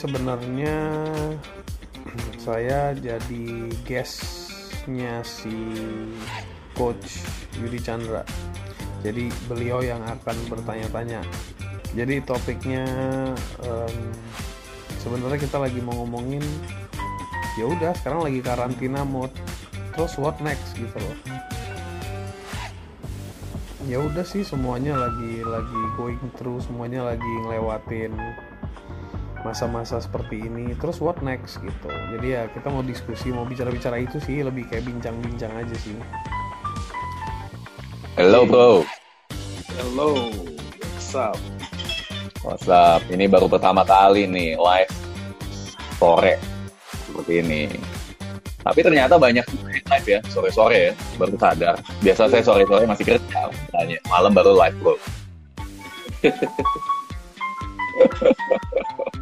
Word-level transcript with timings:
sebenarnya 0.00 0.76
saya 2.40 2.96
jadi 2.96 3.68
guestnya 3.84 5.20
si 5.20 5.52
Coach 6.72 7.20
Yudi 7.60 7.76
Chandra. 7.84 8.24
Jadi 9.04 9.28
beliau 9.44 9.84
yang 9.84 10.00
akan 10.00 10.36
bertanya-tanya. 10.48 11.20
Jadi 11.92 12.24
topiknya 12.24 12.88
um, 13.60 13.96
sebenarnya 15.04 15.44
kita 15.44 15.60
lagi 15.60 15.84
mau 15.84 16.00
ngomongin 16.00 16.40
ya 17.58 17.66
udah 17.66 17.92
sekarang 17.98 18.24
lagi 18.24 18.40
karantina 18.40 19.02
mode 19.02 19.34
terus 19.92 20.14
what 20.16 20.38
next 20.38 20.70
gitu 20.78 20.94
loh 20.96 21.16
ya 23.90 23.98
udah 23.98 24.22
sih 24.22 24.46
semuanya 24.46 24.94
lagi 24.94 25.42
lagi 25.42 25.80
going 25.98 26.20
through 26.38 26.62
semuanya 26.62 27.02
lagi 27.10 27.26
ngelewatin 27.42 28.14
masa-masa 29.42 30.00
seperti 30.00 30.46
ini 30.46 30.76
terus 30.76 31.00
what 31.00 31.16
next 31.24 31.58
gitu 31.60 31.88
jadi 32.16 32.26
ya 32.26 32.42
kita 32.52 32.68
mau 32.68 32.84
diskusi 32.84 33.32
mau 33.32 33.48
bicara-bicara 33.48 33.96
itu 34.00 34.20
sih 34.20 34.44
lebih 34.44 34.68
kayak 34.68 34.84
bincang-bincang 34.84 35.52
aja 35.56 35.76
sih 35.80 35.96
Hello 38.18 38.44
bro 38.44 38.84
hello 39.80 40.28
what's 40.76 41.16
up 41.16 41.40
What's 42.40 42.64
up? 42.72 43.04
Ini 43.12 43.28
baru 43.28 43.52
pertama 43.52 43.84
kali 43.84 44.24
nih 44.24 44.56
live 44.56 44.88
sore 46.00 46.40
seperti 47.04 47.44
ini. 47.44 47.68
Tapi 48.64 48.80
ternyata 48.80 49.20
banyak 49.20 49.44
live 49.92 50.06
ya, 50.08 50.24
sore-sore 50.32 50.88
ya, 50.88 50.92
baru 51.20 51.36
sadar. 51.36 51.76
Biasa 52.00 52.32
saya 52.32 52.40
sore-sore 52.40 52.88
masih 52.88 53.04
kerja, 53.04 53.52
misalnya. 53.52 54.00
malam 54.08 54.32
baru 54.32 54.56
live 54.56 54.76
bro. 54.80 54.96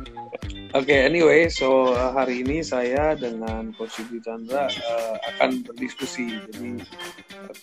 Oke, 0.77 0.93
okay, 0.93 1.09
anyway, 1.09 1.49
so 1.49 1.97
uh, 1.97 2.13
hari 2.13 2.45
ini 2.45 2.61
saya 2.61 3.17
dengan 3.17 3.73
Coach 3.73 4.05
Yudi 4.05 4.21
Chandra 4.21 4.69
uh, 4.69 5.17
akan 5.33 5.65
berdiskusi. 5.65 6.29
Jadi 6.45 6.85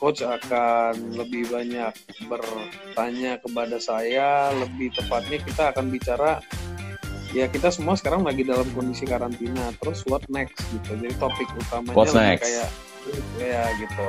Coach 0.02 0.26
akan 0.26 1.14
lebih 1.14 1.46
banyak 1.54 1.94
bertanya 2.26 3.38
kepada 3.38 3.78
saya, 3.78 4.50
lebih 4.58 4.90
tepatnya 4.98 5.38
kita 5.38 5.70
akan 5.70 5.94
bicara 5.94 6.42
ya 7.30 7.46
kita 7.46 7.70
semua 7.70 7.94
sekarang 7.94 8.26
lagi 8.26 8.42
dalam 8.42 8.66
kondisi 8.74 9.06
karantina. 9.06 9.70
Terus 9.86 10.02
what 10.10 10.26
next 10.26 10.66
gitu. 10.74 10.98
Jadi 10.98 11.14
topik 11.22 11.46
utamanya 11.62 11.94
What's 11.94 12.18
next? 12.18 12.42
kayak 12.50 12.70
ya 13.38 13.70
gitu. 13.86 14.08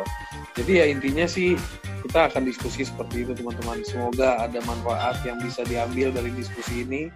Jadi 0.57 0.73
ya 0.73 0.85
intinya 0.89 1.29
sih 1.29 1.53
kita 2.01 2.33
akan 2.33 2.49
diskusi 2.49 2.89
seperti 2.89 3.29
itu 3.29 3.37
teman-teman. 3.37 3.85
Semoga 3.85 4.41
ada 4.41 4.57
manfaat 4.65 5.21
yang 5.29 5.37
bisa 5.45 5.69
diambil 5.69 6.17
dari 6.17 6.33
diskusi 6.33 6.81
ini 6.81 7.13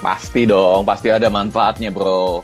Pasti 0.00 0.48
dong, 0.48 0.88
pasti 0.88 1.12
ada 1.12 1.28
manfaatnya 1.28 1.92
bro. 1.92 2.40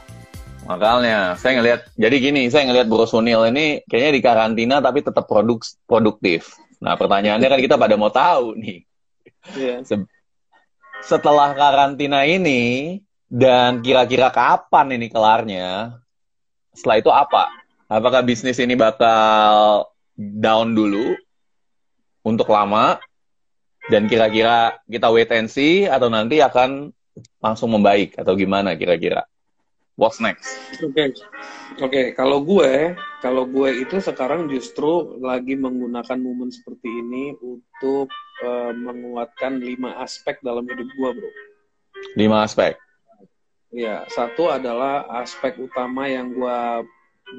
Makanya 0.68 1.40
saya 1.40 1.56
ngelihat, 1.56 1.80
jadi 1.96 2.16
gini, 2.18 2.42
saya 2.50 2.66
ngelihat 2.66 2.90
Bro 2.90 3.06
Sunil 3.06 3.46
ini 3.48 3.86
kayaknya 3.86 4.12
di 4.18 4.22
karantina 4.22 4.76
tapi 4.82 4.98
tetap 4.98 5.24
produk 5.30 5.62
produktif. 5.86 6.58
Nah 6.82 6.98
pertanyaannya 6.98 7.48
kan 7.48 7.60
kita 7.62 7.78
pada 7.78 7.94
mau 7.94 8.10
tahu 8.10 8.58
nih. 8.58 8.82
Yeah. 9.54 9.86
Setelah 11.06 11.54
karantina 11.54 12.26
ini 12.26 12.98
dan 13.30 13.78
kira-kira 13.78 14.28
kapan 14.34 14.98
ini 14.98 15.06
kelarnya? 15.06 15.96
Setelah 16.74 16.96
itu 16.98 17.10
apa? 17.14 17.46
Apakah 17.86 18.26
bisnis 18.26 18.58
ini 18.58 18.74
bakal 18.74 19.86
down 20.18 20.74
dulu 20.74 21.14
untuk 22.26 22.50
lama? 22.50 22.98
Dan 23.86 24.10
kira-kira 24.10 24.82
kita 24.90 25.14
wait 25.14 25.30
and 25.30 25.46
see 25.46 25.86
atau 25.86 26.10
nanti 26.10 26.42
akan 26.42 26.90
langsung 27.40 27.72
membaik 27.72 28.16
atau 28.18 28.36
gimana 28.36 28.76
kira-kira? 28.76 29.24
What's 29.96 30.20
next? 30.20 30.60
Oke, 30.84 30.92
okay. 30.92 31.08
oke. 31.08 31.88
Okay. 31.88 32.06
Kalau 32.12 32.44
gue, 32.44 32.92
kalau 33.24 33.48
gue 33.48 33.80
itu 33.80 33.96
sekarang 33.96 34.44
justru 34.52 35.16
lagi 35.24 35.56
menggunakan 35.56 36.20
momen 36.20 36.52
seperti 36.52 36.84
ini 36.84 37.32
untuk 37.40 38.12
uh, 38.44 38.76
menguatkan 38.76 39.56
lima 39.56 39.96
aspek 40.04 40.36
dalam 40.44 40.68
hidup 40.68 40.84
gue, 40.84 41.10
bro. 41.16 41.30
Lima 42.12 42.44
aspek. 42.44 42.76
Ya, 43.72 44.04
satu 44.12 44.52
adalah 44.52 45.08
aspek 45.16 45.56
utama 45.56 46.12
yang 46.12 46.36
gue 46.36 46.60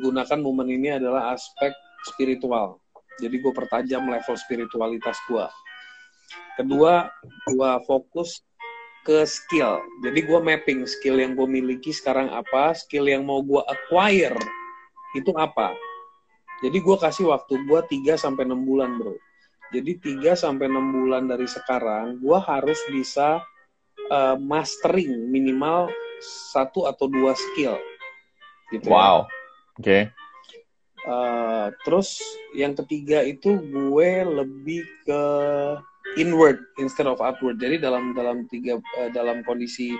gunakan 0.01 0.39
momen 0.41 0.73
ini 0.73 0.97
adalah 0.97 1.37
aspek 1.37 1.77
spiritual. 2.09 2.81
Jadi 3.21 3.37
gue 3.37 3.53
pertajam 3.53 4.09
level 4.09 4.33
spiritualitas 4.33 5.17
gue. 5.29 5.45
Kedua, 6.57 7.05
gue 7.45 7.71
fokus 7.85 8.41
ke 9.07 9.23
skill. 9.23 9.79
Jadi 10.03 10.19
gue 10.27 10.39
mapping 10.43 10.83
skill 10.83 11.23
yang 11.23 11.31
gue 11.31 11.47
miliki 11.47 11.95
sekarang 11.95 12.27
apa, 12.27 12.75
skill 12.75 13.07
yang 13.07 13.23
mau 13.23 13.39
gue 13.39 13.63
acquire 13.63 14.35
itu 15.15 15.31
apa. 15.39 15.71
Jadi 16.59 16.83
gue 16.83 16.97
kasih 16.99 17.31
waktu 17.31 17.55
gue 17.63 17.79
3 18.11 18.19
sampai 18.19 18.43
6 18.43 18.67
bulan, 18.67 18.99
Bro. 18.99 19.15
Jadi 19.71 20.19
3 20.19 20.35
sampai 20.35 20.67
6 20.67 20.75
bulan 20.91 21.23
dari 21.31 21.47
sekarang 21.47 22.19
gue 22.19 22.35
harus 22.35 22.83
bisa 22.91 23.39
uh, 24.11 24.35
mastering 24.35 25.31
minimal 25.31 25.87
satu 26.51 26.89
atau 26.91 27.07
dua 27.07 27.31
skill. 27.37 27.79
Gitu 28.75 28.89
ya. 28.89 28.91
wow. 28.91 28.99
Ya. 28.99 29.15
Oke. 29.23 29.23
Okay. 29.79 30.01
Uh, 31.07 31.71
terus 31.87 32.19
yang 32.51 32.75
ketiga 32.75 33.23
itu 33.23 33.55
gue 33.55 34.11
lebih 34.27 34.83
ke 35.07 35.23
inward 36.15 36.63
instead 36.79 37.09
of 37.09 37.19
outward. 37.19 37.59
Jadi 37.59 37.83
dalam 37.83 38.15
dalam 38.15 38.47
tiga 38.47 38.79
uh, 38.79 39.09
dalam 39.11 39.43
kondisi 39.43 39.91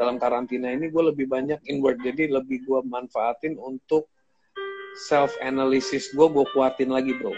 dalam 0.00 0.18
karantina 0.18 0.72
ini 0.74 0.90
gue 0.90 1.02
lebih 1.14 1.30
banyak 1.30 1.62
inward. 1.70 2.02
Jadi 2.02 2.26
lebih 2.32 2.66
gue 2.66 2.80
manfaatin 2.82 3.54
untuk 3.60 4.10
self 5.06 5.32
analysis 5.40 6.10
gue 6.12 6.26
gue 6.26 6.46
kuatin 6.52 6.90
lagi 6.90 7.14
bro. 7.16 7.32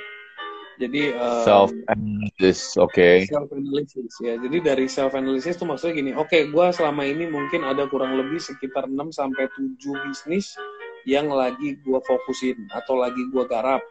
Jadi 0.74 1.14
um, 1.14 1.44
self 1.46 1.70
analysis, 1.86 2.74
oke. 2.74 2.90
Okay. 2.90 3.30
Self 3.30 3.46
analysis 3.54 4.10
ya. 4.18 4.34
Jadi 4.34 4.58
dari 4.58 4.86
self 4.90 5.14
analysis 5.14 5.54
tuh 5.54 5.70
maksudnya 5.70 5.94
gini, 5.94 6.10
oke, 6.18 6.26
okay, 6.26 6.50
gue 6.50 6.66
selama 6.74 7.06
ini 7.06 7.30
mungkin 7.30 7.62
ada 7.62 7.86
kurang 7.86 8.18
lebih 8.18 8.42
sekitar 8.42 8.90
6 8.90 9.14
sampai 9.14 9.46
7 9.54 9.78
bisnis 10.10 10.58
yang 11.06 11.30
lagi 11.30 11.78
gue 11.78 12.00
fokusin 12.02 12.58
atau 12.74 12.98
lagi 12.98 13.22
gue 13.30 13.44
garap. 13.46 13.86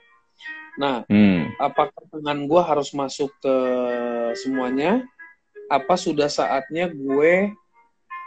Nah, 0.77 1.05
hmm. 1.05 1.53
apakah 1.61 2.01
tangan 2.09 2.49
gue 2.49 2.61
harus 2.61 2.89
masuk 2.97 3.29
ke 3.37 3.55
semuanya? 4.41 5.05
Apa 5.69 5.93
sudah 5.97 6.27
saatnya 6.27 6.89
gue 6.89 7.53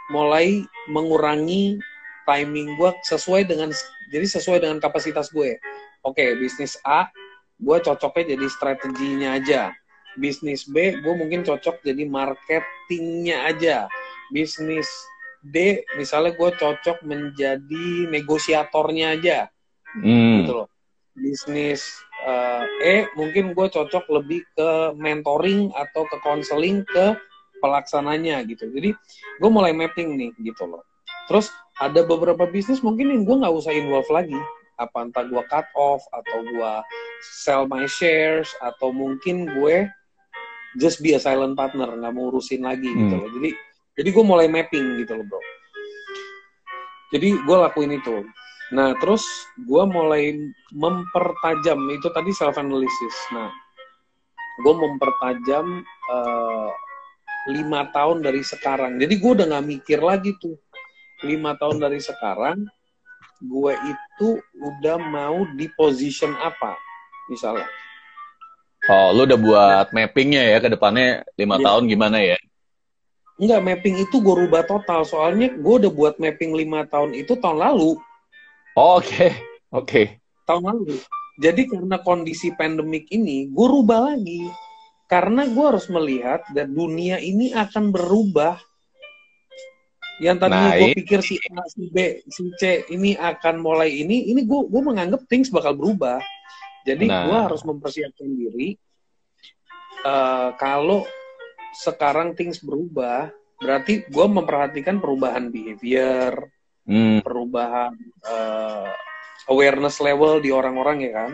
mulai 0.07 0.63
mengurangi 0.87 1.75
timing 2.23 2.79
gue 2.79 2.91
sesuai 3.03 3.47
dengan 3.47 3.71
jadi 4.11 4.27
sesuai 4.27 4.63
dengan 4.63 4.79
kapasitas 4.79 5.31
gue. 5.31 5.59
Oke, 6.03 6.23
okay, 6.23 6.29
bisnis 6.39 6.79
A, 6.87 7.11
gue 7.59 7.77
cocoknya 7.83 8.35
jadi 8.35 8.47
strateginya 8.47 9.35
aja. 9.35 9.75
Bisnis 10.17 10.65
B, 10.65 10.97
gue 10.97 11.13
mungkin 11.13 11.43
cocok 11.43 11.83
jadi 11.83 12.03
marketingnya 12.07 13.51
aja. 13.51 13.77
Bisnis 14.31 14.87
D, 15.43 15.83
misalnya 15.99 16.33
gue 16.33 16.49
cocok 16.55 17.03
menjadi 17.03 18.07
negosiatornya 18.09 19.19
aja. 19.19 19.39
Hmm. 19.99 20.43
Gitu 20.43 20.53
loh. 20.55 20.67
Bisnis 21.17 22.06
uh, 22.27 22.63
E 22.83 23.07
mungkin 23.15 23.55
gue 23.55 23.67
cocok 23.71 24.05
lebih 24.11 24.43
ke 24.53 24.69
mentoring 24.99 25.71
atau 25.73 26.03
ke 26.05 26.17
counseling 26.21 26.83
ke 26.85 27.15
pelaksananya 27.63 28.43
gitu. 28.45 28.69
Jadi 28.69 28.93
gue 29.39 29.49
mulai 29.49 29.73
mapping 29.73 30.13
nih 30.13 30.31
gitu 30.43 30.67
loh. 30.67 30.83
Terus 31.31 31.49
ada 31.81 32.05
beberapa 32.05 32.45
bisnis 32.45 32.83
mungkin 32.83 33.09
yang 33.09 33.23
gue 33.25 33.35
nggak 33.41 33.55
usah 33.55 33.73
involve 33.73 34.07
lagi. 34.11 34.37
Apa 34.77 35.09
entah 35.09 35.25
gue 35.25 35.41
cut 35.49 35.65
off 35.73 36.05
atau 36.13 36.45
gue 36.45 36.73
sell 37.41 37.65
my 37.65 37.89
shares 37.89 38.53
atau 38.61 38.93
mungkin 38.93 39.49
gue 39.57 39.89
just 40.77 41.01
be 41.01 41.17
a 41.17 41.21
silent 41.21 41.57
partner 41.57 41.89
nggak 41.89 42.13
mau 42.13 42.29
urusin 42.29 42.61
lagi 42.61 42.85
gitu 42.85 42.93
hmm. 42.93 43.09
gitu 43.09 43.15
loh. 43.17 43.29
Jadi 43.41 43.49
jadi 43.97 44.09
gue 44.13 44.25
mulai 44.25 44.45
mapping 44.45 45.01
gitu 45.01 45.17
loh 45.17 45.25
bro. 45.25 45.41
Jadi 47.07 47.39
gue 47.39 47.57
lakuin 47.57 47.97
itu 47.97 48.21
Nah, 48.75 48.91
terus 48.99 49.23
gue 49.55 49.83
mulai 49.87 50.35
mempertajam 50.75 51.79
itu 51.93 52.07
tadi 52.11 52.31
self 52.35 52.59
analysis. 52.59 53.15
Nah, 53.31 53.47
gue 54.63 54.73
mempertajam 54.75 55.85
uh, 56.11 56.71
lima 57.47 57.87
tahun 57.95 58.25
dari 58.25 58.43
sekarang. 58.43 58.99
Jadi 58.99 59.13
gue 59.15 59.31
udah 59.39 59.45
nggak 59.47 59.67
mikir 59.67 59.99
lagi 60.03 60.35
tuh 60.35 60.59
lima 61.23 61.55
tahun 61.55 61.81
dari 61.81 61.97
sekarang 61.97 62.67
gue 63.41 63.73
itu 63.85 64.29
udah 64.57 64.97
mau 64.97 65.45
di 65.55 65.69
position 65.77 66.33
apa 66.41 66.73
misalnya. 67.29 67.69
Oh, 68.87 69.11
lu 69.13 69.27
udah 69.27 69.39
buat 69.39 69.87
mappingnya 69.91 70.47
ya 70.55 70.57
ke 70.63 70.69
depannya 70.71 71.25
lima 71.35 71.59
ya. 71.59 71.63
tahun 71.71 71.83
gimana 71.91 72.17
ya? 72.23 72.37
Enggak, 73.37 73.61
mapping 73.61 73.95
itu 74.01 74.15
gue 74.17 74.35
rubah 74.47 74.65
total. 74.65 75.05
Soalnya 75.05 75.53
gue 75.53 75.75
udah 75.85 75.91
buat 75.93 76.15
mapping 76.17 76.57
lima 76.57 76.89
tahun 76.89 77.13
itu 77.13 77.37
tahun 77.37 77.61
lalu. 77.61 77.99
Oh, 78.77 79.01
oke, 79.01 79.09
okay. 79.09 79.31
oke. 79.73 79.89
Okay. 79.89 80.05
Tahun 80.45 80.61
lalu. 80.61 81.01
Jadi 81.41 81.65
karena 81.65 81.97
kondisi 81.97 82.53
pandemik 82.53 83.09
ini, 83.09 83.49
gue 83.49 83.65
rubah 83.65 84.13
lagi. 84.13 84.45
Karena 85.09 85.49
gue 85.49 85.65
harus 85.65 85.89
melihat 85.89 86.45
dan 86.53 86.77
dunia 86.77 87.17
ini 87.17 87.57
akan 87.57 87.89
berubah 87.89 88.59
Yang 90.17 90.37
tadinya 90.41 90.69
Nah, 90.73 90.77
gue 90.81 90.89
pikir 90.97 91.21
si 91.21 91.37
A, 91.53 91.61
si 91.69 91.93
B, 91.93 92.25
si 92.25 92.49
C 92.57 92.85
ini 92.89 93.13
akan 93.13 93.61
mulai 93.61 94.01
ini, 94.01 94.33
ini 94.33 94.41
gue 94.49 94.65
gue 94.65 94.81
menganggap 94.81 95.29
things 95.29 95.53
bakal 95.53 95.77
berubah. 95.77 96.17
Jadi 96.85 97.05
Nah. 97.05 97.25
gue 97.29 97.37
harus 97.37 97.61
mempersiapkan 97.65 98.29
diri. 98.29 98.77
eh, 100.05 100.49
kalau 100.61 101.05
sekarang 101.73 102.37
things 102.37 102.61
berubah, 102.61 103.33
berarti 103.57 104.05
gue 104.09 104.25
memperhatikan 104.29 105.01
perubahan 105.01 105.49
behavior, 105.49 106.49
Hmm. 106.87 107.19
perubahan 107.19 107.91
eh, 108.23 108.89
awareness 109.51 109.99
level 109.99 110.39
di 110.39 110.55
orang-orang 110.55 111.03
ya 111.03 111.11
kan. 111.13 111.31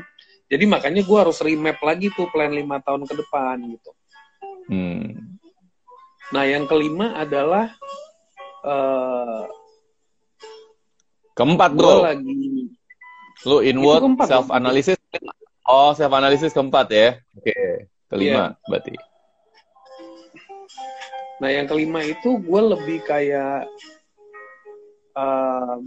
Jadi 0.50 0.65
makanya 0.65 1.01
gue 1.05 1.17
harus 1.17 1.38
remap 1.45 1.77
lagi 1.81 2.09
tuh 2.13 2.29
plan 2.29 2.50
lima 2.50 2.81
tahun 2.81 3.05
ke 3.05 3.13
depan 3.13 3.61
gitu. 3.73 3.91
Hmm. 4.69 5.38
Nah 6.33 6.44
yang 6.50 6.65
kelima 6.65 7.13
adalah 7.17 7.69
eh 8.65 9.45
Keempat, 11.33 11.73
bro. 11.73 12.05
lagi 12.05 12.69
Lu 13.50 13.59
inward, 13.65 14.05
keempat, 14.05 14.27
self 14.29 14.47
analysis. 14.53 14.97
Oh, 15.65 15.91
self 15.97 16.13
analysis 16.13 16.53
keempat 16.53 16.88
ya. 16.94 17.09
Oke. 17.33 17.89
Kelima 18.07 18.53
Iya. 18.53 18.69
berarti. 18.69 18.94
Nah, 21.41 21.50
yang 21.50 21.65
kelima 21.67 22.05
itu 22.05 22.39
gue 22.39 22.61
lebih 22.61 23.03
kayak 23.03 23.67
em, 25.13 25.83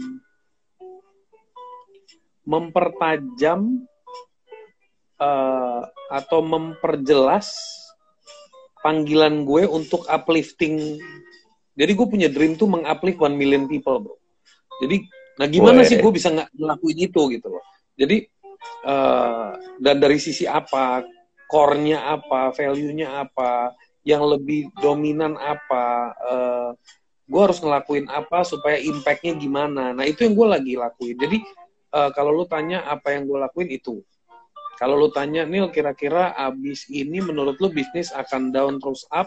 mempertajam 2.47 3.83
eh, 5.19 5.83
atau 6.11 6.41
memperjelas 6.47 7.51
panggilan 8.87 9.43
gue 9.43 9.67
untuk 9.67 10.07
uplifting. 10.07 11.03
Jadi 11.77 11.93
gue 11.93 12.07
punya 12.07 12.29
dream 12.31 12.55
tuh 12.55 12.71
menguplift 12.71 13.19
one 13.19 13.35
million 13.35 13.67
people, 13.67 13.99
bro. 13.99 14.17
Jadi, 14.81 15.03
nah 15.37 15.51
gimana 15.51 15.83
Weh. 15.83 15.89
sih 15.91 15.99
gue 15.99 16.13
bisa 16.15 16.31
nggak 16.31 16.55
ngelakuin 16.55 16.99
itu 17.11 17.23
gitu 17.35 17.47
loh. 17.51 17.65
Jadi, 17.99 18.23
eh, 18.87 19.49
dan 19.83 19.97
dari 19.99 20.17
sisi 20.23 20.47
apa, 20.47 21.03
core-nya 21.51 22.15
apa, 22.15 22.55
value-nya 22.55 23.27
apa, 23.27 23.75
yang 24.07 24.23
lebih 24.23 24.71
dominan 24.79 25.35
apa, 25.35 26.15
eh, 26.15 26.71
gue 27.27 27.41
harus 27.43 27.59
ngelakuin 27.59 28.07
apa 28.07 28.47
supaya 28.47 28.79
impact-nya 28.79 29.35
gimana. 29.35 29.91
Nah 29.91 30.07
itu 30.07 30.23
yang 30.23 30.35
gue 30.39 30.49
lagi 30.49 30.73
lakuin. 30.79 31.17
Jadi 31.19 31.39
eh, 31.95 32.11
kalau 32.15 32.31
lu 32.33 32.47
tanya 32.47 32.87
apa 32.87 33.15
yang 33.15 33.27
gue 33.27 33.39
lakuin 33.39 33.69
itu. 33.71 34.01
Kalau 34.77 34.95
lu 34.95 35.09
tanya 35.09 35.49
Nil 35.49 35.73
kira-kira 35.73 36.37
abis 36.37 36.85
ini 36.93 37.25
menurut 37.25 37.57
lu 37.59 37.73
bisnis 37.73 38.13
akan 38.13 38.53
down 38.53 38.77
terus 38.77 39.09
up? 39.09 39.27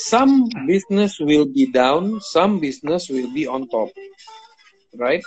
Some 0.00 0.46
business 0.70 1.18
will 1.18 1.46
be 1.50 1.66
down, 1.66 2.22
some 2.22 2.62
business 2.62 3.10
will 3.10 3.26
be 3.34 3.46
on 3.50 3.66
top, 3.66 3.90
right? 4.94 5.22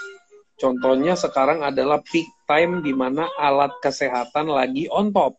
Contohnya 0.55 1.19
sekarang 1.19 1.67
adalah 1.67 1.99
peak 1.99 2.27
time 2.47 2.79
di 2.79 2.95
mana 2.95 3.27
alat 3.35 3.75
kesehatan 3.83 4.47
lagi 4.47 4.87
on 4.87 5.11
top 5.11 5.35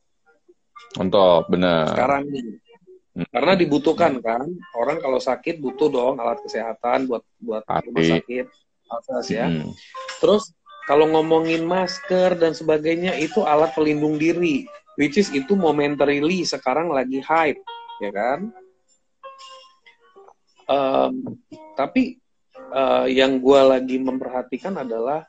Mantap, 0.95 1.51
benar. 1.51 1.91
sekarang 1.91 2.23
ini. 2.31 2.55
Karena 3.14 3.55
dibutuhkan 3.55 4.19
kan, 4.19 4.50
orang 4.75 4.99
kalau 4.99 5.22
sakit 5.22 5.62
butuh 5.62 5.87
dong 5.87 6.14
alat 6.19 6.43
kesehatan 6.43 7.06
buat 7.06 7.22
buat 7.38 7.62
Pasti. 7.62 7.87
rumah 7.87 8.05
sakit, 8.11 8.46
akses 8.90 9.26
ya. 9.31 9.46
Hmm. 9.46 9.70
Terus 10.19 10.50
kalau 10.90 11.06
ngomongin 11.14 11.62
masker 11.62 12.34
dan 12.34 12.58
sebagainya 12.58 13.14
itu 13.14 13.46
alat 13.46 13.70
pelindung 13.70 14.19
diri, 14.19 14.66
which 14.99 15.14
is 15.14 15.31
itu 15.31 15.55
momentarily 15.55 16.43
sekarang 16.43 16.90
lagi 16.90 17.22
hype, 17.22 17.62
ya 18.02 18.11
kan? 18.11 18.50
Em, 20.66 21.14
tapi 21.78 22.19
eh, 22.75 23.06
yang 23.14 23.38
gue 23.38 23.61
lagi 23.62 23.96
memperhatikan 24.02 24.75
adalah 24.75 25.22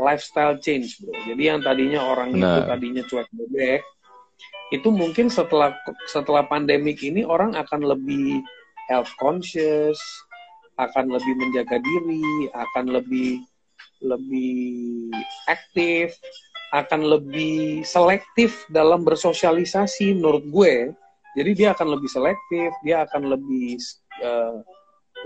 lifestyle 0.00 0.56
change, 0.62 1.02
bro. 1.02 1.12
Jadi 1.28 1.42
yang 1.42 1.60
tadinya 1.60 2.00
orang 2.06 2.32
itu 2.32 2.40
Benar. 2.40 2.70
tadinya 2.70 3.02
cuek 3.04 3.28
bebek, 3.34 3.82
itu 4.70 4.88
mungkin 4.90 5.26
setelah 5.26 5.74
setelah 6.06 6.46
pandemik 6.46 7.02
ini 7.02 7.26
orang 7.26 7.58
akan 7.58 7.82
lebih 7.82 8.42
health 8.86 9.10
conscious, 9.18 9.98
akan 10.78 11.10
lebih 11.10 11.34
menjaga 11.36 11.78
diri, 11.82 12.48
akan 12.54 12.94
lebih 12.94 13.42
lebih 14.00 15.12
aktif, 15.50 16.16
akan 16.72 17.04
lebih 17.04 17.82
selektif 17.82 18.64
dalam 18.70 19.02
bersosialisasi 19.02 20.16
menurut 20.16 20.44
gue. 20.48 20.74
Jadi 21.38 21.50
dia 21.54 21.74
akan 21.74 21.94
lebih 21.94 22.10
selektif, 22.10 22.70
dia 22.82 23.06
akan 23.06 23.30
lebih 23.30 23.78
eh, 24.22 24.56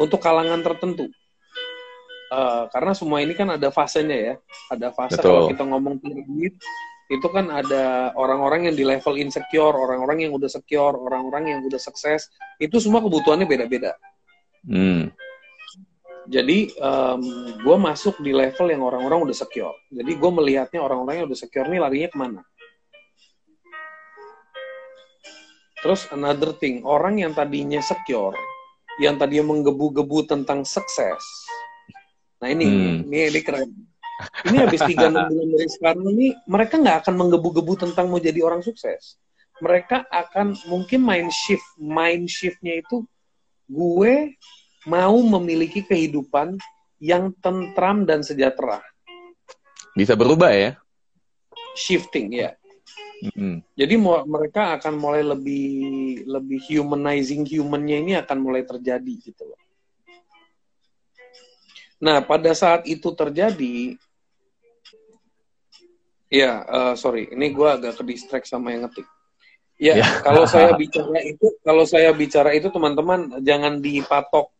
untuk 0.00 0.20
kalangan 0.20 0.60
tertentu. 0.60 1.08
Eh, 2.34 2.64
karena 2.72 2.92
semua 2.96 3.22
ini 3.22 3.32
kan 3.36 3.54
ada 3.54 3.68
fasenya 3.70 4.18
ya, 4.18 4.34
ada 4.72 4.88
fase 4.90 5.20
Betul. 5.20 5.28
kalau 5.30 5.42
kita 5.54 5.62
ngomong 5.68 5.94
piramid 6.02 6.54
itu 7.14 7.30
kan 7.30 7.46
ada 7.46 8.10
orang-orang 8.18 8.66
yang 8.66 8.74
di 8.74 8.82
level 8.82 9.14
insecure, 9.14 9.70
orang-orang 9.78 10.26
yang 10.26 10.32
udah 10.34 10.50
secure, 10.50 10.98
orang-orang 10.98 11.54
yang 11.54 11.60
udah 11.62 11.78
sukses, 11.78 12.26
itu 12.58 12.82
semua 12.82 12.98
kebutuhannya 12.98 13.46
beda-beda. 13.46 13.94
Hmm. 14.66 15.14
Jadi 16.26 16.72
gue 17.60 17.76
masuk 17.76 18.18
di 18.24 18.32
level 18.34 18.66
yang 18.72 18.82
orang-orang 18.82 19.30
udah 19.30 19.36
secure. 19.36 19.76
Jadi 19.92 20.12
gue 20.16 20.30
melihatnya 20.32 20.80
orang-orang 20.82 21.22
yang 21.22 21.26
udah 21.28 21.38
secure 21.38 21.68
nih 21.70 21.78
larinya 21.78 22.08
ke 22.10 22.18
mana. 22.18 22.42
Terus 25.84 26.08
another 26.16 26.56
thing, 26.56 26.80
orang 26.80 27.20
yang 27.20 27.36
tadinya 27.36 27.76
secure, 27.84 28.32
yang 29.04 29.20
tadinya 29.20 29.52
menggebu-gebu 29.52 30.24
tentang 30.24 30.64
sukses. 30.64 31.20
Nah 32.40 32.48
ini, 32.48 32.64
Hmm. 32.64 32.96
ini, 33.04 33.28
ini 33.28 33.40
keren. 33.44 33.68
Ini 34.44 34.56
habis 34.64 34.80
tiga 34.84 35.08
enam 35.08 35.30
bulan 35.30 35.48
dari 35.54 35.70
sekarang 35.70 36.06
ini, 36.14 36.26
mereka 36.48 36.74
nggak 36.80 36.96
akan 37.04 37.14
menggebu-gebu 37.16 37.72
tentang 37.88 38.12
mau 38.12 38.20
jadi 38.20 38.40
orang 38.44 38.60
sukses. 38.60 39.16
Mereka 39.62 40.10
akan 40.10 40.58
mungkin 40.66 41.00
mind 41.02 41.30
shift, 41.30 41.64
mind 41.78 42.26
shiftnya 42.26 42.82
itu 42.82 43.06
gue 43.70 44.34
mau 44.84 45.16
memiliki 45.38 45.80
kehidupan 45.80 46.58
yang 47.00 47.32
tentram 47.40 48.04
dan 48.04 48.20
sejahtera. 48.20 48.82
Bisa 49.94 50.18
berubah 50.18 50.50
ya. 50.52 50.76
Shifting 51.78 52.34
ya. 52.34 52.56
Hmm. 53.32 53.64
Jadi 53.72 53.96
mereka 54.28 54.76
akan 54.76 55.00
mulai 55.00 55.24
lebih 55.24 55.66
lebih 56.28 56.60
humanizing 56.68 57.46
humannya 57.48 57.96
ini 58.04 58.12
akan 58.20 58.38
mulai 58.42 58.66
terjadi 58.66 59.14
gitu 59.22 59.48
loh. 59.48 59.60
Nah 62.04 62.20
pada 62.20 62.52
saat 62.52 62.84
itu 62.84 63.08
terjadi, 63.16 63.96
ya 66.34 66.52
eh, 66.66 66.94
sorry, 66.98 67.30
ini 67.30 67.54
gue 67.54 67.68
agak 67.70 68.02
ke 68.02 68.02
distract 68.02 68.50
sama 68.50 68.74
yang 68.74 68.90
ngetik. 68.90 69.06
Ya, 69.78 69.98
Ya. 69.98 70.06
kalau 70.22 70.46
saya 70.46 70.74
bicara 70.74 71.18
itu, 71.22 71.46
kalau 71.66 71.84
saya 71.86 72.10
bicara 72.14 72.50
itu 72.54 72.70
teman-teman 72.70 73.42
jangan 73.42 73.78
dipatok 73.78 74.50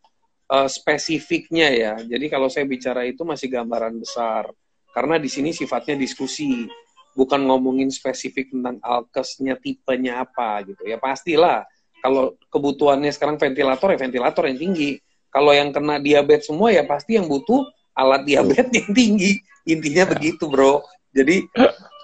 eh, 0.55 0.69
spesifiknya 0.71 1.69
ya. 1.75 1.95
Jadi 1.99 2.27
kalau 2.31 2.47
saya 2.47 2.63
bicara 2.67 3.03
itu 3.07 3.27
masih 3.27 3.51
gambaran 3.51 3.99
besar, 3.99 4.51
karena 4.95 5.19
di 5.19 5.27
sini 5.27 5.51
sifatnya 5.51 5.99
diskusi. 5.99 6.71
Bukan 7.15 7.47
ngomongin 7.47 7.95
spesifik 7.95 8.51
tentang 8.51 8.83
alkesnya 8.83 9.55
tipenya 9.55 10.27
apa 10.27 10.67
gitu. 10.67 10.83
Ya 10.83 10.99
pastilah. 10.99 11.63
Kalau 12.03 12.35
kebutuhannya 12.51 13.15
sekarang 13.15 13.39
ventilator 13.39 13.95
ya 13.95 13.99
ventilator 14.03 14.51
yang 14.51 14.59
tinggi. 14.59 14.99
Kalau 15.31 15.55
yang 15.55 15.71
kena 15.71 16.03
diabetes 16.03 16.51
semua 16.51 16.75
ya 16.75 16.83
pasti 16.83 17.15
yang 17.15 17.31
butuh 17.31 17.71
alat 17.95 18.27
diabetes 18.27 18.67
yang 18.83 18.91
tinggi. 18.91 19.39
Intinya 19.63 20.11
begitu 20.11 20.51
bro 20.51 20.83
jadi 21.15 21.37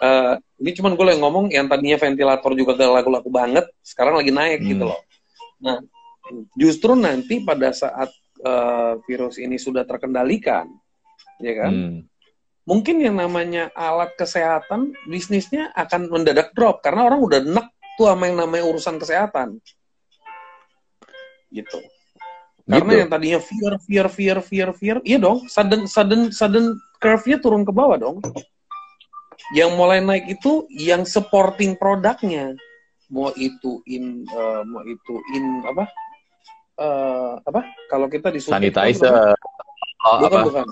eh, 0.00 0.34
ini 0.62 0.70
cuman 0.70 0.94
gue 0.94 1.04
yang 1.10 1.20
ngomong 1.20 1.44
yang 1.50 1.66
tadinya 1.66 1.98
ventilator 1.98 2.54
juga 2.54 2.78
gak 2.78 3.02
laku-laku 3.02 3.28
banget 3.28 3.66
sekarang 3.82 4.14
lagi 4.16 4.30
naik 4.30 4.62
gitu 4.62 4.86
Hmm. 4.86 4.92
loh 4.94 5.00
nah 5.60 5.78
justru 6.54 6.94
nanti 6.94 7.42
pada 7.42 7.74
saat 7.74 8.08
eh, 8.40 8.92
virus 9.04 9.36
ini 9.36 9.58
sudah 9.58 9.82
terkendalikan 9.82 10.70
ya 11.42 11.52
kan 11.58 11.72
Hmm. 11.74 11.98
mungkin 12.62 13.02
yang 13.02 13.18
namanya 13.18 13.68
alat 13.74 14.14
kesehatan 14.14 14.94
bisnisnya 15.04 15.74
akan 15.74 16.06
mendadak 16.06 16.54
drop 16.54 16.80
karena 16.80 17.10
orang 17.10 17.20
udah 17.20 17.40
enek 17.42 17.66
tuh 17.98 18.06
sama 18.06 18.30
yang 18.30 18.38
namanya 18.38 18.64
urusan 18.70 18.96
kesehatan 18.96 19.58
gitu 21.50 21.82
karena 22.70 22.86
Gitu. 22.94 23.00
yang 23.02 23.10
tadinya 23.10 23.40
fear 23.42 23.72
fear 23.82 24.06
fear 24.06 24.38
fear 24.38 24.68
fear 24.70 24.96
iya 25.02 25.18
dong 25.18 25.50
sudden 25.50 25.90
sudden 25.90 26.30
sudden 26.30 26.78
curve-nya 27.02 27.42
turun 27.42 27.66
ke 27.66 27.72
bawah 27.74 27.98
dong 27.98 28.16
yang 29.52 29.74
mulai 29.74 29.98
naik 29.98 30.38
itu 30.38 30.64
yang 30.70 31.02
supporting 31.02 31.74
produknya 31.74 32.54
mau 33.10 33.34
itu 33.34 33.82
in 33.90 34.22
eh, 34.24 34.62
mau 34.66 34.82
itu 34.86 35.14
in 35.34 35.66
apa 35.66 35.84
eh, 36.78 37.32
apa 37.42 37.60
kalau 37.90 38.06
kita 38.06 38.30
disuntik 38.30 38.70
Sanitizer. 38.70 39.34
Oh, 40.00 40.16
bukan 40.22 40.38
apa? 40.38 40.46
bukan 40.46 40.66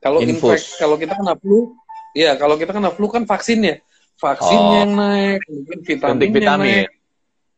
kalau 0.00 0.18
infek 0.24 0.60
kalau 0.80 0.96
kita 0.96 1.12
kena 1.12 1.34
flu 1.36 1.76
ya 2.16 2.32
kalau 2.40 2.56
kita 2.56 2.72
kena 2.72 2.88
flu 2.94 3.06
kan 3.10 3.28
vaksinnya 3.28 3.84
vaksinnya 4.16 4.78
Oh. 4.80 4.82
yang 4.86 4.92
naik 4.96 5.40
mungkin 5.48 5.78
Suntik 5.84 5.88
vitaminnya 5.88 6.30
vitamin. 6.32 6.64
naik 6.86 6.88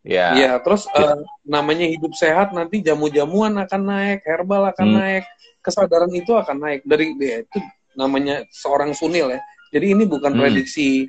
Ya. 0.02 0.34
Iya, 0.34 0.52
terus 0.66 0.90
uh, 0.98 1.22
namanya 1.46 1.86
hidup 1.86 2.10
sehat 2.18 2.50
nanti 2.50 2.82
jamu-jamuan 2.82 3.54
akan 3.54 3.82
naik, 3.86 4.26
herbal 4.26 4.66
akan 4.74 4.86
Hmm. 4.90 4.98
naik, 4.98 5.24
kesadaran 5.62 6.10
itu 6.10 6.34
akan 6.34 6.58
naik 6.58 6.82
dari 6.82 7.14
ya, 7.22 7.46
itu 7.46 7.58
namanya 7.98 8.44
seorang 8.50 8.92
sunil 8.96 9.32
ya. 9.32 9.40
Jadi 9.72 9.96
ini 9.96 10.04
bukan 10.04 10.36
Hmm. 10.36 10.40
prediksi 10.40 11.08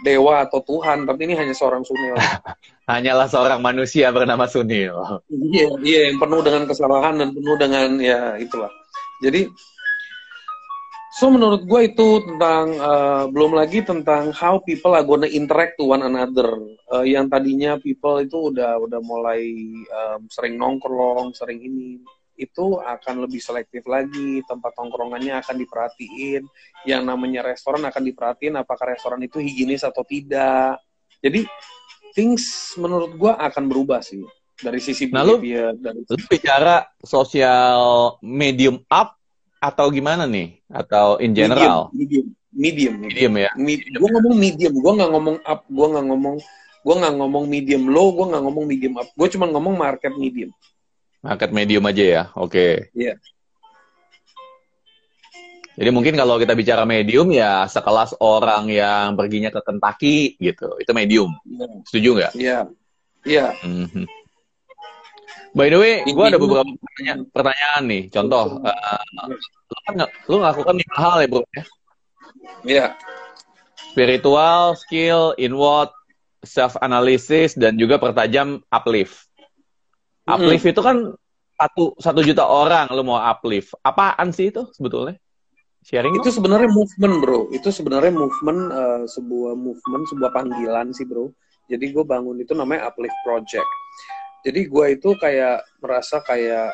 dewa 0.00 0.46
atau 0.46 0.62
Tuhan, 0.62 1.04
tapi 1.04 1.26
ini 1.26 1.34
hanya 1.34 1.54
seorang 1.54 1.82
sunil. 1.82 2.14
Hanyalah 2.90 3.28
seorang 3.28 3.60
manusia 3.60 4.08
bernama 4.08 4.48
Sunil. 4.48 4.96
Iya, 5.28 5.68
iya 5.84 6.00
yang 6.08 6.16
penuh 6.16 6.40
dengan 6.40 6.64
kesalahan 6.64 7.20
dan 7.20 7.36
penuh 7.36 7.56
dengan 7.60 8.00
ya 8.00 8.40
itulah. 8.40 8.72
Jadi 9.20 9.44
so 11.18 11.28
menurut 11.28 11.66
gue 11.66 11.80
itu 11.84 12.08
tentang 12.24 12.72
uh, 12.78 13.24
belum 13.28 13.58
lagi 13.58 13.82
tentang 13.84 14.30
how 14.32 14.56
people 14.62 14.94
are 14.94 15.04
gonna 15.04 15.28
interact 15.28 15.76
to 15.76 15.84
one 15.84 16.00
another. 16.00 16.48
Uh, 16.88 17.04
yang 17.04 17.28
tadinya 17.28 17.76
people 17.76 18.22
itu 18.24 18.54
udah 18.54 18.80
udah 18.80 19.00
mulai 19.04 19.44
um, 19.92 20.24
sering 20.32 20.56
nongkrong, 20.56 21.36
sering 21.36 21.60
ini 21.60 22.00
itu 22.38 22.78
akan 22.78 23.26
lebih 23.26 23.42
selektif 23.42 23.82
lagi 23.84 24.40
tempat 24.46 24.72
nongkrongannya 24.78 25.34
akan 25.42 25.56
diperhatiin 25.58 26.46
yang 26.86 27.02
namanya 27.02 27.42
restoran 27.42 27.82
akan 27.82 28.02
diperhatiin 28.06 28.54
apakah 28.54 28.94
restoran 28.94 29.18
itu 29.20 29.42
higienis 29.42 29.82
atau 29.82 30.06
tidak 30.06 30.78
jadi 31.18 31.42
things 32.14 32.72
menurut 32.78 33.10
gua 33.18 33.34
akan 33.42 33.66
berubah 33.66 33.98
sih 34.00 34.22
dari 34.58 34.78
sisi 34.78 35.10
Nah, 35.10 35.26
lu- 35.26 35.42
dari 35.42 36.02
Lu 36.06 36.16
bicara 36.26 36.86
sosial 37.02 37.78
medium 38.22 38.82
up 38.86 39.14
atau 39.58 39.90
gimana 39.90 40.26
nih? 40.26 40.62
Atau 40.70 41.18
in 41.18 41.34
general? 41.34 41.90
medium 41.90 42.30
medium 42.48 42.94
medium, 42.98 43.04
Medium 43.06 43.34
ya. 43.38 43.50
medium. 43.54 43.98
gue 43.98 44.08
ngomong 44.14 44.34
medium 44.34 44.74
gue 44.74 44.92
nggak 44.98 45.10
ngomong 45.14 45.36
up 45.42 45.60
gue 45.68 45.86
nggak 45.94 46.06
ngomong 46.10 46.36
gue 46.78 46.94
nggak 46.96 47.14
ngomong 47.20 47.44
medium 47.44 47.82
low 47.86 48.08
gue 48.14 48.26
nggak 48.30 48.42
ngomong 48.46 48.64
medium 48.66 48.94
up 48.98 49.08
gue 49.10 49.28
cuma 49.30 49.46
ngomong 49.46 49.74
market 49.76 50.12
medium 50.16 50.50
Market 51.28 51.52
medium 51.52 51.84
aja 51.84 52.04
ya. 52.08 52.22
Oke. 52.40 52.88
Iya. 52.96 53.20
Jadi 55.78 55.90
mungkin 55.94 56.16
kalau 56.16 56.40
kita 56.40 56.56
bicara 56.56 56.82
medium 56.88 57.28
ya 57.30 57.68
sekelas 57.68 58.16
orang 58.18 58.66
yang 58.72 59.14
perginya 59.14 59.52
ke 59.52 59.60
Kentucky 59.60 60.34
gitu. 60.40 60.74
Itu 60.80 60.90
medium. 60.96 61.36
Iya. 61.44 61.66
Setuju 61.84 62.08
nggak? 62.16 62.32
iya 62.34 62.58
iya 63.28 63.46
Mhm. 63.60 64.08
By 65.52 65.72
the 65.72 65.78
way, 65.80 66.04
gue 66.04 66.24
ada 66.28 66.36
beberapa 66.36 66.68
pertanyaan, 66.76 67.20
pertanyaan 67.32 67.82
nih. 67.88 68.02
Contoh, 68.12 68.60
eh, 68.68 69.02
lu 69.68 69.78
kan 69.84 69.94
lu 70.28 70.36
ngakukan 70.44 70.74
lima 70.76 70.96
hal 70.96 71.16
ya 71.24 71.28
bro 71.28 71.42
ya? 71.56 71.64
iya 72.68 72.86
Spiritual, 73.88 74.76
skill, 74.76 75.32
inward, 75.40 75.90
self 76.44 76.76
analysis, 76.84 77.56
dan 77.56 77.74
juga 77.74 77.98
pertajam 77.98 78.62
uplift. 78.70 79.27
Uplift 80.28 80.66
itu 80.68 80.82
kan 80.84 80.96
satu 81.58 81.98
satu 81.98 82.20
juta 82.22 82.44
orang 82.46 82.86
lu 82.94 83.02
mau 83.02 83.18
uplift. 83.18 83.74
Apaan 83.82 84.30
sih 84.30 84.54
itu 84.54 84.68
sebetulnya? 84.76 85.18
Sharing 85.82 86.20
itu 86.20 86.30
sebenarnya 86.30 86.70
movement 86.70 87.14
bro. 87.18 87.40
Itu 87.50 87.72
sebenarnya 87.72 88.12
movement 88.12 88.60
eh, 88.70 89.02
sebuah 89.08 89.56
movement 89.56 90.04
sebuah 90.12 90.30
panggilan 90.30 90.92
sih 90.94 91.08
bro. 91.08 91.32
Jadi 91.66 91.90
gue 91.90 92.04
bangun 92.06 92.38
itu 92.38 92.54
namanya 92.54 92.92
uplift 92.92 93.16
project. 93.26 93.66
Jadi 94.46 94.70
gue 94.70 94.86
itu 94.94 95.16
kayak 95.18 95.64
merasa 95.82 96.22
kayak 96.22 96.70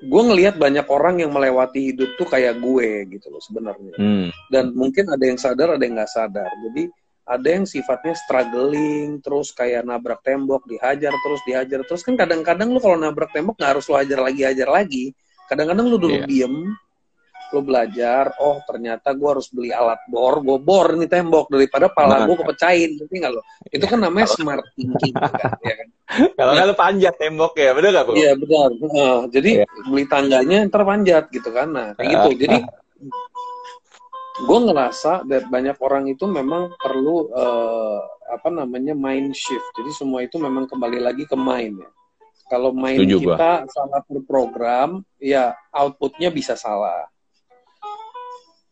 gue 0.00 0.22
ngelihat 0.24 0.56
banyak 0.56 0.88
orang 0.88 1.20
yang 1.20 1.32
melewati 1.32 1.92
hidup 1.92 2.16
tuh 2.16 2.24
kayak 2.24 2.56
gue 2.56 3.08
gitu 3.12 3.28
loh 3.28 3.42
sebenarnya. 3.44 3.94
Hmm. 4.00 4.28
dan 4.48 4.72
mungkin 4.72 5.12
ada 5.12 5.20
yang 5.20 5.36
sadar 5.36 5.76
ada 5.76 5.82
yang 5.84 5.96
nggak 5.96 6.12
sadar. 6.12 6.48
Jadi 6.68 6.88
ada 7.30 7.46
yang 7.46 7.62
sifatnya 7.62 8.18
struggling 8.18 9.22
terus 9.22 9.54
kayak 9.54 9.86
nabrak 9.86 10.18
tembok 10.26 10.66
dihajar 10.66 11.14
terus 11.14 11.38
dihajar 11.46 11.86
terus 11.86 12.02
kan 12.02 12.18
kadang-kadang 12.18 12.74
lu 12.74 12.82
kalau 12.82 12.98
nabrak 12.98 13.30
tembok 13.30 13.54
nggak 13.54 13.78
harus 13.78 13.86
lu 13.86 13.94
hajar 13.94 14.18
lagi 14.18 14.42
hajar 14.42 14.66
lagi 14.66 15.14
kadang-kadang 15.46 15.86
lu 15.86 15.94
dulu 15.94 16.18
Iya. 16.18 16.26
diem 16.26 16.54
lu 17.50 17.66
belajar 17.66 18.30
oh 18.38 18.62
ternyata 18.62 19.10
gua 19.10 19.34
harus 19.34 19.50
beli 19.50 19.70
alat 19.70 19.98
bor 20.06 20.38
gue 20.38 20.58
bor 20.58 20.94
nih 20.94 21.06
tembok 21.06 21.50
daripada 21.50 21.90
pala 21.90 22.22
Nah. 22.22 22.26
gue 22.26 22.36
kepecahin 22.38 22.90
ngerti 22.94 23.14
nggak 23.18 23.32
lo 23.34 23.42
itu 23.66 23.84
kan 23.86 23.98
namanya 23.98 24.26
smart 24.30 24.66
thinking 24.74 25.14
kan, 25.18 25.58
ya 25.58 25.74
kan? 25.78 25.88
Kalau 26.34 26.50
nggak 26.54 26.66
lu 26.66 26.74
panjat 26.74 27.14
tembok 27.14 27.54
ya, 27.54 27.70
bener 27.70 27.90
gak 27.94 28.04
bro? 28.06 28.14
Iya 28.18 28.32
benar. 28.34 28.70
Heeh, 28.74 29.16
jadi 29.30 29.50
Iya. 29.62 29.66
beli 29.86 30.04
tangganya 30.06 30.58
ntar 30.66 30.82
panjat 30.82 31.24
gitu 31.30 31.50
kan. 31.50 31.70
Nah 31.70 31.88
kayak 31.94 32.06
gitu. 32.10 32.30
Jadi 32.42 32.58
gue 34.40 34.58
ngerasa 34.70 35.28
that 35.28 35.44
banyak 35.52 35.76
orang 35.80 36.08
itu 36.08 36.24
memang 36.24 36.72
perlu 36.80 37.28
eh, 37.32 38.00
apa 38.30 38.48
namanya 38.48 38.94
mind 38.94 39.34
shift. 39.34 39.68
Jadi 39.76 39.90
semua 39.92 40.24
itu 40.24 40.38
memang 40.38 40.64
kembali 40.70 41.02
lagi 41.02 41.26
ke 41.26 41.36
mind 41.36 41.82
ya. 41.82 41.90
Kalau 42.50 42.74
mind 42.74 43.06
Setuju 43.06 43.16
gua. 43.22 43.26
kita 43.36 43.50
salah 43.70 44.00
berprogram, 44.10 44.90
ya 45.22 45.54
outputnya 45.70 46.34
bisa 46.34 46.58
salah. 46.58 47.06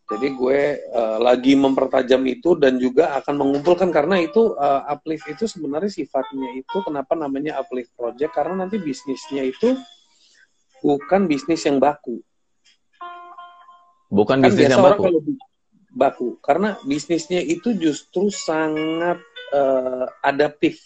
Jadi 0.08 0.32
gue 0.32 0.60
eh, 0.80 1.18
lagi 1.20 1.52
mempertajam 1.52 2.24
itu 2.24 2.56
dan 2.56 2.80
juga 2.80 3.12
akan 3.20 3.44
mengumpulkan 3.44 3.92
karena 3.92 4.24
itu 4.24 4.56
eh, 4.56 4.82
uplift 4.88 5.28
itu 5.28 5.44
sebenarnya 5.44 5.92
sifatnya 5.92 6.48
itu 6.56 6.76
kenapa 6.80 7.12
namanya 7.12 7.60
uplift 7.60 7.92
project 7.92 8.32
karena 8.32 8.64
nanti 8.64 8.80
bisnisnya 8.80 9.44
itu 9.44 9.76
bukan 10.80 11.28
bisnis 11.28 11.60
yang 11.68 11.76
baku. 11.76 12.24
Bukan 14.08 14.40
Kan 14.40 14.48
bisnis 14.48 14.72
yang 14.72 14.80
baku. 14.80 15.02
kalau 15.04 15.20
baku 15.90 16.36
karena 16.40 16.76
bisnisnya 16.84 17.40
itu 17.40 17.72
justru 17.74 18.28
sangat 18.28 19.18
eh, 19.48 20.06
adaptif. 20.20 20.76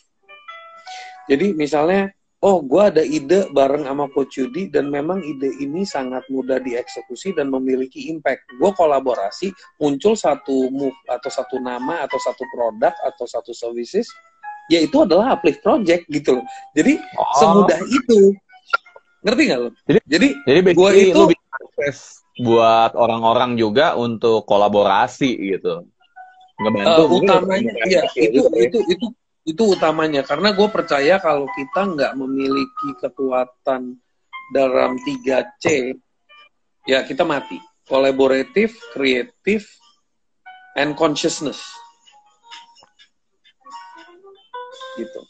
Jadi 1.27 1.55
misalnya, 1.55 2.11
oh 2.43 2.59
gue 2.63 2.83
ada 2.83 3.03
ide 3.03 3.47
bareng 3.51 3.87
sama 3.87 4.11
Coach 4.11 4.39
Yudi 4.39 4.71
dan 4.71 4.91
memang 4.91 5.23
ide 5.23 5.51
ini 5.59 5.87
sangat 5.87 6.27
mudah 6.27 6.59
dieksekusi 6.59 7.35
dan 7.35 7.51
memiliki 7.51 8.11
impact. 8.11 8.47
Gue 8.59 8.71
kolaborasi, 8.75 9.51
muncul 9.79 10.15
satu 10.15 10.71
move 10.71 10.95
atau 11.07 11.31
satu 11.31 11.59
nama 11.63 12.03
atau 12.03 12.19
satu 12.19 12.43
produk 12.51 12.95
atau 13.07 13.27
satu 13.27 13.55
services, 13.55 14.07
ya 14.71 14.83
itu 14.83 14.95
adalah 15.03 15.39
uplift 15.39 15.63
project 15.63 16.07
gitu 16.11 16.39
loh. 16.39 16.47
Jadi 16.75 16.99
Oh, 17.19 17.35
semudah 17.39 17.79
itu. 17.87 18.35
Ngerti 19.23 19.43
nggak 19.47 19.59
lo? 19.63 19.69
Jadi- 19.87 20.03
Jadi 20.07 20.29
Jadi 20.43 20.61
basically 20.67 21.03
itu- 21.15 21.31
akses 21.63 22.22
buat 22.41 22.97
orang-orang 22.97 23.61
juga 23.61 23.99
untuk 23.99 24.49
kolaborasi 24.49 25.37
gitu. 25.57 25.85
Ngebantu. 26.61 27.03
Mungkin 27.11 27.29
utamanya 27.29 27.73
iya 27.89 28.03
itu 28.17 28.41
gitu 28.41 28.49
ya. 28.57 28.63
itu 28.69 28.79
itu 28.89 29.07
itu 29.43 29.63
utamanya 29.75 30.23
karena 30.23 30.55
gue 30.55 30.69
percaya 30.71 31.19
kalau 31.19 31.51
kita 31.51 31.81
nggak 31.83 32.13
memiliki 32.15 32.89
kekuatan 33.03 33.99
dalam 34.55 34.95
3C 35.03 35.99
ya 36.87 37.03
kita 37.03 37.27
mati 37.27 37.59
collaborative 37.91 38.71
creative 38.95 39.67
and 40.79 40.95
consciousness 40.95 41.59
gitu 44.95 45.21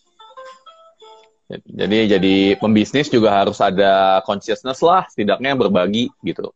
Jadi 1.53 2.09
jadi 2.09 2.37
pembisnis 2.57 3.13
juga 3.13 3.29
harus 3.29 3.61
ada 3.61 4.25
consciousness 4.25 4.81
lah, 4.81 5.05
setidaknya 5.13 5.53
berbagi 5.53 6.09
gitu. 6.25 6.49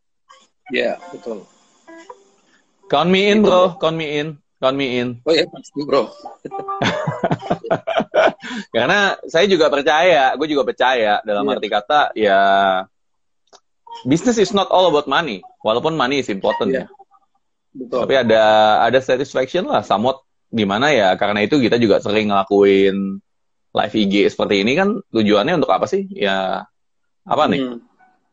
Ya 0.71 0.95
betul 1.11 1.43
Count 2.87 3.11
me 3.11 3.27
in 3.27 3.43
Gitu. 3.43 3.51
bro, 3.51 3.75
count 3.75 3.99
me 3.99 4.07
in, 4.15 4.39
count 4.63 4.79
me 4.79 4.95
in. 4.95 5.19
oh 5.27 5.35
ya 5.35 5.43
pasti 5.51 5.83
bro 5.83 6.07
Karena 8.75 9.19
saya 9.27 9.43
juga 9.43 9.67
percaya, 9.67 10.31
gue 10.39 10.47
juga 10.47 10.63
percaya 10.63 11.19
dalam 11.23 11.43
Iya. 11.43 11.53
arti 11.59 11.67
kata 11.67 12.01
ya 12.15 12.39
business 14.03 14.39
is 14.39 14.55
not 14.55 14.71
all 14.71 14.87
about 14.87 15.03
money, 15.03 15.43
walaupun 15.61 15.99
money 15.99 16.23
is 16.23 16.31
important 16.31 16.71
Iya. 16.71 16.87
ya. 16.87 16.95
betul 17.75 17.99
Tapi 18.07 18.13
ada 18.15 18.43
ada 18.87 18.99
satisfaction 19.03 19.67
lah, 19.67 19.83
somewhat 19.83 20.23
gimana 20.47 20.95
ya? 20.95 21.11
Karena 21.19 21.43
itu 21.43 21.59
kita 21.59 21.75
juga 21.75 21.99
sering 21.99 22.31
ngelakuin 22.31 23.19
live 23.75 23.95
IG 23.99 24.31
seperti 24.31 24.63
ini 24.63 24.79
kan 24.79 24.95
tujuannya 25.11 25.59
untuk 25.59 25.75
apa 25.75 25.85
sih? 25.85 26.07
Ya 26.07 26.63
apa 27.27 27.43
nih? 27.51 27.61
Hmm. 27.67 27.79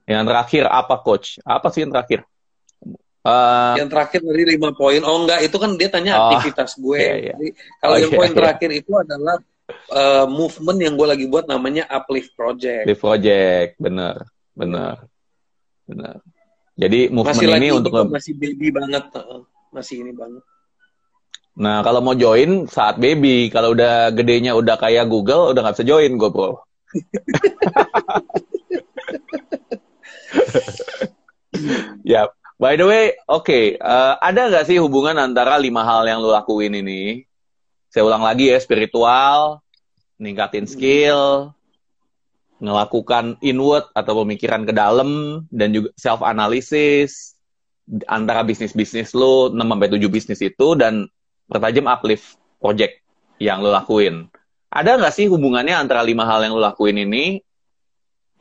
Yang 0.04 0.24
terakhir 0.28 0.64
apa 0.68 0.94
coach? 1.00 1.40
Apa 1.44 1.72
sih 1.72 1.84
yang 1.84 1.92
terakhir? 1.92 2.28
Eh, 3.24 3.72
yang 3.80 3.88
terakhir 3.88 4.20
dari 4.20 4.44
lima 4.44 4.76
poin 4.76 5.00
oh 5.00 5.24
enggak 5.24 5.40
itu 5.48 5.56
kan 5.56 5.80
dia 5.80 5.88
tanya 5.88 6.12
Oh, 6.12 6.20
aktivitas 6.28 6.76
gue 6.76 7.00
iya, 7.00 7.14
iya. 7.16 7.32
Jadi, 7.32 7.48
kalau 7.80 7.96
Oh, 7.96 8.00
yang 8.04 8.12
iya, 8.12 8.18
poin 8.20 8.28
iya. 8.28 8.36
terakhir 8.36 8.70
itu 8.76 8.92
adalah 8.92 9.36
eh, 9.72 10.26
movement 10.28 10.78
yang 10.84 10.92
gue 10.92 11.08
lagi 11.08 11.24
buat 11.24 11.48
namanya 11.48 11.88
uplift 11.88 12.36
project 12.36 12.84
di 12.84 12.92
project, 12.92 13.80
bener, 13.80 14.28
bener, 14.52 15.08
bener. 15.88 16.20
Jadi 16.76 17.08
masih 17.08 17.16
movement 17.16 17.48
lagi 17.48 17.64
ini 17.64 17.68
untuk 17.72 17.92
masih 18.12 18.34
baby 18.36 18.68
banget 18.68 19.04
masih 19.72 20.04
ini 20.04 20.12
banget 20.12 20.44
Nah, 21.54 21.86
kalau 21.86 22.02
mau 22.02 22.18
join 22.18 22.66
saat 22.66 22.98
baby, 22.98 23.46
kalau 23.46 23.78
udah 23.78 24.10
gedenya 24.10 24.58
udah 24.58 24.74
kayak 24.74 25.06
Google, 25.06 25.54
udah 25.54 25.62
nggak 25.62 25.78
bisa 25.78 25.86
join 25.86 26.18
gue, 26.18 26.26
bro. 26.26 26.58
ya, 32.12 32.28
by 32.58 32.74
the 32.78 32.86
way, 32.86 33.04
oke, 33.26 33.78
eh, 33.78 34.14
ada 34.20 34.40
nggak 34.50 34.66
sih 34.68 34.78
hubungan 34.78 35.16
antara 35.18 35.58
lima 35.58 35.82
hal 35.86 36.04
yang 36.06 36.20
lu 36.20 36.30
lakuin 36.30 36.74
ini? 36.74 37.24
Saya 37.90 38.06
ulang 38.06 38.26
lagi 38.26 38.50
ya, 38.50 38.58
spiritual, 38.58 39.62
ningkatin 40.18 40.66
skill, 40.66 41.54
ngelakukan 42.62 43.38
inward 43.42 43.90
atau 43.92 44.22
pemikiran 44.22 44.62
ke 44.64 44.72
dalam 44.72 45.42
dan 45.50 45.74
juga 45.74 45.90
self 45.98 46.22
analysis 46.22 47.34
antara 48.08 48.40
bisnis-bisnis 48.46 49.12
lo 49.12 49.52
6 49.52 49.60
sampai 49.60 49.88
7 49.92 50.08
bisnis 50.08 50.40
itu 50.40 50.72
dan 50.78 51.04
pertajam 51.44 51.84
uplift 51.90 52.40
project 52.56 53.04
yang 53.36 53.60
lo 53.60 53.74
lakuin. 53.74 54.30
Ada 54.72 54.96
nggak 54.98 55.14
sih 55.14 55.26
hubungannya 55.28 55.76
antara 55.76 56.00
lima 56.02 56.24
hal 56.24 56.42
yang 56.46 56.56
lo 56.56 56.62
lakuin 56.64 56.98
ini 56.98 57.44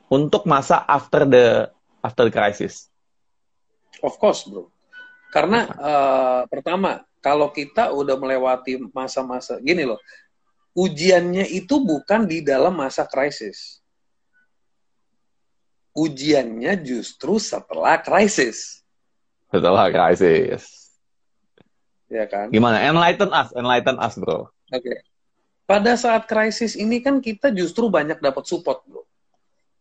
untuk 0.07 0.45
masa 0.45 0.81
after 0.85 1.25
the 1.25 1.72
after 2.03 2.27
the 2.27 2.33
crisis? 2.35 2.91
Of 4.03 4.19
course, 4.19 4.43
bro. 4.45 4.67
Karena 5.33 5.65
uh, 5.65 6.41
pertama, 6.51 7.01
kalau 7.23 7.49
kita 7.49 7.89
udah 7.89 8.19
melewati 8.19 8.77
masa-masa 8.93 9.57
gini 9.63 9.87
loh, 9.87 9.97
ujiannya 10.77 11.49
itu 11.49 11.81
bukan 11.81 12.27
di 12.27 12.43
dalam 12.43 12.77
masa 12.77 13.07
krisis. 13.07 13.81
Ujiannya 15.93 16.77
justru 16.83 17.41
setelah 17.41 17.97
krisis. 18.01 18.81
Setelah 19.49 19.89
krisis. 19.89 20.93
Ya 22.09 22.29
kan? 22.29 22.53
Gimana? 22.53 22.81
Enlighten 22.85 23.33
us, 23.33 23.49
enlighten 23.57 23.97
us, 23.97 24.13
bro. 24.19 24.49
Oke. 24.69 24.81
Okay. 24.81 24.99
Pada 25.63 25.95
saat 25.95 26.27
krisis 26.27 26.75
ini 26.75 26.99
kan 26.99 27.23
kita 27.23 27.49
justru 27.49 27.87
banyak 27.87 28.19
dapat 28.21 28.45
support, 28.45 28.85
bro. 28.85 29.05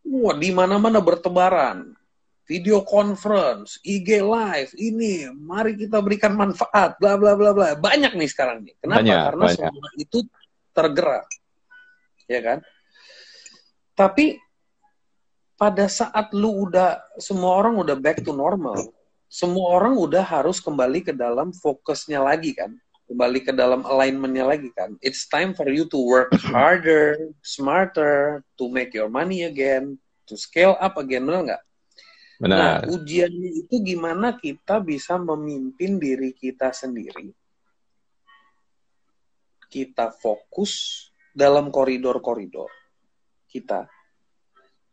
Wah, 0.07 0.37
di 0.37 0.49
mana-mana 0.49 1.01
bertebaran. 1.01 1.93
Video 2.43 2.83
conference, 2.83 3.79
IG 3.87 4.19
live, 4.19 4.75
ini, 4.75 5.31
mari 5.31 5.79
kita 5.79 6.03
berikan 6.03 6.35
manfaat, 6.35 6.99
bla 6.99 7.15
bla 7.15 7.39
bla 7.39 7.55
bla. 7.55 7.79
Banyak 7.79 8.19
nih 8.19 8.29
sekarang 8.29 8.67
nih. 8.67 8.75
Kenapa? 8.83 8.99
Banyak, 8.99 9.19
Karena 9.31 9.45
banyak. 9.47 9.59
semua 9.63 9.89
itu 9.95 10.19
tergerak. 10.75 11.27
Ya 12.27 12.41
kan? 12.43 12.59
Tapi 13.95 14.43
pada 15.55 15.87
saat 15.87 16.35
lu 16.35 16.67
udah 16.67 16.99
semua 17.23 17.55
orang 17.63 17.79
udah 17.79 17.95
back 17.95 18.27
to 18.27 18.35
normal, 18.35 18.91
semua 19.31 19.79
orang 19.79 19.95
udah 19.95 20.27
harus 20.27 20.59
kembali 20.59 21.07
ke 21.07 21.15
dalam 21.15 21.55
fokusnya 21.55 22.19
lagi 22.19 22.59
kan, 22.59 22.75
kembali 23.07 23.39
ke 23.47 23.55
dalam 23.55 23.87
alignmentnya 23.87 24.43
lagi 24.43 24.75
kan. 24.75 24.99
It's 24.99 25.31
time 25.31 25.55
for 25.55 25.71
you 25.71 25.87
to 25.87 25.99
work 26.03 26.35
harder, 26.51 27.31
smarter, 27.47 28.43
to 28.59 28.67
make 28.67 28.91
your 28.91 29.07
money 29.07 29.47
again, 29.47 30.03
to 30.27 30.35
scale 30.35 30.75
up 30.83 30.99
again, 30.99 31.23
benar 31.23 31.47
nggak? 31.47 31.63
Benar. 32.43 32.59
Nah, 32.59 32.91
ujiannya 32.91 33.51
itu 33.63 33.79
gimana 33.87 34.35
kita 34.35 34.83
bisa 34.83 35.15
memimpin 35.15 36.03
diri 36.03 36.35
kita 36.35 36.75
sendiri. 36.75 37.31
Kita 39.71 40.11
fokus 40.11 41.07
dalam 41.31 41.71
koridor-koridor 41.71 42.83
kita 43.47 43.87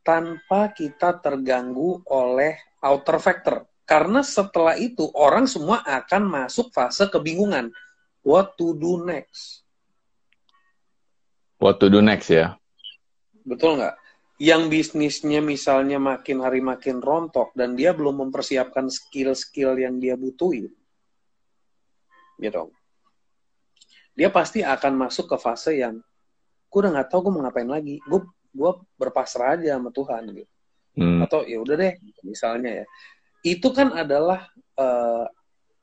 tanpa 0.06 0.70
kita 0.76 1.18
terganggu 1.18 2.06
oleh 2.12 2.60
outer 2.86 3.18
factor. 3.18 3.56
Karena 3.88 4.22
setelah 4.22 4.78
itu 4.78 5.10
orang 5.18 5.50
semua 5.50 5.82
akan 5.82 6.30
masuk 6.30 6.70
fase 6.70 7.10
kebingungan. 7.10 7.74
What 8.22 8.54
to 8.62 8.78
do 8.78 9.02
next? 9.02 9.66
What 11.58 11.82
to 11.82 11.90
do 11.90 11.98
next 12.06 12.30
ya? 12.30 12.54
Betul 13.42 13.82
nggak? 13.82 13.96
Yang 14.40 14.62
bisnisnya 14.72 15.44
misalnya 15.44 16.00
makin 16.00 16.40
hari 16.40 16.64
makin 16.64 17.04
rontok 17.04 17.52
dan 17.60 17.76
dia 17.76 17.92
belum 17.92 18.24
mempersiapkan 18.24 18.88
skill-skill 18.88 19.76
yang 19.76 20.00
dia 20.00 20.16
butuhin, 20.16 20.72
gitu. 22.40 22.72
Dia 24.16 24.32
pasti 24.32 24.64
akan 24.64 24.96
masuk 24.96 25.28
ke 25.32 25.38
fase 25.40 25.84
yang, 25.84 26.00
gue 26.72 26.80
udah 26.80 26.92
nggak 26.92 27.12
tahu 27.12 27.28
gue 27.28 27.32
mau 27.36 27.44
ngapain 27.44 27.68
lagi. 27.68 28.00
Gue 28.08 28.24
gue 28.50 28.72
berpasrah 28.96 29.60
aja 29.60 29.76
sama 29.76 29.92
Tuhan 29.92 30.24
gitu. 30.32 30.52
Hmm. 31.00 31.20
Atau 31.24 31.44
ya 31.44 31.60
udah 31.60 31.76
deh, 31.76 31.94
misalnya 32.24 32.84
ya. 32.84 32.86
Itu 33.44 33.76
kan 33.76 33.92
adalah 33.92 34.48
uh, 34.80 35.28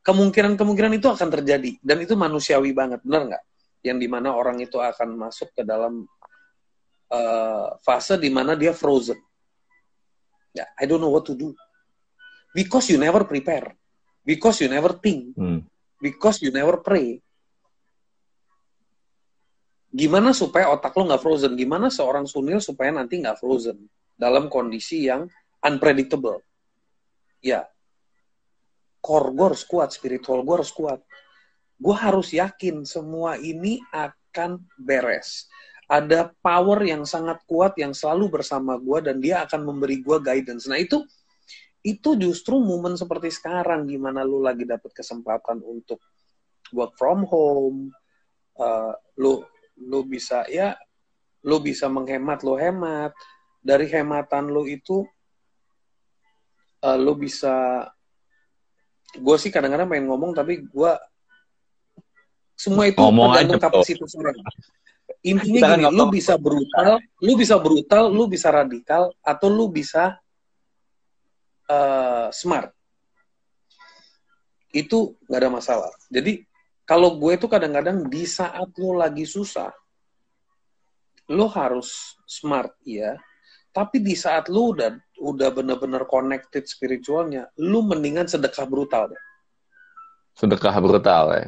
kemungkinan-kemungkinan 0.00 0.96
itu 0.96 1.08
akan 1.12 1.28
terjadi 1.28 1.76
dan 1.84 2.00
itu 2.00 2.16
manusiawi 2.16 2.72
banget, 2.72 3.04
benar 3.04 3.36
nggak? 3.36 3.44
Yang 3.84 3.98
di 4.00 4.08
mana 4.08 4.32
orang 4.32 4.60
itu 4.64 4.80
akan 4.80 5.16
masuk 5.16 5.52
ke 5.52 5.60
dalam 5.60 6.08
uh, 7.10 7.76
fase 7.82 8.18
di 8.18 8.30
mana 8.32 8.58
dia 8.58 8.74
frozen. 8.74 9.18
Ya, 10.56 10.64
I 10.80 10.88
don't 10.88 11.02
know 11.02 11.12
what 11.12 11.28
to 11.28 11.36
do. 11.36 11.52
Because 12.56 12.88
you 12.88 12.96
never 12.96 13.28
prepare. 13.28 13.76
Because 14.24 14.64
you 14.64 14.72
never 14.72 14.96
think. 14.96 15.36
Hmm. 15.36 15.60
Because 16.00 16.40
you 16.40 16.48
never 16.48 16.80
pray. 16.80 17.20
Gimana 19.92 20.36
supaya 20.36 20.68
otak 20.72 20.92
lo 20.96 21.08
nggak 21.08 21.24
frozen? 21.24 21.56
Gimana 21.56 21.88
seorang 21.88 22.28
sunil 22.28 22.60
supaya 22.60 22.92
nanti 22.92 23.16
nggak 23.20 23.40
frozen 23.40 23.80
dalam 24.12 24.52
kondisi 24.52 25.08
yang 25.08 25.24
unpredictable? 25.64 26.44
Ya, 27.40 27.64
core 29.00 29.32
gue 29.32 29.46
harus 29.54 29.64
kuat, 29.64 29.94
spiritual 29.94 30.44
gue 30.44 30.54
harus 30.60 30.72
kuat. 30.74 31.00
Gue 31.80 31.96
harus 31.96 32.32
yakin 32.32 32.82
semua 32.82 33.40
ini 33.40 33.80
akan 33.88 34.64
beres. 34.76 35.48
Ada 35.86 36.34
power 36.42 36.82
yang 36.82 37.06
sangat 37.06 37.46
kuat 37.46 37.78
yang 37.78 37.94
selalu 37.94 38.42
bersama 38.42 38.74
gue 38.74 38.98
dan 39.06 39.22
dia 39.22 39.46
akan 39.46 39.70
memberi 39.70 40.02
gue 40.02 40.18
guidance. 40.18 40.66
Nah 40.66 40.82
itu 40.82 41.06
itu 41.86 42.18
justru 42.18 42.58
momen 42.58 42.98
seperti 42.98 43.30
sekarang 43.30 43.86
gimana 43.86 44.26
lu 44.26 44.42
lagi 44.42 44.66
dapat 44.66 44.90
kesempatan 44.90 45.62
untuk 45.62 46.02
work 46.74 46.98
from 46.98 47.22
home, 47.30 47.94
uh, 48.58 48.90
lu 49.22 49.46
lu 49.78 50.02
bisa 50.02 50.42
ya 50.50 50.74
lu 51.46 51.62
bisa 51.62 51.86
menghemat 51.86 52.42
lu 52.42 52.58
hemat. 52.58 53.14
Dari 53.62 53.86
hematan 53.86 54.50
lu 54.50 54.66
itu 54.66 55.06
uh, 56.82 56.98
lu 56.98 57.14
bisa 57.14 57.86
gue 59.14 59.36
sih 59.38 59.54
kadang-kadang 59.54 59.86
pengen 59.86 60.10
ngomong 60.10 60.34
tapi 60.34 60.66
gue 60.66 60.92
semua 62.56 62.88
itu 62.88 62.98
Ngomong 62.98 63.36
tergantung 63.36 63.62
kapasitas 63.62 64.12
orang 64.18 64.34
intinya 65.22 65.60
Kita 65.62 65.68
kan 65.70 65.80
gini 65.82 65.94
lu 65.94 66.04
bisa 66.10 66.34
brutal 66.38 66.98
lu 67.22 67.32
bisa 67.38 67.56
brutal 67.58 68.04
lu 68.10 68.24
bisa 68.26 68.48
radikal 68.50 69.10
atau 69.22 69.48
lu 69.50 69.70
bisa 69.70 70.18
uh, 71.70 72.28
smart. 72.30 72.70
Itu 74.74 75.16
nggak 75.26 75.40
ada 75.40 75.50
masalah. 75.50 75.92
Jadi 76.10 76.42
kalau 76.86 77.18
gue 77.18 77.34
tuh 77.38 77.50
kadang-kadang 77.50 78.06
di 78.06 78.22
saat 78.26 78.70
lu 78.78 78.94
lagi 78.94 79.26
susah 79.26 79.74
lu 81.26 81.50
harus 81.50 82.14
smart 82.22 82.70
ya 82.86 83.18
tapi 83.74 83.98
di 83.98 84.14
saat 84.14 84.46
lu 84.46 84.70
udah 84.70 84.94
udah 85.18 85.48
bener-bener 85.50 86.06
connected 86.06 86.62
spiritualnya 86.70 87.50
lu 87.58 87.82
mendingan 87.82 88.30
sedekah 88.30 88.64
brutal 88.64 89.10
deh. 89.10 89.22
Sedekah 90.38 90.78
brutal 90.78 91.24
ya. 91.34 91.46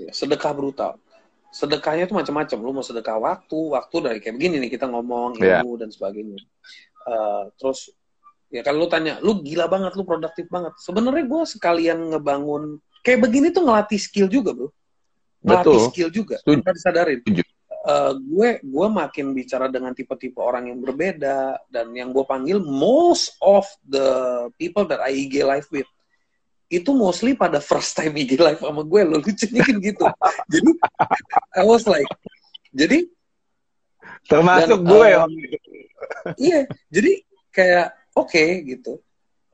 Ya, 0.00 0.10
sedekah 0.16 0.56
brutal 0.56 0.96
sedekahnya 1.50 2.06
tuh 2.06 2.14
macam-macam 2.14 2.58
lu 2.58 2.70
mau 2.72 2.84
sedekah 2.84 3.18
waktu 3.18 3.58
waktu 3.74 3.96
dari 4.00 4.18
kayak 4.18 4.38
begini 4.38 4.62
nih 4.62 4.70
kita 4.70 4.86
ngomong 4.86 5.38
Iya. 5.38 5.60
ilmu 5.60 5.76
dan 5.76 5.90
sebagainya 5.90 6.38
Eh, 7.00 7.44
terus 7.56 7.88
ya 8.48 8.60
kalau 8.60 8.84
lu 8.84 8.88
tanya 8.88 9.16
lu 9.18 9.40
gila 9.40 9.66
banget 9.66 9.96
lu 9.96 10.04
produktif 10.04 10.46
banget 10.46 10.76
sebenarnya 10.78 11.24
gue 11.24 11.42
sekalian 11.48 12.12
ngebangun 12.12 12.76
kayak 13.00 13.24
begini 13.24 13.48
tuh 13.50 13.64
ngelatih 13.64 13.96
skill 13.96 14.28
juga 14.28 14.52
bro 14.52 14.68
ngelatih 15.40 15.72
Betul. 15.80 15.88
skill 15.88 16.08
juga 16.12 16.36
Setuju. 16.44 16.60
tanpa 16.60 16.70
disadarin 16.76 17.18
Setuju. 17.24 17.42
Eh, 17.80 18.12
gue 18.20 18.48
gue 18.60 18.86
makin 18.92 19.26
bicara 19.32 19.66
dengan 19.66 19.96
tipe-tipe 19.96 20.36
orang 20.36 20.68
yang 20.68 20.78
berbeda 20.78 21.56
dan 21.72 21.88
yang 21.96 22.12
gue 22.12 22.22
panggil 22.22 22.60
most 22.60 23.32
of 23.40 23.64
the 23.82 24.04
people 24.60 24.84
that 24.84 25.00
I 25.00 25.16
IG 25.24 25.40
live 25.40 25.64
with 25.72 25.88
itu 26.70 26.94
mostly 26.94 27.34
pada 27.34 27.58
first 27.58 27.98
time 27.98 28.14
IG 28.14 28.38
live 28.38 28.62
sama 28.62 28.86
gue 28.86 29.00
lo 29.02 29.18
lucunya 29.18 29.62
kan 29.66 29.76
gitu. 29.82 30.06
Jadi 30.54 30.70
I 31.58 31.66
was 31.66 31.82
like 31.84 32.06
jadi 32.70 33.10
Termasuk 34.30 34.86
Dan, 34.86 34.86
gue 34.86 35.08
Om. 35.18 35.30
iya 36.38 36.60
jadi 36.86 37.12
kayak 37.50 37.86
oke 38.14 38.44
gitu. 38.70 39.02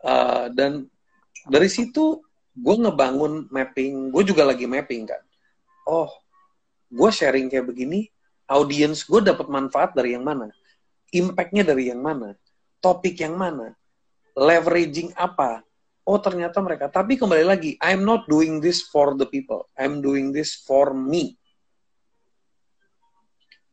Uh, 0.04 0.52
dan 0.52 0.84
dari 1.48 1.72
situ 1.72 2.20
gue 2.52 2.76
ngebangun 2.76 3.48
mapping 3.48 4.12
gue 4.12 4.22
juga 4.28 4.44
lagi 4.44 4.68
mapping 4.68 5.08
kan. 5.08 5.22
Oh 5.88 6.12
gue 6.92 7.10
sharing 7.10 7.48
kayak 7.48 7.64
begini 7.64 8.12
audience 8.46 9.08
gue 9.08 9.24
dapat 9.24 9.48
manfaat 9.48 9.96
dari 9.96 10.12
yang 10.12 10.22
mana? 10.22 10.52
Impactnya 11.16 11.64
dari 11.64 11.88
yang 11.88 12.04
mana? 12.04 12.36
Topik 12.84 13.16
yang 13.24 13.40
mana? 13.40 13.72
Leveraging 14.36 15.16
apa 15.16 15.64
oh 16.06 16.18
ternyata 16.22 16.62
mereka 16.62 16.86
tapi 16.88 17.18
kembali 17.18 17.44
lagi 17.44 17.70
I'm 17.82 18.06
not 18.06 18.30
doing 18.30 18.62
this 18.62 18.86
for 18.86 19.18
the 19.18 19.26
people 19.26 19.66
I'm 19.74 20.00
doing 20.00 20.30
this 20.30 20.56
for 20.62 20.94
me 20.94 21.34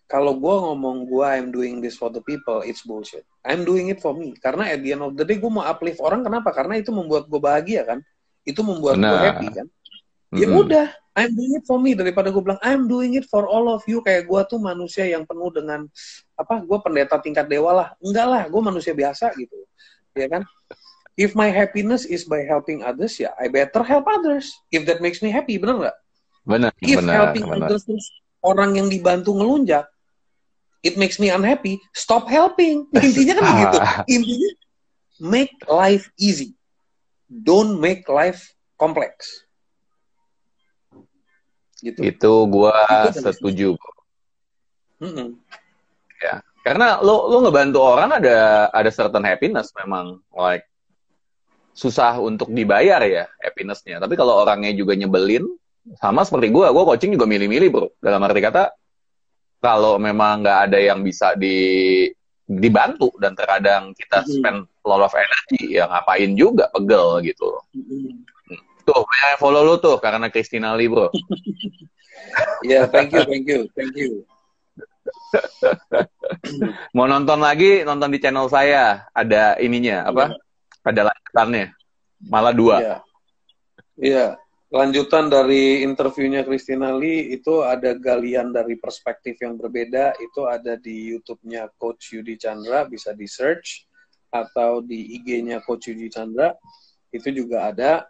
kalau 0.09 0.37
gue 0.37 0.55
ngomong 0.61 1.09
gue 1.09 1.25
I'm 1.25 1.49
doing 1.49 1.81
this 1.81 1.97
for 1.97 2.13
the 2.13 2.21
people, 2.21 2.61
it's 2.61 2.85
bullshit. 2.85 3.25
I'm 3.41 3.65
doing 3.65 3.89
it 3.89 3.97
for 3.97 4.13
me. 4.13 4.37
Karena 4.37 4.69
at 4.69 4.85
the 4.85 4.93
end 4.93 5.01
of 5.01 5.17
the 5.17 5.25
day 5.25 5.41
gue 5.41 5.49
mau 5.49 5.65
uplift 5.65 5.97
orang, 6.05 6.21
kenapa? 6.21 6.53
Karena 6.53 6.77
itu 6.77 6.93
membuat 6.93 7.25
gue 7.25 7.41
bahagia 7.41 7.81
kan. 7.81 7.97
Itu 8.45 8.61
membuat 8.61 9.01
gue 9.01 9.09
Benar. 9.09 9.25
happy 9.25 9.49
kan. 9.49 9.65
ya 10.33 10.47
udah 10.49 10.87
I'm 11.13 11.29
doing 11.37 11.61
it 11.61 11.65
for 11.69 11.77
me 11.77 11.93
daripada 11.93 12.33
gue 12.33 12.41
bilang 12.41 12.57
I'm 12.65 12.89
doing 12.89 13.13
it 13.13 13.29
for 13.29 13.45
all 13.45 13.69
of 13.69 13.85
you 13.85 14.01
kayak 14.01 14.25
gue 14.25 14.41
tuh 14.49 14.57
manusia 14.57 15.05
yang 15.05 15.29
penuh 15.29 15.53
dengan 15.53 15.85
apa 16.33 16.65
gue 16.65 16.77
pendeta 16.81 17.21
tingkat 17.21 17.45
dewa 17.45 17.69
lah 17.69 17.87
enggak 18.01 18.25
lah 18.25 18.43
gue 18.49 18.61
manusia 18.61 18.97
biasa 18.97 19.29
gitu 19.37 19.53
ya 20.17 20.25
kan 20.25 20.41
if 21.15 21.37
my 21.37 21.49
happiness 21.49 22.05
is 22.05 22.25
by 22.25 22.41
helping 22.45 22.81
others 22.81 23.17
ya 23.21 23.33
I 23.37 23.49
better 23.49 23.81
help 23.85 24.05
others. 24.09 24.49
If 24.73 24.85
that 24.89 24.99
makes 24.99 25.21
me 25.21 25.29
happy 25.29 25.61
bener 25.61 25.79
nggak? 25.79 25.97
Benar 26.43 26.71
if 26.81 26.97
benar 26.99 27.13
helping 27.13 27.45
benar 27.47 27.67
others 27.69 27.85
orang 28.43 28.75
yang 28.75 28.87
dibantu 28.91 29.31
ngelunjak 29.37 29.87
it 30.83 30.99
makes 30.99 31.17
me 31.17 31.31
unhappy 31.31 31.79
stop 31.95 32.27
helping. 32.27 32.89
Intinya 33.05 33.39
kan 33.39 33.45
begitu. 33.47 33.77
Intinya 34.11 34.51
make 35.23 35.53
life 35.69 36.11
easy. 36.19 36.57
Don't 37.29 37.79
make 37.79 38.05
life 38.11 38.51
complex. 38.75 39.47
Gitu. 41.79 41.99
Itu 41.99 42.31
gua 42.47 42.73
Itu 43.11 43.19
dari 43.19 43.35
setuju 43.35 43.69
Mm-mm. 45.03 45.35
karena 46.63 47.03
lo 47.03 47.27
lo 47.27 47.43
ngebantu 47.43 47.83
orang 47.83 48.23
ada 48.23 48.71
ada 48.71 48.87
certain 48.87 49.27
happiness 49.27 49.75
memang 49.75 50.23
like 50.31 50.63
susah 51.73 52.21
untuk 52.21 52.53
dibayar 52.53 53.01
ya 53.03 53.25
happinessnya. 53.41 53.97
Tapi 53.97 54.13
kalau 54.13 54.39
orangnya 54.39 54.71
juga 54.71 54.93
nyebelin 54.93 55.43
sama 55.97 56.23
seperti 56.23 56.53
gua. 56.53 56.69
Gua 56.69 56.85
coaching 56.87 57.17
juga 57.17 57.25
milih-milih 57.25 57.69
bro. 57.73 57.87
Dalam 57.97 58.21
arti 58.23 58.39
kata 58.39 58.71
kalau 59.57 59.97
memang 59.97 60.43
nggak 60.43 60.59
ada 60.69 60.79
yang 60.79 61.01
bisa 61.01 61.33
di 61.33 62.05
dibantu 62.43 63.09
dan 63.17 63.33
terkadang 63.33 63.95
kita 63.95 64.21
Mhm. 64.21 64.29
spend 64.29 64.59
a 64.67 64.85
lot 64.85 64.99
of 64.99 65.15
energy 65.15 65.79
ya 65.79 65.87
ngapain 65.87 66.35
juga 66.35 66.67
pegel 66.69 67.23
gitu. 67.23 67.47
Loh 67.47 67.63
Mm-mm. 67.71 68.19
tuh 68.83 68.99
banyak 68.99 69.29
yang 69.31 69.39
follow 69.39 69.63
lu 69.63 69.75
tuh 69.79 69.95
karena 69.97 70.27
Christina 70.27 70.75
Lee 70.75 70.91
bro. 70.91 71.07
Ya, 72.63 72.87
thank 72.87 73.11
you, 73.11 73.21
thank 73.27 73.45
you, 73.45 73.67
thank 73.75 73.93
you. 73.93 74.23
mau 76.95 77.05
nonton 77.05 77.39
lagi 77.39 77.83
nonton 77.83 78.09
di 78.09 78.19
channel 78.19 78.47
saya. 78.47 79.05
Ada 79.11 79.59
ininya 79.59 80.07
apa 80.07 80.33
ada 80.83 81.11
lanjutannya 81.11 81.71
malah 82.27 82.53
dua 82.55 82.75
Iya. 82.79 82.97
Iya. 83.97 84.27
Lanjutan 84.73 85.29
dari 85.29 85.85
interviewnya 85.85 86.41
Christina 86.41 86.97
Lee 86.97 87.29
itu 87.29 87.61
ada 87.61 87.93
galian 87.93 88.49
dari 88.49 88.73
perspektif 88.73 89.37
yang 89.37 89.53
berbeda. 89.53 90.17
Itu 90.17 90.49
ada 90.49 90.73
di 90.81 91.13
YouTube-nya 91.13 91.69
Coach 91.77 92.17
Yudi 92.17 92.41
Chandra, 92.41 92.81
bisa 92.89 93.13
di 93.13 93.29
search 93.29 93.85
atau 94.33 94.81
di 94.81 95.13
IG-nya 95.21 95.61
Coach 95.61 95.93
Yudi 95.93 96.09
Chandra 96.09 96.57
itu 97.13 97.29
juga 97.29 97.69
ada. 97.69 98.01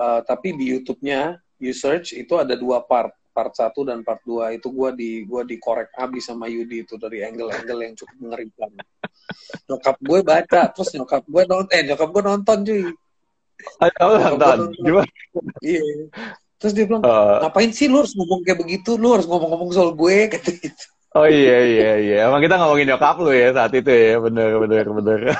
Eh, 0.00 0.20
tapi 0.24 0.56
di 0.56 0.72
YouTube-nya 0.72 1.36
you 1.60 1.76
search 1.76 2.16
itu 2.16 2.32
ada 2.40 2.56
dua 2.56 2.80
part, 2.80 3.12
part 3.38 3.54
satu 3.54 3.86
dan 3.86 4.02
part 4.02 4.18
dua 4.26 4.50
itu 4.50 4.66
gua 4.74 4.90
di 4.90 5.22
gua 5.22 5.46
dikorek 5.46 5.94
abis 5.94 6.26
sama 6.26 6.50
Yudi 6.50 6.82
itu 6.82 6.98
dari 6.98 7.22
angle-angle 7.22 7.86
yang 7.86 7.94
cukup 7.94 8.16
mengerikan. 8.18 8.70
Nyokap 9.70 9.96
gue 10.02 10.20
baca, 10.26 10.60
terus 10.74 10.90
nyokap 10.98 11.22
gue 11.22 11.42
nonton, 11.46 11.70
eh 11.70 11.86
nyokap 11.86 12.08
gue 12.10 12.22
nonton 12.26 12.58
cuy. 12.66 12.82
Ayo 13.78 14.06
nonton 14.18 14.58
gimana 14.82 15.06
Iya. 15.62 15.82
Terus 16.58 16.72
dia 16.74 16.84
bilang, 16.90 17.06
Eh, 17.06 17.36
ngapain 17.46 17.70
sih 17.70 17.86
lu 17.86 18.02
harus 18.02 18.18
ngomong 18.18 18.42
kayak 18.42 18.58
begitu? 18.58 18.98
Lu 18.98 19.14
harus 19.14 19.30
ngomong-ngomong 19.30 19.70
soal 19.70 19.94
gue, 19.94 20.16
kata 20.34 20.50
gitu. 20.58 20.84
oh 21.16 21.24
iya 21.24 21.58
iya 21.64 21.92
iya 22.04 22.16
emang 22.28 22.44
kita 22.44 22.60
ngomongin 22.60 22.92
nyokap 22.92 23.16
lu 23.22 23.32
ya 23.32 23.48
saat 23.56 23.72
itu 23.72 23.88
ya 23.88 24.20
bener 24.20 24.60
bener 24.60 24.86
bener 24.92 25.20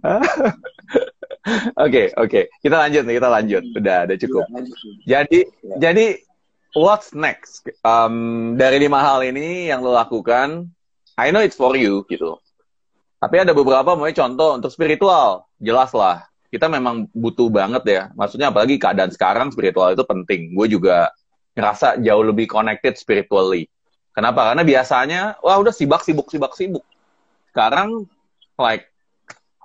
oke 1.84 2.02
oke. 2.20 2.40
Kita 2.60 2.76
lanjut 2.76 3.02
nih 3.08 3.14
kita 3.16 3.28
lanjut. 3.32 3.62
Udah 3.76 3.98
udah 4.08 4.16
cukup. 4.20 4.44
Iya, 4.44 4.54
lanjut. 4.54 4.76
jadi 5.08 5.38
Ya. 5.64 5.76
jadi 5.90 6.06
what's 6.76 7.16
next? 7.16 7.64
Um, 7.82 8.54
dari 8.60 8.80
lima 8.82 9.00
hal 9.00 9.24
ini 9.24 9.72
yang 9.72 9.80
lo 9.80 9.96
lakukan 9.96 10.68
I 11.20 11.32
know 11.32 11.44
it's 11.44 11.56
for 11.56 11.76
you 11.76 12.04
gitu. 12.08 12.40
Tapi 13.20 13.36
ada 13.36 13.52
beberapa 13.52 13.92
mulai 13.92 14.16
contoh 14.16 14.56
untuk 14.56 14.72
spiritual. 14.72 15.44
Jelas 15.60 15.92
lah. 15.92 16.24
Kita 16.48 16.66
memang 16.66 17.06
butuh 17.12 17.52
banget 17.52 17.84
ya. 17.84 18.02
Maksudnya 18.16 18.48
apalagi 18.48 18.80
keadaan 18.80 19.12
sekarang 19.12 19.52
spiritual 19.52 19.92
itu 19.92 20.02
penting. 20.08 20.56
Gue 20.56 20.66
juga 20.72 21.12
ngerasa 21.52 22.00
jauh 22.00 22.24
lebih 22.24 22.48
connected 22.48 22.96
spiritually. 22.96 23.68
Kenapa? 24.16 24.50
Karena 24.50 24.64
biasanya 24.66 25.20
wah 25.44 25.60
udah 25.60 25.70
sibuk 25.70 26.02
sibuk 26.02 26.26
sibuk 26.32 26.52
sibuk. 26.56 26.84
Sekarang 27.52 28.08
like 28.58 28.89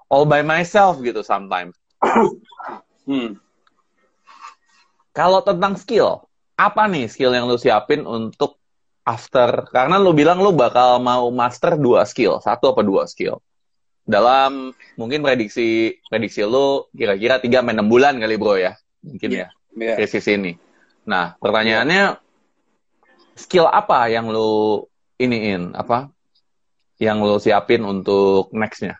all 0.09 0.25
by 0.25 0.41
myself 0.41 0.99
gitu 1.01 1.21
sometimes 1.25 1.73
Hmm. 3.05 3.37
Kalau 5.13 5.39
tentang 5.45 5.77
skill, 5.77 6.25
apa 6.57 6.89
nih 6.89 7.05
skill 7.05 7.31
yang 7.37 7.45
lu 7.45 7.55
siapin 7.55 8.01
untuk 8.01 8.57
after? 9.05 9.69
Karena 9.69 10.01
lu 10.01 10.11
bilang 10.11 10.41
lu 10.41 10.51
bakal 10.51 10.97
mau 10.97 11.29
master 11.29 11.77
dua 11.77 12.03
skill, 12.09 12.41
satu 12.41 12.73
apa 12.73 12.81
dua 12.81 13.05
skill. 13.05 13.37
Dalam 14.01 14.73
mungkin 14.97 15.21
prediksi 15.21 16.01
prediksi 16.09 16.41
lu 16.45 16.89
kira-kira 16.97 17.37
3 17.37 17.61
sampai 17.61 17.77
6 17.77 17.85
bulan 17.85 18.17
kali 18.17 18.35
bro 18.41 18.57
ya. 18.57 18.73
Mungkin 19.05 19.29
Iya. 19.29 19.47
ya, 19.77 19.93
Ya. 19.93 19.95
krisis 20.01 20.25
ini. 20.29 20.57
Nah, 21.05 21.37
pertanyaannya 21.37 22.17
skill 23.37 23.69
apa 23.69 24.09
yang 24.09 24.33
lu 24.33 24.81
iniin 25.21 25.77
apa? 25.77 26.09
Yang 26.97 27.17
lu 27.21 27.35
siapin 27.37 27.85
untuk 27.85 28.49
next-nya? 28.49 28.97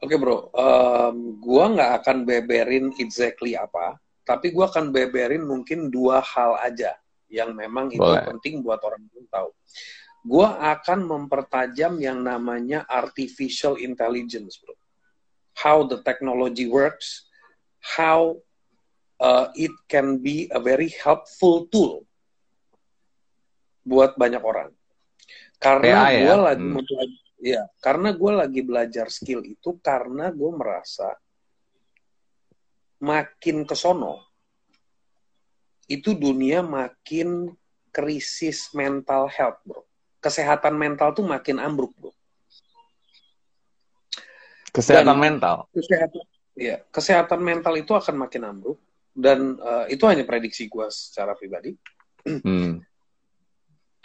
Oke 0.00 0.16
bro, 0.16 0.48
Em, 0.56 1.36
gua 1.36 1.64
nggak 1.76 1.90
akan 2.00 2.16
beberin 2.24 2.88
exactly 2.96 3.52
apa, 3.52 4.00
tapi 4.24 4.48
gua 4.48 4.72
akan 4.72 4.88
beberin 4.88 5.44
mungkin 5.44 5.92
dua 5.92 6.24
hal 6.24 6.56
aja 6.56 6.96
yang 7.28 7.52
memang 7.52 7.92
itu 7.92 8.00
Boleh. 8.00 8.24
penting 8.24 8.64
buat 8.64 8.80
orang 8.80 9.04
pun 9.12 9.24
tahu. 9.28 9.50
Gua 10.24 10.56
akan 10.72 11.04
mempertajam 11.04 12.00
yang 12.00 12.24
namanya 12.24 12.88
artificial 12.88 13.76
intelligence, 13.76 14.56
bro. 14.60 14.72
How 15.60 15.84
the 15.84 16.00
technology 16.00 16.64
works, 16.64 17.28
how 17.84 18.40
uh, 19.20 19.52
it 19.52 19.72
can 19.88 20.24
be 20.24 20.48
a 20.48 20.60
very 20.60 20.88
helpful 20.88 21.68
tool 21.68 22.08
buat 23.84 24.16
banyak 24.16 24.40
orang. 24.40 24.72
Karena 25.60 26.08
AI 26.08 26.12
ya? 26.16 26.20
gue 26.24 26.36
lagi 26.40 26.64
Hmm. 26.64 26.72
mempelajari, 26.72 27.29
ya, 27.40 27.66
karena 27.80 28.12
gue 28.12 28.32
lagi 28.36 28.60
belajar 28.60 29.08
skill 29.08 29.42
itu 29.42 29.80
karena 29.80 30.28
gue 30.30 30.50
merasa 30.52 31.16
makin 33.00 33.64
kesono 33.64 34.20
itu 35.90 36.14
dunia 36.14 36.62
makin 36.62 37.50
krisis 37.90 38.70
mental 38.76 39.26
health, 39.26 39.58
bro. 39.66 39.82
Kesehatan 40.22 40.78
mental 40.78 41.10
tuh 41.10 41.26
makin 41.26 41.58
ambruk, 41.58 41.90
bro. 41.98 42.12
Kesehatan 44.70 45.18
Dan- 45.18 45.18
mental. 45.18 45.56
Kesehatan, 45.74 46.22
ya, 46.54 46.76
kesehatan 46.94 47.40
mental 47.42 47.74
itu 47.74 47.90
akan 47.90 48.14
makin 48.14 48.42
ambruk 48.46 48.78
dan 49.10 49.58
eh, 49.58 49.98
itu 49.98 50.06
hanya 50.06 50.22
prediksi 50.22 50.70
gue 50.70 50.86
secara 50.92 51.34
pribadi. 51.34 51.74
Hmm. 52.44 52.84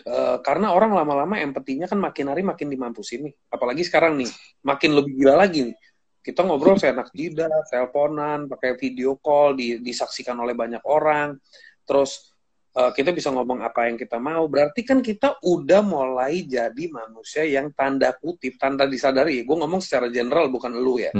Eh, 0.03 0.37
karena 0.43 0.75
orang 0.75 0.91
lama-lama 0.91 1.39
empatinya 1.39 1.87
kan 1.87 1.95
makin 1.95 2.27
hari 2.27 2.43
makin 2.43 2.67
dimampusin 2.67 3.31
nih. 3.31 3.33
Apalagi 3.47 3.87
sekarang 3.87 4.19
nih, 4.19 4.27
makin 4.59 4.91
lebih 4.91 5.23
gila 5.23 5.39
lagi 5.39 5.71
nih. 5.71 5.77
Kita 6.19 6.43
ngobrol 6.43 6.75
seenak 6.75 7.15
jidat, 7.15 7.69
teleponan, 7.71 8.51
pakai 8.51 8.75
video 8.75 9.15
call, 9.15 9.55
di- 9.55 9.79
disaksikan 9.79 10.35
oleh 10.35 10.51
banyak 10.51 10.83
orang. 10.83 11.39
Terus 11.87 12.35
eh, 12.75 12.91
kita 12.91 13.15
bisa 13.15 13.31
ngomong 13.31 13.63
apa 13.63 13.87
yang 13.87 13.95
kita 13.95 14.19
mau. 14.19 14.43
Berarti 14.51 14.83
kan 14.83 14.99
kita 14.99 15.39
udah 15.39 15.79
mulai 15.79 16.43
jadi 16.43 16.83
manusia 16.91 17.47
yang 17.47 17.71
tanda 17.71 18.11
kutip, 18.19 18.59
tanda 18.59 18.83
disadari. 18.83 19.47
Gue 19.47 19.55
ngomong 19.55 19.79
secara 19.79 20.11
general, 20.11 20.51
bukan 20.51 20.75
lu 20.75 20.99
ya. 20.99 21.15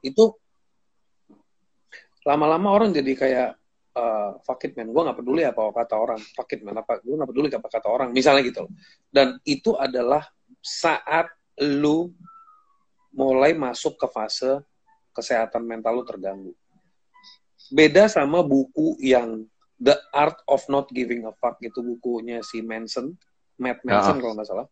Itu 0.00 0.40
lama-lama 2.24 2.72
orang 2.72 2.96
jadi 2.96 3.12
kayak 3.14 3.50
eh 3.98 4.30
fuck 4.46 4.62
it 4.62 4.78
man, 4.78 4.94
gue 4.94 5.02
nggak 5.02 5.18
peduli 5.18 5.42
apa 5.42 5.74
kata 5.74 5.94
orang, 5.98 6.20
fuck 6.38 6.50
it 6.54 6.62
man, 6.62 6.78
apa 6.78 7.02
gue 7.02 7.14
nggak 7.18 7.30
peduli 7.34 7.48
apa 7.50 7.68
kata 7.68 7.88
orang, 7.90 8.08
misalnya 8.14 8.42
gitu 8.46 8.64
loh. 8.64 8.72
Dan 9.10 9.42
itu 9.42 9.74
adalah 9.74 10.22
saat 10.62 11.26
lu 11.58 12.14
mulai 13.10 13.58
masuk 13.58 13.98
ke 13.98 14.06
fase 14.06 14.62
kesehatan 15.10 15.66
mental 15.66 15.98
lu 15.98 16.04
terganggu. 16.06 16.52
Beda 17.74 18.06
sama 18.06 18.46
buku 18.46 18.94
yang 19.02 19.42
The 19.82 19.98
Art 20.14 20.38
of 20.46 20.62
Not 20.70 20.90
Giving 20.94 21.26
a 21.26 21.34
Fuck 21.34 21.58
itu 21.62 21.82
bukunya 21.82 22.42
si 22.46 22.62
Manson, 22.62 23.18
Matt 23.58 23.82
Manson 23.82 24.16
Ah. 24.16 24.20
kalau 24.22 24.34
nggak 24.38 24.48
salah. 24.48 24.66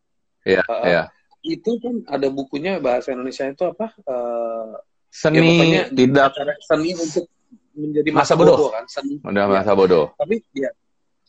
Iya, 0.47 0.63
Uh, 0.63 0.87
iya. 0.87 1.03
Itu 1.43 1.79
kan 1.83 2.07
ada 2.07 2.31
bukunya 2.31 2.79
bahasa 2.79 3.11
Indonesia 3.11 3.47
itu 3.47 3.63
apa? 3.67 3.91
Eh, 4.03 4.75
Seni 5.17 5.73
ya 5.73 5.89
tidak 5.89 6.35
seni 6.69 6.93
untuk 6.93 7.25
menjadi 7.77 8.09
Masa 8.11 8.33
masa, 8.33 8.35
bodoh. 8.41 8.57
bodoh. 8.57 8.71
kan 8.73 8.85
seni 8.89 9.15
udah 9.21 9.45
Ya. 9.45 9.53
masa 9.53 9.73
bodoh. 9.77 10.07
tapi 10.17 10.37
ya 10.57 10.71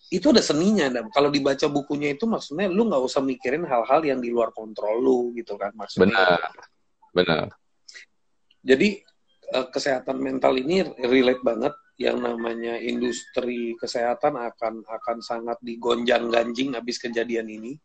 itu 0.08 0.32
ada 0.32 0.40
seninya 0.40 0.88
dan 0.88 1.12
kalau 1.12 1.28
dibaca 1.28 1.68
bukunya 1.68 2.16
itu 2.16 2.24
maksudnya 2.24 2.72
lu 2.72 2.88
nggak 2.88 3.04
usah 3.04 3.20
mikirin 3.20 3.68
hal-hal 3.68 4.00
yang 4.02 4.24
di 4.24 4.32
luar 4.32 4.56
kontrol 4.56 4.96
lu 4.98 5.20
gitu 5.36 5.60
kan 5.60 5.76
maksudnya 5.76 6.16
Benar. 6.16 6.40
Benar. 7.12 7.46
jadi 8.64 9.04
uh, 9.52 9.68
kesehatan 9.68 10.16
mental 10.18 10.56
ini 10.56 10.88
relate 11.04 11.44
banget 11.44 11.76
yang 12.00 12.24
namanya 12.24 12.78
industri 12.80 13.76
kesehatan 13.76 14.38
akan 14.38 14.86
akan 14.88 15.18
sangat 15.20 15.58
digonjang-ganjing 15.60 16.78
habis 16.78 17.02
kejadian 17.04 17.50
ini 17.52 17.76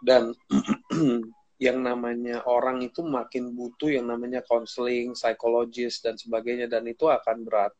dan 0.00 0.32
yang 1.62 1.78
namanya 1.78 2.42
orang 2.48 2.82
itu 2.82 3.06
makin 3.06 3.54
butuh 3.54 3.86
yang 3.86 4.10
namanya 4.10 4.42
konseling, 4.42 5.14
psikologis 5.14 6.02
dan 6.02 6.18
sebagainya 6.18 6.66
dan 6.66 6.82
itu 6.90 7.06
akan 7.06 7.46
berat. 7.46 7.70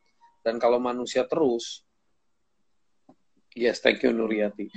Dan 0.43 0.59
kalau 0.59 0.83
manusia 0.83 1.23
terus 1.25 1.87
yes, 3.55 3.81
thank 3.81 4.03
you 4.03 4.13
Nuriati. 4.13 4.69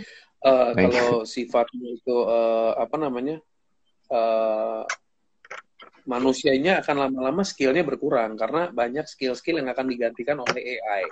Uh, 0.46 0.78
kalau 0.78 1.26
sifatnya 1.26 1.90
itu 1.98 2.16
uh, 2.16 2.78
apa 2.78 2.96
namanya? 3.02 3.42
Uh, 4.06 4.86
manusianya 6.06 6.86
akan 6.86 7.10
lama-lama 7.10 7.42
skillnya 7.42 7.82
berkurang 7.82 8.38
karena 8.38 8.70
banyak 8.70 9.10
skill-skill 9.10 9.58
yang 9.58 9.70
akan 9.74 9.90
digantikan 9.90 10.38
oleh 10.38 10.78
AI. 10.78 11.04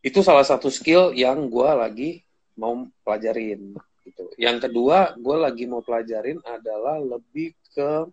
Itu 0.00 0.24
salah 0.24 0.42
satu 0.42 0.72
skill 0.72 1.12
yang 1.12 1.52
gue 1.52 1.70
lagi 1.76 2.10
mau 2.56 2.88
pelajarin. 3.04 3.76
Gitu. 4.02 4.24
Yang 4.40 4.66
kedua, 4.66 5.14
gue 5.14 5.36
lagi 5.36 5.68
mau 5.68 5.84
pelajarin 5.84 6.40
adalah 6.42 6.98
lebih 6.98 7.54
ke 7.70 8.08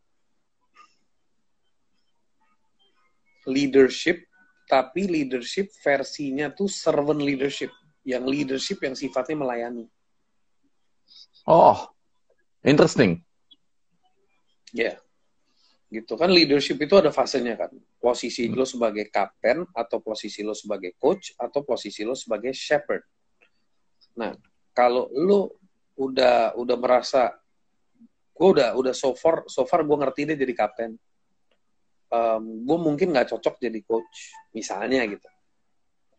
leadership, 3.50 4.30
tapi 4.70 5.10
leadership 5.10 5.74
versinya 5.82 6.54
tuh 6.54 6.70
servant 6.70 7.20
leadership, 7.20 7.74
yang 8.06 8.24
leadership 8.30 8.78
yang 8.86 8.94
sifatnya 8.94 9.42
melayani. 9.42 9.90
Oh, 11.50 11.90
interesting. 12.62 13.26
Ya. 14.70 14.94
Yeah. 14.94 14.98
Gitu 15.90 16.14
kan 16.14 16.30
leadership 16.30 16.78
itu 16.78 16.94
ada 17.02 17.10
fasenya 17.10 17.58
kan. 17.58 17.74
Posisi 17.98 18.46
hmm. 18.46 18.54
lo 18.54 18.66
sebagai 18.66 19.10
kapten 19.10 19.66
atau 19.74 19.98
posisi 19.98 20.46
lo 20.46 20.54
sebagai 20.54 20.94
coach 21.02 21.34
atau 21.34 21.66
posisi 21.66 22.06
lo 22.06 22.14
sebagai 22.14 22.54
shepherd. 22.54 23.02
Nah, 24.22 24.38
kalau 24.70 25.10
lo 25.10 25.58
udah 25.98 26.54
udah 26.56 26.78
merasa 26.78 27.34
gue 28.40 28.48
udah 28.56 28.78
udah 28.78 28.94
so 28.96 29.12
far 29.18 29.44
so 29.52 29.68
far 29.68 29.84
gue 29.84 29.98
ngerti 29.98 30.30
deh 30.30 30.38
jadi 30.38 30.54
kapten. 30.54 30.94
Um, 32.10 32.66
gue 32.66 32.78
mungkin 32.82 33.14
nggak 33.14 33.30
cocok 33.30 33.62
jadi 33.62 33.80
coach 33.86 34.34
misalnya 34.54 35.06
gitu. 35.06 35.30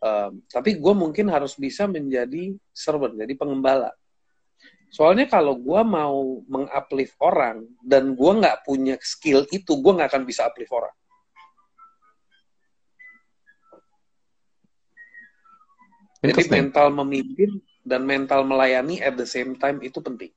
Um, 0.00 0.40
tapi 0.48 0.80
gue 0.80 0.94
mungkin 0.96 1.28
harus 1.28 1.58
bisa 1.58 1.84
menjadi 1.84 2.56
servant, 2.72 3.18
jadi 3.18 3.34
pengembala. 3.36 3.92
Soalnya 4.90 5.30
kalau 5.30 5.54
gue 5.54 5.80
mau 5.86 6.42
menguplift 6.50 7.14
orang 7.22 7.62
dan 7.82 8.14
gue 8.18 8.32
nggak 8.42 8.66
punya 8.66 8.98
skill 9.02 9.46
itu, 9.50 9.78
gue 9.78 9.92
nggak 9.94 10.10
akan 10.10 10.24
bisa 10.26 10.46
uplift 10.50 10.72
orang. 10.74 10.94
Jadi 16.20 16.52
mental 16.52 16.92
memimpin 16.92 17.64
dan 17.80 18.04
mental 18.04 18.44
melayani 18.44 19.00
at 19.00 19.16
the 19.16 19.24
same 19.24 19.56
time 19.56 19.80
itu 19.80 20.04
penting. 20.04 20.28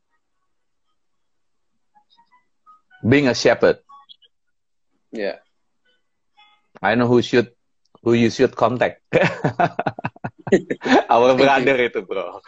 Being 3.03 3.27
a 3.27 3.35
shepherd. 3.35 3.82
Yeah. 5.13 5.37
I 6.81 6.97
know 6.97 7.05
who 7.05 7.21
should 7.21 7.53
who 8.01 8.17
you 8.17 8.33
should 8.33 8.57
contact. 8.57 9.05
Our 11.13 11.37
brother 11.37 11.77
itu, 11.77 12.01
bro. 12.01 12.41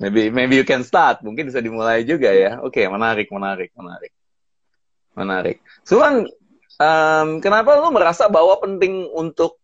maybe 0.00 0.32
maybe 0.32 0.56
you 0.56 0.64
can 0.64 0.80
start. 0.80 1.20
Mungkin 1.20 1.52
bisa 1.52 1.60
dimulai 1.60 2.08
juga 2.08 2.32
ya. 2.32 2.56
Oke, 2.64 2.82
okay, 2.82 2.84
menarik, 2.88 3.28
menarik, 3.28 3.70
menarik. 3.76 4.12
Menarik. 5.12 5.56
Sulan, 5.84 6.24
um, 6.80 7.28
kenapa 7.44 7.76
lu 7.76 7.92
merasa 7.92 8.32
bahwa 8.32 8.56
penting 8.64 9.12
untuk 9.12 9.60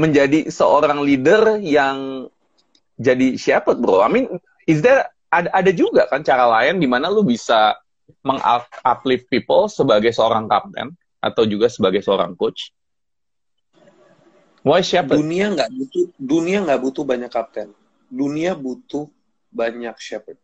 menjadi 0.00 0.48
seorang 0.48 1.04
leader 1.04 1.60
yang 1.60 2.26
jadi 2.96 3.36
shepherd, 3.36 3.84
bro? 3.84 4.00
I 4.00 4.08
mean, 4.08 4.40
is 4.64 4.80
there 4.80 5.04
ada 5.28 5.52
ada 5.52 5.70
juga 5.70 6.08
kan 6.08 6.24
cara 6.24 6.48
lain 6.48 6.80
di 6.80 6.88
mana 6.88 7.12
lu 7.12 7.20
bisa 7.20 7.76
menguplift 8.24 9.26
people 9.28 9.68
sebagai 9.68 10.12
seorang 10.12 10.48
kapten 10.48 10.92
atau 11.18 11.44
juga 11.44 11.68
sebagai 11.68 12.00
seorang 12.00 12.34
coach? 12.34 12.72
Why 14.62 14.82
shepherd? 14.82 15.22
Dunia 15.22 15.54
nggak 15.54 15.70
butuh 15.70 16.04
dunia 16.18 16.58
nggak 16.66 16.80
butuh 16.82 17.04
banyak 17.06 17.30
kapten 17.30 17.72
dunia 18.08 18.56
butuh 18.56 19.06
banyak 19.52 19.94
shepherd. 20.00 20.40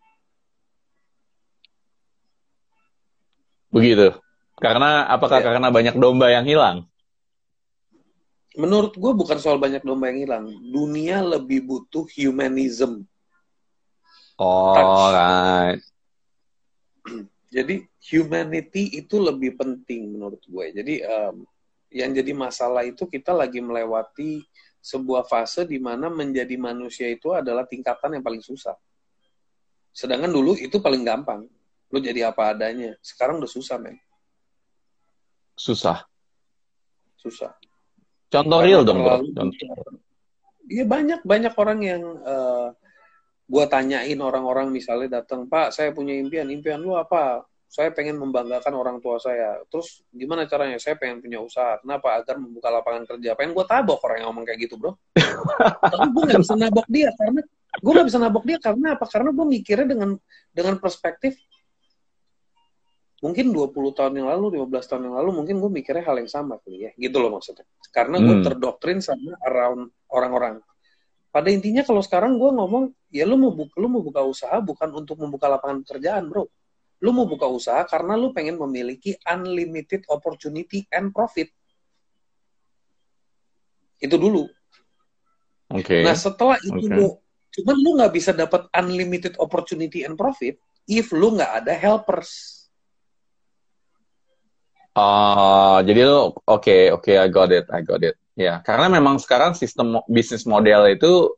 Begitu. 3.73 4.15
Karena 4.55 5.11
apakah 5.11 5.43
ya. 5.43 5.51
karena 5.51 5.69
banyak 5.73 5.99
domba 5.99 6.31
yang 6.31 6.47
hilang? 6.47 6.87
Menurut 8.55 8.95
gue 8.95 9.13
bukan 9.19 9.35
soal 9.43 9.59
banyak 9.59 9.83
domba 9.83 10.15
yang 10.15 10.21
hilang. 10.23 10.45
Dunia 10.71 11.27
lebih 11.27 11.67
butuh 11.67 12.07
humanism. 12.15 13.03
Oh, 14.39 15.11
right. 15.11 15.83
Jadi 17.55 17.87
humanity 18.11 18.99
itu 18.99 19.23
lebih 19.23 19.55
penting 19.55 20.19
menurut 20.19 20.43
gue. 20.43 20.67
Jadi 20.75 20.95
um, 21.07 21.47
yang 21.95 22.11
jadi 22.11 22.35
masalah 22.35 22.83
itu 22.83 23.07
kita 23.07 23.31
lagi 23.31 23.63
melewati 23.63 24.43
sebuah 24.83 25.23
fase 25.31 25.63
di 25.63 25.79
mana 25.79 26.11
menjadi 26.11 26.59
manusia 26.59 27.07
itu 27.07 27.31
adalah 27.31 27.63
tingkatan 27.63 28.19
yang 28.19 28.27
paling 28.27 28.43
susah. 28.43 28.75
Sedangkan 29.95 30.35
dulu 30.35 30.59
itu 30.59 30.83
paling 30.83 31.07
gampang. 31.07 31.47
Lu 31.95 32.03
jadi 32.03 32.35
apa 32.35 32.51
adanya. 32.51 32.99
Sekarang 32.99 33.39
udah 33.39 33.47
susah, 33.47 33.79
men. 33.79 34.03
Susah. 35.55 36.03
Susah. 37.23 37.55
Contoh 38.35 38.59
Karena 38.59 38.67
real 38.67 38.83
dong, 38.83 39.07
bro. 39.07 39.23
Iya 40.67 40.85
banyak 40.91 41.23
banyak 41.23 41.55
orang 41.55 41.81
yang 41.87 42.03
uh, 42.25 42.75
gua 43.45 43.65
tanyain 43.69 44.19
orang-orang 44.21 44.73
misalnya 44.73 45.21
datang, 45.21 45.49
"Pak, 45.49 45.73
saya 45.73 45.93
punya 45.93 46.17
impian. 46.17 46.49
Impian 46.49 46.81
lu 46.81 46.97
apa?" 46.97 47.45
saya 47.75 47.91
pengen 47.91 48.23
membanggakan 48.23 48.71
orang 48.79 48.97
tua 49.03 49.19
saya. 49.19 49.59
Terus 49.67 50.07
gimana 50.15 50.47
caranya? 50.47 50.79
Saya 50.79 50.95
pengen 50.95 51.19
punya 51.19 51.43
usaha. 51.43 51.75
Kenapa? 51.83 52.15
Agar 52.15 52.39
membuka 52.39 52.71
lapangan 52.71 53.03
kerja. 53.03 53.35
Pengen 53.35 53.51
gue 53.51 53.67
tabok 53.67 53.99
orang 54.07 54.23
yang 54.23 54.31
ngomong 54.31 54.47
kayak 54.47 54.63
gitu, 54.63 54.79
bro. 54.79 54.95
Tapi 55.91 56.07
gue 56.15 56.23
gak 56.23 56.39
bisa 56.39 56.55
nabok 56.55 56.87
dia 56.87 57.11
karena 57.19 57.43
gue 57.75 57.93
gak 57.99 58.07
bisa 58.07 58.19
nabok 58.23 58.45
dia 58.47 58.59
karena 58.63 58.87
apa? 58.95 59.07
Karena 59.11 59.31
gue 59.35 59.47
mikirnya 59.59 59.87
dengan 59.91 60.11
dengan 60.55 60.75
perspektif 60.79 61.35
mungkin 63.19 63.51
20 63.51 63.75
tahun 63.99 64.13
yang 64.23 64.29
lalu, 64.31 64.63
15 64.63 64.91
tahun 64.95 65.03
yang 65.11 65.17
lalu 65.19 65.31
mungkin 65.35 65.57
gue 65.59 65.71
mikirnya 65.83 66.05
hal 66.07 66.17
yang 66.23 66.31
sama 66.31 66.63
kali 66.63 66.87
ya. 66.87 66.91
Gitu 66.95 67.17
loh 67.19 67.35
maksudnya. 67.35 67.67
Karena 67.91 68.23
gue 68.23 68.39
hmm. 68.39 68.45
terdoktrin 68.47 69.03
sama 69.03 69.35
around 69.43 69.91
orang-orang. 70.15 70.63
Pada 71.35 71.51
intinya 71.51 71.83
kalau 71.83 71.99
sekarang 71.99 72.39
gue 72.39 72.47
ngomong, 72.47 72.95
ya 73.11 73.27
lu 73.27 73.35
mau 73.35 73.51
buka, 73.51 73.75
lu 73.83 73.91
mau 73.91 74.07
buka 74.07 74.23
usaha 74.23 74.55
bukan 74.63 74.95
untuk 74.95 75.19
membuka 75.19 75.51
lapangan 75.51 75.83
pekerjaan, 75.83 76.31
bro 76.31 76.47
lu 77.05 77.11
mau 77.13 77.29
buka 77.29 77.45
usaha 77.45 77.85
karena 77.85 78.17
lu 78.17 78.33
pengen 78.33 78.57
memiliki 78.57 79.13
unlimited 79.29 80.09
opportunity 80.09 80.89
and 80.89 81.13
profit. 81.13 81.53
Itu 84.01 84.17
dulu. 84.17 84.49
Oke. 85.69 85.85
Okay. 85.85 86.03
Nah 86.05 86.17
setelah 86.17 86.57
itu 86.65 86.89
okay. 86.89 86.97
lu, 86.97 87.21
cuman 87.61 87.77
lu 87.77 87.91
nggak 88.01 88.13
bisa 88.17 88.33
dapat 88.33 88.65
unlimited 88.73 89.37
opportunity 89.37 90.09
and 90.09 90.17
profit 90.17 90.57
if 90.89 91.13
lu 91.13 91.37
nggak 91.37 91.65
ada 91.65 91.77
helpers. 91.77 92.65
Uh, 94.97 95.83
jadi 95.85 96.09
lu 96.09 96.31
oke 96.31 96.41
okay, 96.47 96.89
oke 96.89 97.05
okay, 97.05 97.19
I 97.19 97.27
got 97.27 97.51
it 97.51 97.67
I 97.67 97.83
got 97.83 98.01
it 98.07 98.15
ya 98.35 98.45
yeah. 98.45 98.57
karena 98.67 98.91
memang 98.91 99.23
sekarang 99.23 99.55
sistem 99.55 100.03
bisnis 100.11 100.43
model 100.43 100.91
itu 100.91 101.35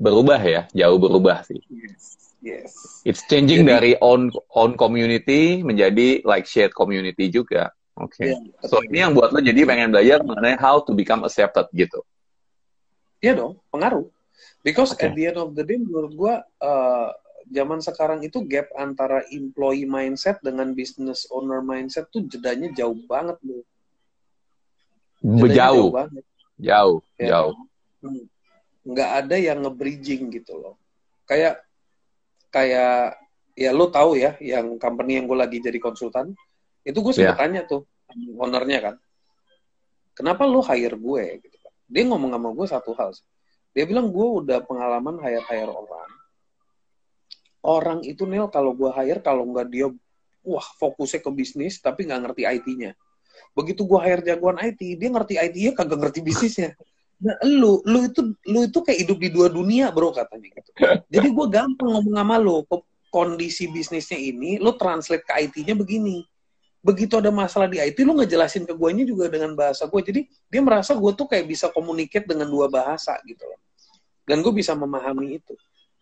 berubah 0.00 0.40
ya 0.42 0.66
jauh 0.74 0.98
berubah 0.98 1.46
sih. 1.46 1.60
Yes 1.70 2.20
Yes. 2.40 3.04
It's 3.04 3.20
changing 3.28 3.68
Jadi, 3.68 3.72
dari 3.72 3.92
own 4.00 4.32
own 4.56 4.72
community 4.80 5.60
menjadi 5.60 6.24
like 6.24 6.48
shared 6.48 6.72
community 6.72 7.28
juga. 7.28 7.68
Oke. 8.00 8.16
Okay. 8.16 8.32
Yeah, 8.32 8.64
so 8.64 8.80
ini 8.80 9.04
yang 9.04 9.12
buat 9.12 9.28
lo 9.28 9.44
jadi 9.44 9.68
pengen 9.68 9.92
belajar 9.92 10.24
mengenai 10.24 10.56
how 10.56 10.80
to 10.80 10.96
become 10.96 11.20
accepted 11.28 11.68
gitu. 11.76 12.00
Iya 13.20 13.36
dong, 13.36 13.60
pengaruh. 13.68 14.08
Because 14.64 14.96
okay. 14.96 15.12
at 15.12 15.16
the 15.16 15.28
end 15.28 15.36
of 15.36 15.52
the 15.52 15.60
day 15.60 15.76
menurut 15.76 16.16
gua 16.16 16.34
uh, 16.64 17.12
zaman 17.52 17.84
sekarang 17.84 18.24
itu 18.24 18.40
gap 18.48 18.72
antara 18.72 19.20
employee 19.28 19.84
mindset 19.84 20.40
dengan 20.40 20.72
business 20.72 21.28
owner 21.28 21.60
mindset 21.60 22.08
tuh 22.08 22.24
jedanya 22.24 22.72
jauh 22.72 22.96
banget 23.04 23.36
loh. 23.44 23.64
Jauh. 25.20 25.52
Jauh 25.52 25.88
banget. 25.92 26.24
Jauh, 26.60 27.00
ya. 27.16 27.28
jauh. 27.32 27.56
Hmm. 28.04 28.24
Nggak 28.84 29.10
ada 29.24 29.36
yang 29.36 29.58
nge-bridging 29.64 30.28
gitu 30.32 30.56
loh. 30.60 30.74
Kayak 31.24 31.64
kayak 32.52 33.16
ya 33.54 33.70
lo 33.72 33.88
tahu 33.92 34.18
ya 34.18 34.36
yang 34.40 34.76
company 34.76 35.20
yang 35.20 35.26
gue 35.30 35.38
lagi 35.38 35.58
jadi 35.62 35.76
konsultan 35.78 36.34
itu 36.82 36.98
gue 36.98 37.12
sempat 37.14 37.36
yeah. 37.36 37.38
tanya 37.38 37.60
tuh 37.68 37.86
ownernya 38.40 38.78
kan 38.80 38.94
kenapa 40.16 40.48
lo 40.48 40.64
hire 40.64 40.96
gue 40.98 41.24
gitu 41.44 41.56
kan 41.60 41.70
dia 41.86 42.02
ngomong 42.08 42.34
sama 42.34 42.48
gue 42.50 42.66
satu 42.66 42.90
hal 42.98 43.14
dia 43.70 43.84
bilang 43.86 44.10
gue 44.10 44.26
udah 44.42 44.64
pengalaman 44.66 45.22
hire 45.22 45.44
hire 45.46 45.70
orang 45.70 46.10
orang 47.64 47.98
itu 48.04 48.24
nil 48.24 48.48
kalau 48.48 48.72
gue 48.72 48.90
hire 48.90 49.20
kalau 49.20 49.44
nggak 49.44 49.68
dia 49.68 49.86
wah 50.44 50.66
fokusnya 50.80 51.20
ke 51.20 51.30
bisnis 51.32 51.80
tapi 51.80 52.08
nggak 52.08 52.20
ngerti 52.28 52.42
IT-nya. 52.48 52.96
Begitu 53.54 53.82
gue 53.84 54.00
hire 54.00 54.22
jagoan 54.24 54.58
IT, 54.60 54.80
dia 54.98 55.08
ngerti 55.10 55.34
IT-nya 55.36 55.72
kagak 55.76 55.98
ngerti 56.00 56.20
bisnisnya. 56.24 56.70
Nah, 57.20 57.36
lu, 57.44 57.84
lu 57.84 58.08
itu, 58.08 58.32
lu 58.48 58.64
itu 58.64 58.78
kayak 58.80 59.04
hidup 59.04 59.18
di 59.20 59.28
dua 59.28 59.52
dunia, 59.52 59.92
bro 59.92 60.08
katanya 60.08 60.48
gitu. 60.56 60.70
Jadi 61.12 61.28
gue 61.28 61.46
gampang 61.52 61.88
ngomong 61.92 62.16
sama 62.16 62.36
lu, 62.40 62.64
kondisi 63.12 63.68
bisnisnya 63.68 64.16
ini, 64.16 64.56
lu 64.56 64.72
translate 64.78 65.26
ke 65.26 65.32
IT-nya 65.48 65.76
begini. 65.76 66.24
Begitu 66.80 67.20
ada 67.20 67.28
masalah 67.28 67.68
di 67.68 67.76
IT, 67.76 68.00
lu 68.08 68.16
ngejelasin 68.16 68.64
ke 68.64 68.72
gue 68.72 68.90
juga 69.04 69.28
dengan 69.28 69.52
bahasa 69.52 69.84
gue. 69.84 70.00
Jadi 70.00 70.20
dia 70.48 70.60
merasa 70.64 70.96
gue 70.96 71.12
tuh 71.12 71.28
kayak 71.28 71.44
bisa 71.44 71.68
communicate 71.68 72.24
dengan 72.24 72.48
dua 72.48 72.72
bahasa 72.72 73.20
gitu 73.28 73.44
loh. 73.44 73.60
Dan 74.24 74.40
gue 74.40 74.52
bisa 74.56 74.72
memahami 74.72 75.36
itu. 75.44 75.52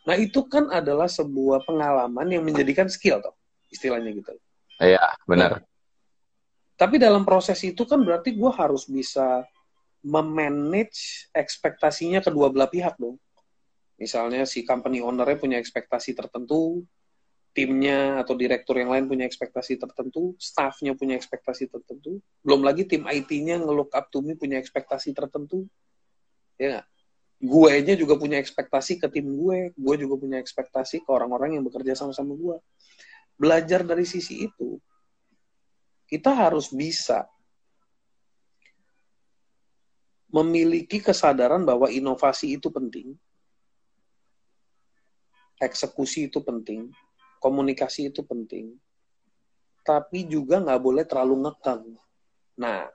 Nah 0.06 0.14
itu 0.14 0.46
kan 0.46 0.70
adalah 0.70 1.10
sebuah 1.10 1.66
pengalaman 1.66 2.30
yang 2.30 2.46
menjadikan 2.46 2.86
skill 2.86 3.18
tuh, 3.18 3.34
istilahnya 3.74 4.14
gitu. 4.14 4.30
Iya, 4.78 5.18
benar. 5.26 5.66
Tapi 6.78 6.94
dalam 6.96 7.26
proses 7.26 7.58
itu 7.66 7.82
kan 7.82 7.98
berarti 8.06 8.38
gue 8.38 8.52
harus 8.54 8.86
bisa 8.86 9.42
memanage 10.06 11.26
ekspektasinya 11.34 12.22
kedua 12.22 12.54
belah 12.54 12.70
pihak 12.70 12.94
dong. 12.94 13.18
Misalnya 13.98 14.46
si 14.46 14.62
company 14.62 15.02
ownernya 15.02 15.42
punya 15.42 15.58
ekspektasi 15.58 16.14
tertentu, 16.14 16.86
timnya 17.50 18.22
atau 18.22 18.38
direktur 18.38 18.78
yang 18.78 18.94
lain 18.94 19.10
punya 19.10 19.26
ekspektasi 19.26 19.74
tertentu, 19.74 20.38
staffnya 20.38 20.94
punya 20.94 21.18
ekspektasi 21.18 21.66
tertentu, 21.66 22.22
belum 22.46 22.62
lagi 22.62 22.86
tim 22.86 23.02
IT-nya 23.02 23.58
nge-look 23.58 23.90
up 23.90 24.06
to 24.14 24.22
me 24.22 24.38
punya 24.38 24.62
ekspektasi 24.62 25.10
tertentu, 25.10 25.66
ya 26.54 26.78
gak? 26.78 26.86
gue 27.38 27.72
nya 27.86 27.94
juga 27.94 28.18
punya 28.18 28.38
ekspektasi 28.42 28.98
ke 28.98 29.06
tim 29.10 29.26
gue, 29.30 29.70
gue 29.74 29.94
juga 29.98 30.14
punya 30.18 30.38
ekspektasi 30.42 31.06
ke 31.06 31.10
orang-orang 31.10 31.58
yang 31.58 31.64
bekerja 31.66 31.94
sama-sama 31.94 32.34
gue. 32.34 32.58
Belajar 33.38 33.86
dari 33.86 34.02
sisi 34.02 34.46
itu, 34.46 34.78
kita 36.08 36.32
harus 36.32 36.72
bisa 36.72 37.28
memiliki 40.32 41.00
kesadaran 41.00 41.64
bahwa 41.64 41.88
inovasi 41.88 42.56
itu 42.56 42.72
penting, 42.72 43.16
eksekusi 45.60 46.28
itu 46.32 46.40
penting, 46.40 46.88
komunikasi 47.40 48.08
itu 48.08 48.24
penting, 48.24 48.76
tapi 49.84 50.24
juga 50.28 50.60
nggak 50.60 50.80
boleh 50.80 51.04
terlalu 51.08 51.48
ngekang. 51.48 51.96
Nah, 52.60 52.88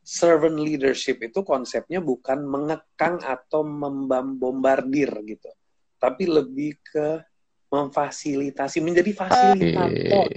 servant 0.00 0.56
leadership 0.56 1.20
itu 1.20 1.44
konsepnya 1.44 2.00
bukan 2.00 2.40
mengekang 2.40 3.20
atau 3.20 3.60
membombardir 3.64 5.12
gitu, 5.28 5.50
tapi 6.00 6.24
lebih 6.24 6.80
ke 6.80 7.20
memfasilitasi, 7.68 8.80
menjadi 8.80 9.12
fasilitator. 9.12 10.32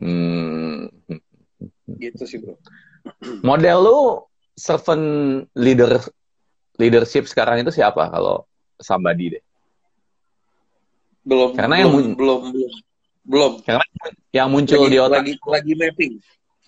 Hmm. 0.00 0.88
Gitu 2.00 2.22
sih 2.24 2.40
bro. 2.40 2.56
Model 3.44 3.78
lu 3.84 3.98
servant 4.56 5.06
leader 5.56 6.00
leadership 6.80 7.28
sekarang 7.28 7.60
itu 7.60 7.72
siapa 7.72 8.08
kalau 8.08 8.48
somebody 8.80 9.36
deh? 9.36 9.44
Belum. 11.24 11.52
Karena 11.52 11.84
belum, 11.84 11.92
yang 11.92 12.16
belum 12.16 12.40
belum 12.52 12.72
belum. 13.30 13.52
Karena 13.62 13.84
yang 14.32 14.48
muncul 14.48 14.88
lagi, 14.88 14.92
di 14.92 14.98
otak 14.98 15.22
lagi 15.22 15.34
lagi 15.44 15.72
mapping. 15.76 16.12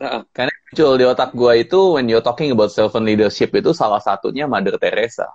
Uh-uh. 0.02 0.22
Karena 0.34 0.52
muncul 0.52 0.90
di 1.00 1.04
otak 1.08 1.30
gue 1.32 1.52
itu 1.64 1.80
when 1.96 2.06
you're 2.06 2.24
talking 2.24 2.52
about 2.52 2.68
servant 2.68 3.08
leadership 3.08 3.50
itu 3.56 3.72
salah 3.72 3.98
satunya 3.98 4.44
Mother 4.44 4.76
Teresa. 4.76 5.32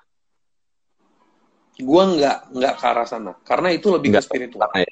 Gua 1.78 2.10
nggak 2.10 2.58
nggak 2.58 2.74
ke 2.74 2.86
arah 2.90 3.06
sana 3.06 3.38
karena 3.46 3.70
itu 3.70 3.94
lebih 3.94 4.18
ke 4.18 4.22
spiritual. 4.26 4.66
Oke, 4.66 4.82
oke. 4.82 4.90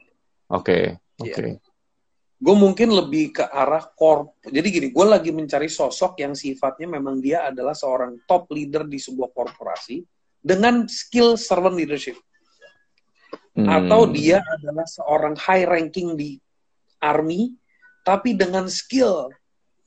Okay, 0.62 0.84
iya. 1.26 1.34
okay. 1.34 1.52
Gue 2.36 2.56
mungkin 2.56 2.92
lebih 2.92 3.40
ke 3.40 3.44
arah 3.48 3.84
korp. 3.96 4.36
Jadi 4.44 4.68
gini, 4.68 4.88
gue 4.92 5.06
lagi 5.08 5.32
mencari 5.32 5.72
sosok 5.72 6.20
yang 6.20 6.36
sifatnya 6.36 7.00
memang 7.00 7.24
dia 7.24 7.48
adalah 7.48 7.72
seorang 7.72 8.28
top 8.28 8.52
leader 8.52 8.84
di 8.84 9.00
sebuah 9.00 9.32
korporasi 9.32 10.04
dengan 10.44 10.86
skill 10.86 11.40
servant 11.40 11.80
leadership. 11.80 12.20
Hmm. 13.56 13.72
Atau 13.72 14.12
dia 14.12 14.44
adalah 14.44 14.84
seorang 14.84 15.40
high 15.40 15.64
ranking 15.64 16.20
di 16.20 16.36
army, 17.00 17.56
tapi 18.04 18.36
dengan 18.36 18.68
skill 18.68 19.32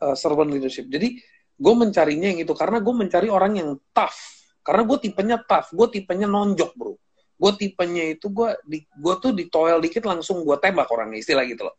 uh, 0.01 0.17
servant 0.17 0.49
leadership. 0.49 0.89
Jadi 0.89 1.21
gue 1.59 1.75
mencarinya 1.77 2.33
yang 2.33 2.41
itu 2.41 2.55
karena 2.57 2.81
gue 2.81 2.95
mencari 2.97 3.29
orang 3.29 3.61
yang 3.61 3.71
tough. 3.93 4.17
Karena 4.65 4.89
gue 4.89 4.99
tipenya 5.05 5.37
tough, 5.45 5.69
gue 5.77 6.01
tipenya 6.01 6.25
nonjok 6.25 6.73
bro. 6.77 6.97
Gue 7.39 7.53
tipenya 7.55 8.19
itu 8.19 8.27
gue 8.35 8.51
di 8.67 8.83
gue 8.83 9.15
tuh 9.23 9.31
di 9.31 9.47
toil 9.47 9.79
dikit 9.79 10.03
langsung 10.03 10.43
gue 10.43 10.57
tembak 10.59 10.91
orangnya 10.91 11.23
istilah 11.23 11.47
gitu 11.47 11.71
loh. 11.71 11.79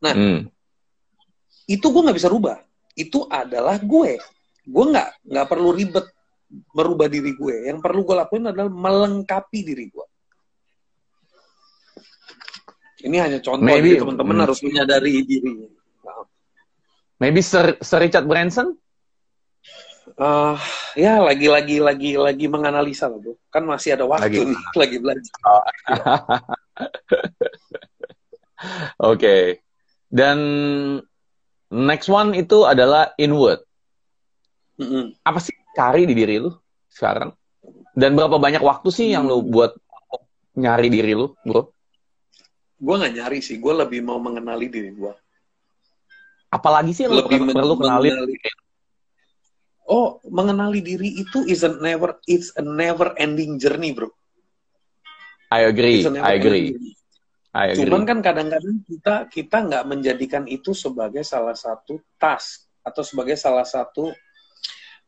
Nah, 0.00 0.12
hmm. 0.16 0.38
itu 1.68 1.86
gue 1.86 2.02
nggak 2.04 2.18
bisa 2.18 2.32
rubah. 2.32 2.56
Itu 2.96 3.28
adalah 3.28 3.76
gue. 3.80 4.16
Gue 4.64 4.84
nggak 4.90 5.28
nggak 5.28 5.46
perlu 5.48 5.70
ribet 5.76 6.06
merubah 6.74 7.06
diri 7.06 7.32
gue. 7.36 7.68
Yang 7.68 7.78
perlu 7.84 8.00
gue 8.02 8.16
lakuin 8.16 8.50
adalah 8.50 8.72
melengkapi 8.72 9.60
diri 9.62 9.86
gue. 9.92 10.06
Ini 13.00 13.16
hanya 13.16 13.40
contoh, 13.40 13.64
Maybe, 13.64 13.96
teman-teman 13.96 14.36
hmm. 14.36 14.44
harus 14.44 14.60
menyadari 14.60 15.24
dirinya. 15.24 15.68
Maybe 17.20 17.40
Sir, 17.44 17.76
Sir 17.80 18.00
Richard 18.00 18.24
Branson? 18.28 18.76
Uh, 20.20 20.56
ya 20.96 21.16
lagi-lagi 21.20 21.80
lagi 21.80 22.16
lagi 22.16 22.44
menganalisa 22.48 23.08
loh, 23.08 23.20
bro. 23.20 23.34
Kan 23.48 23.64
masih 23.64 23.96
ada 23.96 24.04
waktu 24.04 24.44
lagi, 24.44 24.52
nih, 24.52 24.60
lagi 24.80 24.96
belajar. 25.00 25.34
Oh. 25.44 25.64
Oke. 29.08 29.16
okay. 29.16 29.44
Dan 30.10 30.38
next 31.70 32.10
one 32.10 32.34
itu 32.34 32.66
adalah 32.66 33.14
inward. 33.14 33.62
Mm-hmm. 34.82 35.22
Apa 35.22 35.38
sih 35.38 35.54
cari 35.78 36.02
di 36.04 36.18
diri 36.18 36.42
lu 36.42 36.50
sekarang? 36.90 37.30
Dan 37.94 38.18
berapa 38.18 38.42
banyak 38.42 38.60
waktu 38.60 38.90
sih 38.90 39.06
mm. 39.10 39.14
yang 39.14 39.24
lu 39.26 39.38
hmm. 39.42 39.50
buat 39.50 39.72
nyari 40.58 40.88
diri 40.90 41.12
lu, 41.14 41.34
bro? 41.46 41.70
Gue 42.80 42.94
nggak 42.96 43.14
nyari 43.18 43.38
sih, 43.44 43.60
gue 43.60 43.74
lebih 43.76 44.00
mau 44.00 44.16
mengenali 44.16 44.66
diri 44.72 44.90
gue. 44.94 45.12
Apalagi 46.50 46.90
sih 46.96 47.06
yang 47.06 47.14
lebih 47.14 47.44
lu 47.44 47.54
perlu 47.54 47.74
kenali? 47.78 48.08
Oh, 49.90 50.22
mengenali 50.26 50.80
diri 50.80 51.18
itu 51.18 51.42
is 51.50 51.66
a 51.66 51.70
never, 51.82 52.18
it's 52.30 52.54
a 52.54 52.62
never 52.62 53.10
ending 53.18 53.58
journey, 53.58 53.90
bro. 53.90 54.10
I 55.50 55.66
agree, 55.66 56.06
I 56.06 56.38
agree. 56.38 56.94
Cuman 57.50 58.06
kan 58.06 58.18
kadang-kadang 58.22 58.78
kita 58.86 59.14
kita 59.26 59.56
nggak 59.66 59.84
menjadikan 59.90 60.46
itu 60.46 60.70
sebagai 60.70 61.26
salah 61.26 61.58
satu 61.58 61.98
task 62.14 62.70
atau 62.86 63.02
sebagai 63.02 63.34
salah 63.34 63.66
satu 63.66 64.14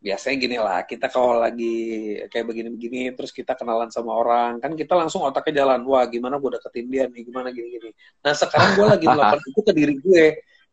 biasanya 0.02 0.36
gini 0.36 0.58
lah 0.58 0.82
kita 0.82 1.06
kalau 1.06 1.38
lagi 1.38 2.18
kayak 2.26 2.42
begini-begini 2.50 3.14
terus 3.14 3.30
kita 3.30 3.54
kenalan 3.54 3.86
sama 3.94 4.18
orang 4.18 4.58
kan 4.58 4.74
kita 4.74 4.98
langsung 4.98 5.22
otaknya 5.22 5.62
jalan 5.62 5.86
wah 5.86 6.02
gimana 6.10 6.42
gue 6.42 6.58
deketin 6.58 6.90
dia 6.90 7.06
nih 7.06 7.22
gimana 7.22 7.54
gini-gini. 7.54 7.94
Nah 8.26 8.34
sekarang 8.34 8.74
gue 8.74 8.86
lagi 8.90 9.06
melakukan 9.06 9.46
itu 9.46 9.60
ke 9.62 9.72
diri 9.72 9.94
gue. 10.02 10.24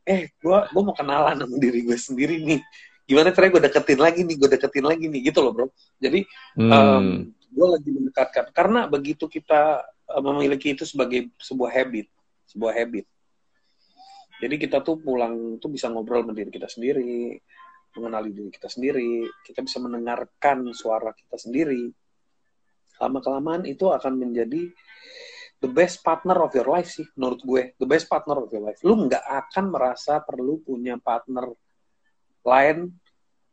Eh 0.09 0.21
gue 0.33 0.57
gue 0.73 0.81
mau 0.81 0.95
kenalan 0.97 1.37
sama 1.37 1.55
diri 1.61 1.85
gue 1.85 1.97
sendiri 2.01 2.41
nih. 2.41 2.59
Gimana 3.05 3.29
caranya 3.29 3.51
gue 3.53 3.63
deketin 3.69 3.99
lagi 4.01 4.19
nih 4.25 4.35
gue 4.41 4.49
deketin 4.57 4.85
lagi 4.89 5.05
nih 5.05 5.21
gitu 5.29 5.39
loh 5.45 5.53
bro. 5.53 5.67
Jadi 6.01 6.25
hmm. 6.57 6.71
um, 6.73 7.05
gue 7.53 7.67
lagi 7.69 7.89
mendekatkan. 7.93 8.45
Karena 8.49 8.89
begitu 8.89 9.29
kita 9.29 9.85
memiliki 10.17 10.73
itu 10.73 10.83
sebagai 10.89 11.29
sebuah 11.37 11.69
habit, 11.69 12.09
sebuah 12.49 12.73
habit. 12.73 13.05
Jadi 14.39 14.55
kita 14.55 14.81
tuh 14.81 14.97
pulang 14.97 15.59
tuh 15.61 15.69
bisa 15.69 15.91
ngobrol 15.91 16.23
sama 16.23 16.33
diri 16.33 16.49
kita 16.49 16.65
sendiri, 16.65 17.37
mengenali 17.99 18.31
diri 18.33 18.49
kita 18.49 18.71
sendiri, 18.71 19.27
kita 19.45 19.61
bisa 19.61 19.77
mendengarkan 19.83 20.71
suara 20.73 21.11
kita 21.13 21.35
sendiri. 21.37 21.91
Lama 22.99 23.19
kelamaan 23.19 23.63
itu 23.67 23.91
akan 23.91 24.15
menjadi 24.15 24.71
the 25.59 25.69
best 25.69 25.99
partner 26.01 26.39
of 26.39 26.55
your 26.55 26.67
life 26.71 26.87
sih 26.87 27.05
menurut 27.19 27.43
gue, 27.43 27.63
the 27.77 27.87
best 27.87 28.07
partner 28.07 28.39
of 28.39 28.49
your 28.49 28.63
life. 28.63 28.79
Lu 28.81 28.95
nggak 28.95 29.23
akan 29.23 29.65
merasa 29.75 30.23
perlu 30.23 30.63
punya 30.63 30.95
partner 30.97 31.51
lain 32.47 32.95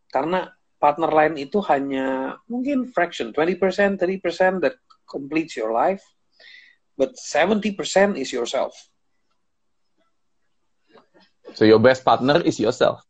karena 0.07 0.55
partner 0.79 1.11
lain 1.11 1.35
itu 1.35 1.59
hanya 1.67 2.39
mungkin 2.47 2.87
fraction, 2.95 3.35
20%, 3.35 3.99
30% 3.99 4.63
that 4.63 4.79
completes 5.03 5.59
your 5.59 5.75
life 5.75 6.03
but 6.97 7.17
70% 7.17 8.17
is 8.17 8.33
yourself. 8.33 8.75
So 11.55 11.65
your 11.65 11.79
best 11.79 12.05
partner 12.05 12.41
is 12.41 12.59
yourself. 12.59 13.05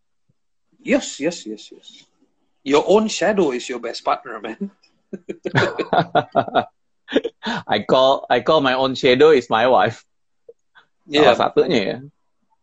Yes, 0.78 1.18
yes, 1.18 1.47
yes, 1.47 1.72
yes. 1.72 2.05
Your 2.62 2.84
own 2.87 3.09
shadow 3.09 3.51
is 3.53 3.68
your 3.68 3.78
best 3.78 4.05
partner, 4.05 4.41
man. 4.41 4.70
I 7.66 7.87
call 7.87 8.26
I 8.28 8.41
call 8.43 8.61
my 8.61 8.74
own 8.74 8.95
shadow 8.95 9.30
is 9.30 9.49
my 9.49 9.66
wife. 9.70 10.05
Yeah. 11.07 11.30
Salah 11.34 11.55
satunya 11.55 11.80
ya. 11.87 11.99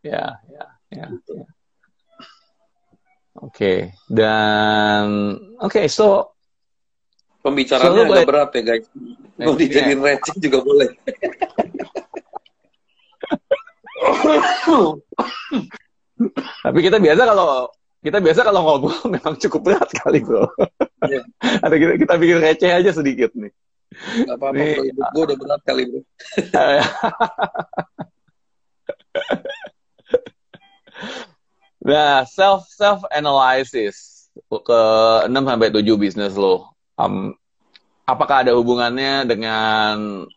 Ya, 0.04 0.24
ya, 0.52 0.66
ya. 0.92 1.08
ya. 1.08 1.40
Oke, 3.40 3.50
okay. 3.50 3.80
dan 4.12 5.36
oke, 5.58 5.72
okay, 5.74 5.86
so 5.88 6.36
pembicaraannya 7.44 8.04
so, 8.04 8.12
agak 8.12 8.28
berat 8.30 8.52
ya 8.56 8.62
guys. 8.62 8.86
Mau 9.44 9.56
dijadiin 9.60 10.00
receh 10.00 10.36
juga 10.40 10.60
boleh. 10.64 10.90
Tapi 16.64 16.80
kita 16.80 16.98
biasa 17.00 17.22
kalau 17.28 17.68
kita 18.04 18.20
biasa 18.20 18.44
kalau 18.44 18.68
ngobrol 18.68 19.00
memang 19.16 19.40
cukup 19.40 19.62
berat 19.64 19.88
kali 20.04 20.20
bro. 20.20 20.44
Yeah. 21.08 21.24
Ada 21.66 21.76
kita, 21.80 21.94
kita 22.04 22.14
bikin 22.20 22.44
receh 22.44 22.72
aja 22.72 22.92
sedikit 22.92 23.32
nih. 23.36 23.52
Gak 24.26 24.42
apa-apa, 24.42 24.58
nih, 24.58 24.90
gue 24.90 25.22
udah 25.24 25.38
berat 25.38 25.62
kali 25.64 25.86
bro. 25.88 26.02
nah, 31.88 32.26
self 32.26 32.66
self 32.74 33.06
analysis 33.14 34.28
ke 34.50 34.82
6 35.30 35.32
sampai 35.32 35.70
7 35.72 35.96
bisnis 35.96 36.36
lo. 36.36 36.74
Um, 36.98 37.38
apakah 38.04 38.48
ada 38.48 38.52
hubungannya 38.56 39.24
dengan 39.28 40.28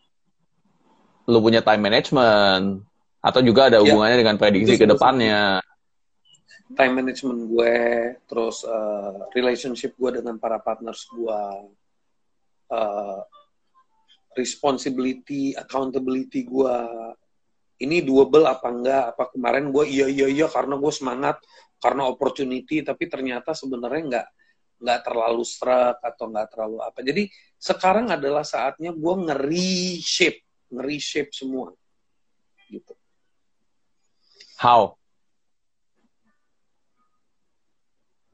lo 1.27 1.39
punya 1.43 1.59
time 1.59 1.91
management 1.91 2.87
atau 3.19 3.41
juga 3.43 3.67
ada 3.67 3.79
ya. 3.79 3.83
hubungannya 3.83 4.17
ya. 4.19 4.21
dengan 4.23 4.37
prediksi 4.39 4.75
ke 4.79 4.87
depannya? 4.87 5.59
Time 6.67 6.93
management 6.99 7.39
gue, 7.47 7.75
terus 8.27 8.63
uh, 8.67 9.27
relationship 9.31 9.95
gue 9.95 10.19
dengan 10.19 10.35
para 10.35 10.59
partners 10.59 11.07
gue, 11.11 11.41
uh, 12.71 13.19
responsibility, 14.35 15.55
accountability 15.55 16.43
gue, 16.43 16.77
ini 17.83 18.03
doable 18.03 18.43
apa 18.47 18.67
enggak? 18.67 19.03
Apa 19.15 19.31
kemarin 19.31 19.71
gue 19.71 19.83
iya 19.87 20.11
iya 20.11 20.27
iya 20.27 20.47
karena 20.51 20.75
gue 20.75 20.91
semangat, 20.91 21.39
karena 21.79 22.03
opportunity, 22.07 22.83
tapi 22.83 23.07
ternyata 23.07 23.55
sebenarnya 23.55 24.03
enggak 24.03 24.27
nggak 24.77 24.99
terlalu 25.05 25.43
struck 25.43 25.97
atau 26.01 26.25
nggak 26.29 26.47
terlalu 26.53 26.77
apa. 26.85 26.99
Jadi 27.01 27.29
sekarang 27.57 28.13
adalah 28.13 28.45
saatnya 28.45 28.93
gue 28.93 29.13
nge-reshape, 29.25 30.39
nge-reshape 30.69 31.31
semua. 31.33 31.73
Gitu. 32.69 32.93
How? 34.61 34.97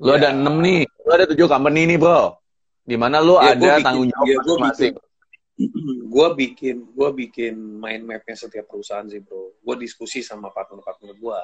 Lu 0.04 0.12
ya. 0.12 0.20
ada 0.20 0.30
enam 0.36 0.60
nih, 0.60 0.84
lu 0.84 1.12
ada 1.16 1.26
tujuh 1.32 1.48
company 1.48 1.88
nih 1.88 1.98
bro. 2.00 2.36
Di 2.84 3.00
mana 3.00 3.24
lu 3.24 3.39
ya, 3.39 3.56
ada 3.56 3.80
bikin, 3.80 3.84
tanggung 3.88 4.08
jawab 4.12 4.28
ya, 4.28 4.38
masing-masing. 4.44 4.94
Gue 6.14 6.28
bikin, 6.34 6.82
gue 6.98 7.10
bikin 7.14 7.54
mind 7.54 8.10
mapnya 8.10 8.34
setiap 8.34 8.66
perusahaan 8.66 9.06
sih 9.06 9.22
bro. 9.22 9.54
Gue 9.62 9.76
diskusi 9.78 10.26
sama 10.26 10.50
partner-partner 10.50 11.14
gue. 11.14 11.41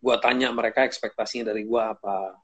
Gue 0.00 0.16
tanya 0.16 0.48
mereka 0.48 0.88
ekspektasinya 0.88 1.52
dari 1.52 1.68
gue 1.68 1.76
apa 1.76 2.40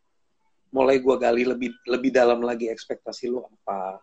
mulai 0.68 1.00
gue 1.00 1.16
gali 1.16 1.42
lebih 1.48 1.70
lebih 1.88 2.10
dalam 2.12 2.44
lagi 2.44 2.68
ekspektasi 2.68 3.32
lu 3.32 3.44
apa? 3.44 4.00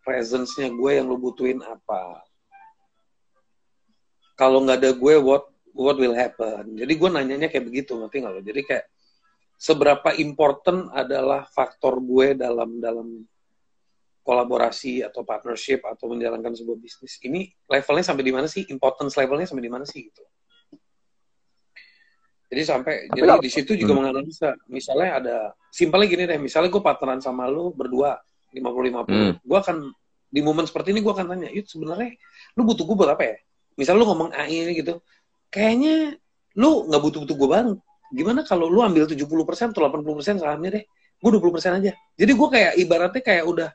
Presence-nya 0.00 0.72
gue 0.72 0.90
yang 0.96 1.06
lu 1.08 1.20
butuhin 1.20 1.60
apa? 1.60 2.24
Kalau 4.36 4.64
nggak 4.64 4.80
ada 4.80 4.92
gue 4.96 5.14
what 5.20 5.44
what 5.76 5.96
will 6.00 6.16
happen? 6.16 6.76
Jadi 6.76 6.92
gue 6.96 7.08
nanyanya 7.12 7.48
kayak 7.52 7.68
begitu 7.68 7.96
ngerti 8.00 8.24
nggak 8.24 8.32
lo? 8.32 8.40
Jadi 8.40 8.60
kayak 8.64 8.84
seberapa 9.60 10.16
important 10.16 10.88
adalah 10.96 11.44
faktor 11.44 12.00
gue 12.00 12.32
dalam 12.32 12.80
dalam 12.80 13.20
kolaborasi 14.24 15.04
atau 15.04 15.24
partnership 15.24 15.84
atau 15.84 16.08
menjalankan 16.08 16.56
sebuah 16.56 16.78
bisnis? 16.80 17.20
Ini 17.20 17.44
levelnya 17.68 18.04
sampai 18.04 18.24
di 18.24 18.32
mana 18.32 18.48
sih? 18.48 18.64
Importance 18.72 19.12
levelnya 19.20 19.44
sampai 19.44 19.64
di 19.68 19.72
mana 19.72 19.84
sih 19.84 20.08
gitu 20.08 20.24
jadi 22.50 22.62
sampai 22.66 22.94
Tapi 23.06 23.22
jadi 23.22 23.38
di 23.38 23.50
situ 23.50 23.72
juga 23.78 23.94
hmm. 23.94 23.98
menganalisa. 24.02 24.50
Misalnya 24.66 25.10
ada 25.22 25.36
simpelnya 25.70 26.06
gini 26.10 26.24
deh, 26.26 26.38
misalnya 26.42 26.74
gue 26.74 26.82
partneran 26.82 27.22
sama 27.22 27.46
lu 27.46 27.70
berdua 27.70 28.18
50 28.50 28.90
50. 28.90 29.06
Hmm. 29.06 29.32
Gue 29.38 29.58
akan 29.62 29.76
di 30.26 30.40
momen 30.42 30.66
seperti 30.66 30.90
ini 30.90 30.98
gue 30.98 31.14
akan 31.14 31.30
tanya, 31.30 31.48
"Yud, 31.54 31.70
sebenarnya 31.70 32.10
lu 32.58 32.66
butuh 32.66 32.82
gue 32.82 32.96
buat 32.98 33.14
apa 33.14 33.22
ya?" 33.22 33.36
Misalnya 33.78 34.02
lu 34.02 34.06
ngomong 34.10 34.28
AI 34.34 34.66
ini 34.66 34.72
gitu. 34.82 34.98
Kayaknya 35.46 36.18
lu 36.58 36.90
nggak 36.90 37.02
butuh-butuh 37.06 37.36
gue 37.38 37.48
banget. 37.48 37.78
Gimana 38.10 38.42
kalau 38.42 38.66
lu 38.66 38.82
ambil 38.82 39.06
70% 39.06 39.70
atau 39.70 39.86
80% 39.86 40.42
sahamnya 40.42 40.82
deh? 40.82 40.84
Gue 41.22 41.30
20% 41.38 41.78
aja. 41.78 41.94
Jadi 42.18 42.32
gue 42.34 42.48
kayak 42.50 42.72
ibaratnya 42.82 43.22
kayak 43.22 43.44
udah 43.46 43.70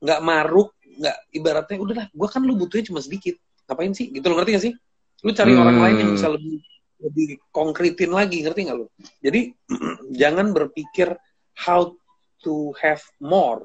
nggak 0.00 0.20
maruk, 0.22 0.78
nggak 0.86 1.16
ibaratnya 1.34 1.76
udah 1.82 1.94
lah, 1.98 2.06
gue 2.14 2.28
kan 2.30 2.46
lu 2.46 2.54
butuhnya 2.54 2.94
cuma 2.94 3.02
sedikit. 3.02 3.34
Ngapain 3.66 3.90
sih? 3.90 4.14
Gitu 4.14 4.22
lo 4.30 4.38
ngerti 4.38 4.50
gak 4.54 4.64
sih? 4.70 4.74
Lu 5.26 5.30
cari 5.34 5.52
hmm. 5.52 5.62
orang 5.66 5.78
lain 5.82 5.96
yang 5.98 6.10
bisa 6.14 6.30
lebih 6.30 6.62
lebih 7.00 7.40
konkretin 7.50 8.12
lagi 8.12 8.44
ngerti 8.44 8.68
nggak 8.68 8.78
lo 8.78 8.86
jadi 9.20 9.52
jangan 10.20 10.52
berpikir 10.52 11.16
how 11.56 11.92
to 12.40 12.72
have 12.80 13.02
more 13.20 13.64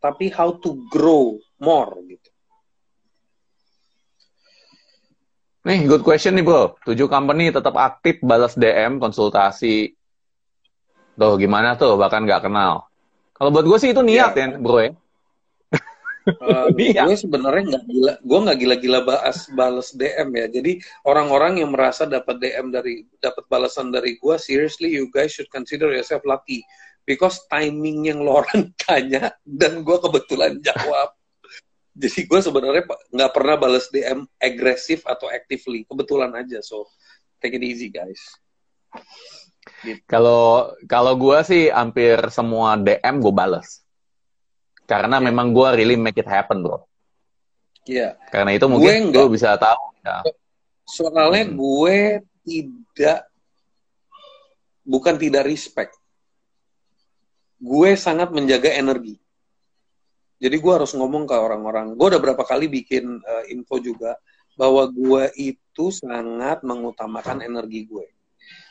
tapi 0.00 0.32
how 0.32 0.52
to 0.56 0.80
grow 0.88 1.36
more 1.60 1.92
gitu 2.08 2.30
Nih, 5.60 5.84
good 5.84 6.00
question 6.00 6.40
nih 6.40 6.44
bro. 6.44 6.72
Tujuh 6.88 7.04
company 7.04 7.52
tetap 7.52 7.76
aktif 7.76 8.16
balas 8.24 8.56
DM, 8.56 8.96
konsultasi. 8.96 9.92
Tuh, 11.20 11.36
gimana 11.36 11.76
tuh? 11.76 12.00
Bahkan 12.00 12.24
nggak 12.24 12.48
kenal. 12.48 12.88
Kalau 13.36 13.52
buat 13.52 13.68
gue 13.68 13.76
sih 13.76 13.92
itu 13.92 14.00
niat 14.00 14.32
ya, 14.36 14.56
ya 14.56 14.56
bro 14.56 14.80
ya. 14.80 14.96
Uh, 16.26 16.68
gue 16.76 17.16
sebenarnya 17.16 17.76
nggak 17.76 17.84
gila, 17.88 18.12
gue 18.20 18.38
nggak 18.44 18.58
gila-gila 18.60 19.00
bahas 19.04 19.48
balas 19.56 19.92
DM 19.96 20.28
ya. 20.36 20.46
Jadi 20.52 20.72
orang-orang 21.08 21.64
yang 21.64 21.72
merasa 21.72 22.04
dapat 22.04 22.36
DM 22.40 22.68
dari 22.68 23.08
dapat 23.22 23.44
balasan 23.48 23.88
dari 23.88 24.20
gue, 24.20 24.34
seriously 24.36 24.92
you 24.92 25.08
guys 25.08 25.32
should 25.32 25.48
consider 25.48 25.88
yourself 25.92 26.20
lucky 26.28 26.60
because 27.08 27.40
timing 27.48 28.06
yang 28.08 28.20
orang 28.24 28.72
tanya 28.84 29.32
dan 29.46 29.80
gue 29.80 29.96
kebetulan 29.96 30.60
jawab. 30.60 31.16
Jadi 31.96 32.20
gue 32.28 32.40
sebenarnya 32.40 32.84
nggak 33.10 33.32
pernah 33.34 33.56
balas 33.58 33.88
DM 33.88 34.24
agresif 34.38 35.04
atau 35.08 35.26
actively, 35.28 35.84
kebetulan 35.88 36.32
aja. 36.36 36.60
So 36.62 36.86
take 37.40 37.56
it 37.56 37.64
easy 37.64 37.88
guys. 37.88 38.20
Kalau 40.08 40.72
gitu. 40.76 40.88
kalau 40.88 41.14
gue 41.16 41.38
sih 41.44 41.68
hampir 41.68 42.16
semua 42.32 42.76
DM 42.80 43.20
gue 43.20 43.32
balas 43.32 43.84
karena 44.90 45.22
yeah. 45.22 45.26
memang 45.30 45.54
gue 45.54 45.68
really 45.78 45.94
make 45.94 46.18
it 46.18 46.26
happen, 46.26 46.66
bro. 46.66 46.82
Iya. 47.86 48.18
Yeah. 48.18 48.26
Karena 48.34 48.50
itu 48.58 48.66
mungkin 48.66 49.14
gue 49.14 49.26
bisa 49.30 49.54
tahu. 49.54 49.94
Ya. 50.02 50.26
Soalnya 50.82 51.46
hmm. 51.46 51.54
gue 51.54 51.98
tidak, 52.42 53.30
bukan 54.82 55.14
tidak 55.14 55.46
respect. 55.46 55.94
Gue 57.62 57.94
sangat 57.94 58.34
menjaga 58.34 58.74
energi. 58.74 59.14
Jadi 60.40 60.56
gue 60.58 60.72
harus 60.72 60.90
ngomong 60.98 61.30
ke 61.30 61.36
orang-orang. 61.38 61.94
Gue 61.94 62.10
udah 62.10 62.18
berapa 62.18 62.42
kali 62.42 62.66
bikin 62.66 63.22
uh, 63.22 63.44
info 63.46 63.78
juga 63.78 64.18
bahwa 64.58 64.90
gue 64.90 65.30
itu 65.38 65.86
sangat 65.94 66.66
mengutamakan 66.66 67.46
energi 67.46 67.86
gue. 67.86 68.10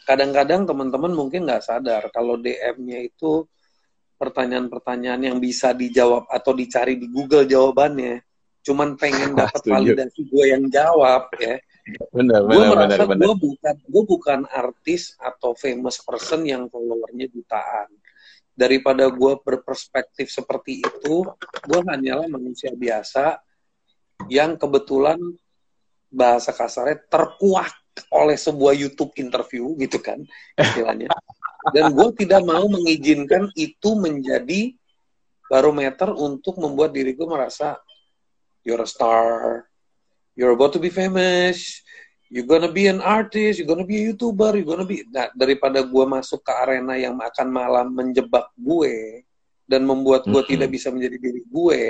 Kadang-kadang 0.04 0.66
teman-teman 0.66 1.14
mungkin 1.14 1.46
nggak 1.46 1.64
sadar 1.64 2.10
kalau 2.10 2.36
DM-nya 2.42 3.06
itu 3.06 3.46
pertanyaan-pertanyaan 4.20 5.32
yang 5.32 5.38
bisa 5.40 5.72
dijawab 5.72 6.28
atau 6.28 6.52
dicari 6.52 7.00
di 7.00 7.08
Google 7.08 7.48
jawabannya. 7.48 8.20
Cuman 8.60 9.00
pengen 9.00 9.32
dapat 9.40 9.64
validasi 9.64 10.28
gue 10.28 10.46
yang 10.52 10.68
jawab 10.68 11.32
ya. 11.40 11.56
Benar, 12.12 12.46
gue 12.46 12.64
merasa 12.70 13.04
gue 13.08 13.36
bukan 13.40 13.76
gue 13.82 14.04
bukan 14.06 14.40
artis 14.52 15.18
atau 15.18 15.58
famous 15.58 15.98
person 16.04 16.44
yang 16.44 16.68
followernya 16.68 17.32
jutaan. 17.32 17.88
Daripada 18.54 19.08
gue 19.08 19.34
berperspektif 19.40 20.28
seperti 20.28 20.84
itu, 20.84 21.24
gue 21.64 21.80
hanyalah 21.88 22.28
manusia 22.28 22.76
biasa 22.76 23.40
yang 24.28 24.60
kebetulan 24.60 25.18
bahasa 26.12 26.52
kasarnya 26.52 27.00
terkuak 27.08 27.72
oleh 28.10 28.38
sebuah 28.40 28.74
YouTube 28.76 29.12
interview 29.20 29.76
gitu 29.80 30.00
kan 30.00 30.24
istilahnya. 30.56 31.12
Dan 31.76 31.92
gue 31.92 32.10
tidak 32.24 32.42
mau 32.48 32.66
mengizinkan 32.72 33.52
itu 33.60 33.90
menjadi 34.00 34.74
barometer 35.52 36.14
untuk 36.16 36.56
membuat 36.62 36.96
diriku 36.96 37.28
merasa 37.28 37.82
you're 38.64 38.80
a 38.80 38.88
star, 38.88 39.66
you're 40.38 40.54
about 40.54 40.72
to 40.72 40.80
be 40.80 40.94
famous, 40.94 41.82
you're 42.30 42.46
gonna 42.46 42.70
be 42.70 42.86
an 42.86 43.02
artist, 43.02 43.58
you're 43.58 43.68
gonna 43.68 43.88
be 43.88 44.06
a 44.06 44.14
YouTuber, 44.14 44.56
you're 44.56 44.70
gonna 44.70 44.88
be... 44.88 45.04
Nah, 45.10 45.34
daripada 45.34 45.82
gue 45.82 46.06
masuk 46.06 46.46
ke 46.46 46.54
arena 46.54 46.96
yang 46.96 47.18
akan 47.18 47.48
malah 47.50 47.84
menjebak 47.84 48.54
gue 48.56 49.26
dan 49.66 49.84
membuat 49.84 50.30
gue 50.30 50.38
mm 50.38 50.40
-hmm. 50.46 50.52
tidak 50.54 50.70
bisa 50.70 50.88
menjadi 50.94 51.18
diri 51.18 51.42
gue, 51.46 51.82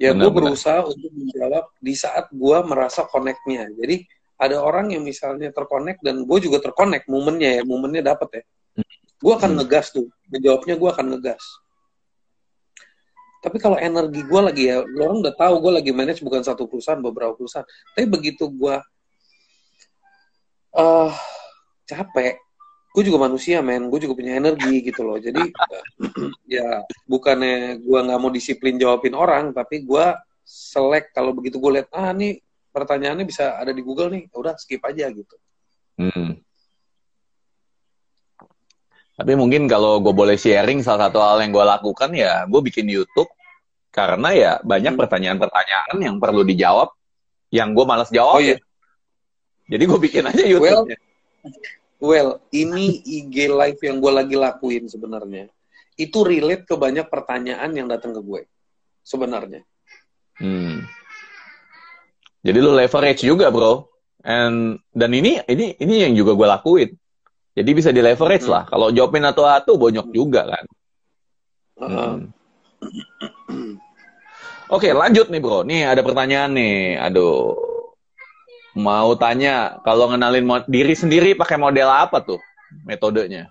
ya 0.00 0.16
gue 0.16 0.30
berusaha 0.32 0.80
untuk 0.86 1.12
menjawab 1.12 1.68
di 1.76 1.92
saat 1.92 2.32
gue 2.32 2.58
merasa 2.64 3.04
connect-nya. 3.04 3.68
Jadi 3.76 4.08
ada 4.40 4.56
orang 4.64 4.96
yang 4.96 5.04
misalnya 5.04 5.52
terkonek 5.52 6.00
dan 6.00 6.24
gue 6.24 6.38
juga 6.40 6.64
terkonek 6.64 7.04
momennya 7.04 7.60
ya 7.60 7.62
momennya 7.62 8.16
dapat 8.16 8.40
ya. 8.40 8.42
Gue 9.20 9.32
akan 9.36 9.52
hmm. 9.52 9.58
ngegas 9.60 9.92
tuh 9.92 10.08
menjawabnya 10.32 10.74
gue 10.80 10.88
akan 10.88 11.06
ngegas. 11.12 11.44
Tapi 13.44 13.56
kalau 13.60 13.76
energi 13.76 14.24
gue 14.24 14.40
lagi 14.40 14.62
ya 14.72 14.80
orang 14.80 15.20
udah 15.20 15.34
tahu 15.36 15.54
gue 15.60 15.72
lagi 15.80 15.90
manage 15.92 16.24
bukan 16.24 16.40
satu 16.40 16.64
perusahaan 16.64 17.00
beberapa 17.04 17.36
perusahaan. 17.36 17.68
Tapi 17.92 18.08
begitu 18.08 18.48
gue 18.48 18.80
uh, 20.80 21.12
capek 21.84 22.40
gue 22.90 23.02
juga 23.04 23.28
manusia 23.28 23.60
men. 23.60 23.92
Gue 23.92 24.00
juga 24.00 24.16
punya 24.16 24.40
energi 24.40 24.88
gitu 24.88 25.04
loh. 25.04 25.20
Jadi 25.20 25.52
ya 26.56 26.80
bukannya 27.04 27.76
gue 27.76 27.98
nggak 28.08 28.20
mau 28.20 28.32
disiplin 28.32 28.80
jawabin 28.80 29.12
orang 29.12 29.52
tapi 29.52 29.84
gue 29.84 30.06
selek 30.48 31.12
kalau 31.12 31.36
begitu 31.36 31.60
gue 31.60 31.76
lihat 31.76 31.92
ah 31.92 32.10
nih 32.16 32.40
pertanyaannya 32.70 33.26
bisa 33.26 33.58
ada 33.58 33.74
di 33.74 33.82
Google 33.82 34.10
nih, 34.14 34.24
udah 34.32 34.54
skip 34.56 34.82
aja 34.86 35.10
gitu. 35.10 35.36
Hmm. 36.00 36.40
Tapi 39.20 39.36
mungkin 39.36 39.68
kalau 39.68 40.00
gue 40.00 40.16
boleh 40.16 40.40
sharing 40.40 40.80
salah 40.80 41.12
satu 41.12 41.20
hal 41.20 41.44
yang 41.44 41.52
gue 41.52 41.60
lakukan 41.60 42.08
ya 42.16 42.48
gue 42.48 42.60
bikin 42.64 42.88
YouTube 42.88 43.28
karena 43.92 44.32
ya 44.32 44.52
banyak 44.64 44.96
Hmm. 44.96 45.00
pertanyaan-pertanyaan 45.04 45.96
yang 46.00 46.16
perlu 46.16 46.40
dijawab 46.40 46.88
yang 47.52 47.76
gue 47.76 47.84
malas 47.84 48.08
jawab. 48.08 48.38
Oh 48.38 48.40
iya. 48.40 48.56
Jadi 49.68 49.82
gue 49.84 49.98
bikin 50.00 50.24
aja 50.24 50.40
YouTube. 50.40 50.88
Well, 52.00 52.40
ini 52.48 53.04
IG 53.04 53.52
live 53.52 53.80
yang 53.84 54.00
gue 54.00 54.12
lagi 54.14 54.36
lakuin 54.40 54.88
sebenarnya. 54.88 55.52
Itu 56.00 56.24
relate 56.24 56.64
ke 56.64 56.72
banyak 56.80 57.12
pertanyaan 57.12 57.76
yang 57.76 57.92
datang 57.92 58.16
ke 58.16 58.24
gue. 58.24 58.48
Sebenarnya. 59.04 59.60
Hmm. 60.40 60.88
Jadi 62.40 62.58
lu 62.60 62.72
leverage 62.72 63.22
juga, 63.24 63.52
bro. 63.52 63.88
And 64.20 64.76
dan 64.92 65.10
ini 65.16 65.40
ini 65.48 65.76
ini 65.80 65.94
yang 66.04 66.12
juga 66.16 66.36
gue 66.36 66.48
lakuin. 66.48 66.90
Jadi 67.56 67.70
bisa 67.72 67.90
di 67.92 68.00
leverage 68.04 68.44
Hmm. 68.48 68.54
lah. 68.56 68.64
Kalau 68.68 68.92
jawabin 68.92 69.24
atau-atau 69.24 69.76
bonyok 69.76 70.08
juga 70.12 70.48
kan. 70.48 70.64
Hmm. 71.80 72.18
Oke, 74.70 74.94
lanjut 74.94 75.26
nih, 75.28 75.40
bro. 75.42 75.66
Nih 75.66 75.82
ada 75.88 76.00
pertanyaan 76.04 76.52
nih. 76.54 77.00
Aduh. 77.00 77.58
Mau 78.70 79.18
tanya, 79.18 79.82
kalau 79.82 80.06
ngenalin 80.14 80.46
diri 80.70 80.94
sendiri 80.94 81.34
pakai 81.34 81.58
model 81.58 81.90
apa 81.90 82.22
tuh 82.22 82.38
metodenya? 82.86 83.50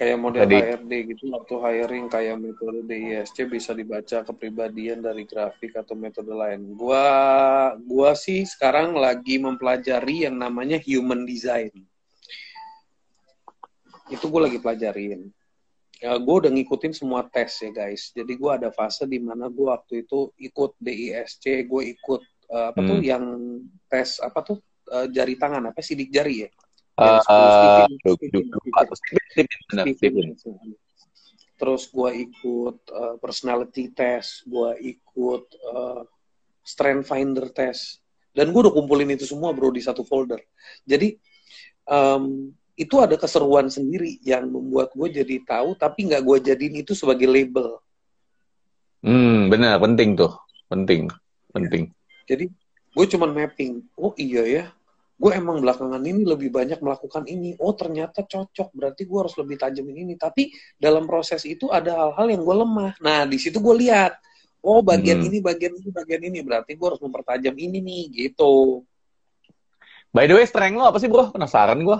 Kayak 0.00 0.16
model 0.16 0.48
Tadi. 0.48 0.56
HRD 0.56 0.92
gitu, 1.12 1.28
waktu 1.28 1.54
hiring 1.60 2.08
kayak 2.08 2.40
metode 2.40 2.88
DISC 2.88 3.36
bisa 3.52 3.76
dibaca 3.76 4.24
kepribadian 4.24 5.04
dari 5.04 5.28
grafik 5.28 5.76
atau 5.76 5.92
metode 5.92 6.32
lain. 6.32 6.72
Gua 6.72 7.04
gua 7.84 8.16
sih 8.16 8.48
sekarang 8.48 8.96
lagi 8.96 9.36
mempelajari 9.36 10.24
yang 10.24 10.40
namanya 10.40 10.80
human 10.80 11.28
design. 11.28 11.68
Itu 14.08 14.26
gue 14.32 14.40
lagi 14.40 14.58
pelajarin. 14.58 15.28
Ya, 16.00 16.16
gue 16.16 16.34
udah 16.34 16.48
ngikutin 16.48 16.96
semua 16.96 17.28
tes 17.28 17.60
ya 17.60 17.68
guys. 17.68 18.08
Jadi 18.16 18.32
gue 18.40 18.50
ada 18.50 18.72
fase 18.72 19.04
di 19.04 19.20
mana 19.20 19.52
gue 19.52 19.68
waktu 19.68 20.08
itu 20.08 20.32
ikut 20.40 20.80
DISC, 20.80 21.68
gue 21.68 21.82
ikut 21.92 22.22
eh, 22.50 22.66
apa 22.72 22.80
tuh 22.80 22.98
Hmm. 22.98 23.04
yang 23.04 23.24
tes 23.86 24.16
apa 24.18 24.40
tuh 24.40 24.58
eh, 24.90 25.06
jari 25.12 25.36
tangan 25.36 25.70
apa 25.70 25.84
sidik 25.84 26.08
jari 26.08 26.48
ya? 26.48 26.50
Eh, 27.00 27.06
Yang 27.08 27.20
10 27.24 27.50
Stephen- 27.56 27.96
duk, 28.04 28.18
Stephen- 28.20 28.48
duk, 28.52 28.60
duk. 28.60 28.62
Stephen- 28.92 29.28
Stephen, 29.32 29.60
bener, 29.72 29.84
Stephen. 29.96 30.28
Stephen. 30.36 30.70
Terus 31.60 31.82
gue 31.92 32.10
ikut 32.24 32.76
uh, 32.88 33.14
personality 33.20 33.92
test, 33.92 34.44
gue 34.48 34.70
ikut 34.96 35.44
uh, 35.68 36.00
strength 36.64 37.08
finder 37.08 37.52
test, 37.52 38.00
dan 38.32 38.48
gue 38.48 38.60
udah 38.64 38.72
kumpulin 38.72 39.12
itu 39.12 39.28
semua 39.28 39.52
bro 39.52 39.68
di 39.68 39.84
satu 39.84 40.00
folder. 40.04 40.40
Jadi 40.88 41.16
um, 41.84 42.48
itu 42.76 42.96
ada 42.96 43.12
keseruan 43.20 43.68
sendiri 43.68 44.16
yang 44.24 44.48
membuat 44.48 44.96
gue 44.96 45.20
jadi 45.20 45.36
tahu, 45.44 45.76
tapi 45.76 46.08
nggak 46.08 46.24
gue 46.24 46.36
jadiin 46.48 46.80
itu 46.80 46.96
sebagai 46.96 47.28
label. 47.28 47.76
Hmm, 49.04 49.52
benar, 49.52 49.80
penting 49.84 50.16
tuh. 50.16 50.32
Penting, 50.68 51.12
penting. 51.52 51.92
Jadi 52.24 52.48
gue 52.96 53.06
cuman 53.16 53.36
mapping, 53.36 53.84
oh 54.00 54.16
iya 54.16 54.42
ya, 54.48 54.64
gue 55.20 55.32
emang 55.36 55.60
belakangan 55.60 56.00
ini 56.00 56.24
lebih 56.24 56.48
banyak 56.48 56.80
melakukan 56.80 57.28
ini. 57.28 57.52
Oh 57.60 57.76
ternyata 57.76 58.24
cocok, 58.24 58.72
berarti 58.72 59.04
gue 59.04 59.18
harus 59.20 59.36
lebih 59.36 59.60
tajamin 59.60 60.08
ini. 60.08 60.14
Tapi 60.16 60.48
dalam 60.80 61.04
proses 61.04 61.44
itu 61.44 61.68
ada 61.68 61.92
hal-hal 61.92 62.32
yang 62.32 62.40
gue 62.40 62.56
lemah. 62.56 62.92
Nah 63.04 63.28
di 63.28 63.36
situ 63.36 63.60
gue 63.60 63.76
lihat, 63.84 64.16
oh 64.64 64.80
bagian 64.80 65.20
Hmm. 65.20 65.28
ini, 65.28 65.38
bagian 65.44 65.76
ini, 65.76 65.88
bagian 65.92 66.22
ini, 66.24 66.40
berarti 66.40 66.72
gue 66.72 66.86
harus 66.88 67.04
mempertajam 67.04 67.52
ini 67.52 67.84
nih, 67.84 68.02
gitu. 68.16 68.80
By 70.08 70.24
the 70.24 70.40
way, 70.40 70.48
strength 70.48 70.80
lo 70.80 70.88
apa 70.88 70.96
sih, 70.96 71.12
bro? 71.12 71.28
Penasaran 71.36 71.84
gue. 71.84 71.98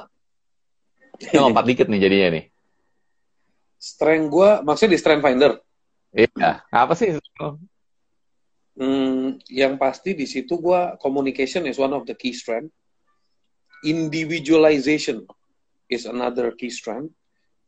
Ini 1.21 1.37
lompat 1.37 1.65
dikit 1.69 1.93
nih 1.93 2.01
jadinya 2.01 2.29
nih. 2.41 2.45
Strength 3.77 4.27
gue, 4.33 4.51
maksudnya 4.65 4.93
di 4.97 5.01
Strength 5.01 5.25
Finder. 5.29 5.53
Iya. 6.17 6.65
Apa 6.73 6.97
sih? 6.97 7.21
Hmm, 8.81 9.37
yang 9.53 9.77
pasti 9.77 10.17
di 10.17 10.25
situ 10.25 10.57
gue 10.57 10.81
communication 11.05 11.69
is 11.69 11.77
one 11.77 11.93
of 11.93 12.09
the 12.09 12.17
key 12.17 12.33
strength. 12.33 12.73
Individualization 13.81 15.25
is 15.89 16.05
another 16.05 16.53
key 16.53 16.69
strength. 16.69 17.13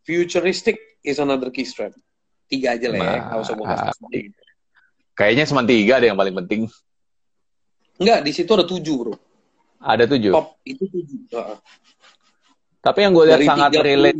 Futuristic 0.05 0.77
is 1.01 1.17
another 1.19 1.49
key 1.49 1.65
strength. 1.65 1.97
Tiga 2.51 2.77
aja 2.77 2.87
lah 2.93 2.99
ya, 3.01 3.19
nggak 3.33 3.39
usah. 3.41 3.55
Kayaknya 5.17 5.45
cuma 5.49 5.63
tiga 5.65 6.01
deh 6.01 6.13
yang 6.13 6.21
paling 6.21 6.37
penting. 6.45 6.63
Enggak, 7.97 8.21
di 8.25 8.33
situ 8.33 8.51
ada 8.53 8.65
tujuh 8.67 8.97
bro. 8.97 9.15
Ada 9.83 10.05
tujuh. 10.07 10.33
Top 10.33 10.59
itu 10.63 10.85
tujuh. 10.89 11.19
Tapi 12.83 12.99
yang 12.99 13.13
gue 13.15 13.25
lihat 13.31 13.39
Dari 13.43 13.47
sangat 13.47 13.71
34 13.79 13.91
relate. 13.91 14.19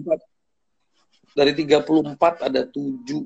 Dari 1.33 1.53
34 1.57 2.47
ada 2.47 2.63
tujuh. 2.69 3.23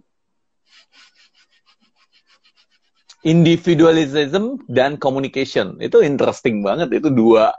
Individualism 3.26 4.62
dan 4.70 4.96
communication. 4.96 5.76
Itu 5.82 6.00
interesting 6.00 6.62
banget. 6.62 6.88
Itu 6.94 7.10
dua 7.10 7.50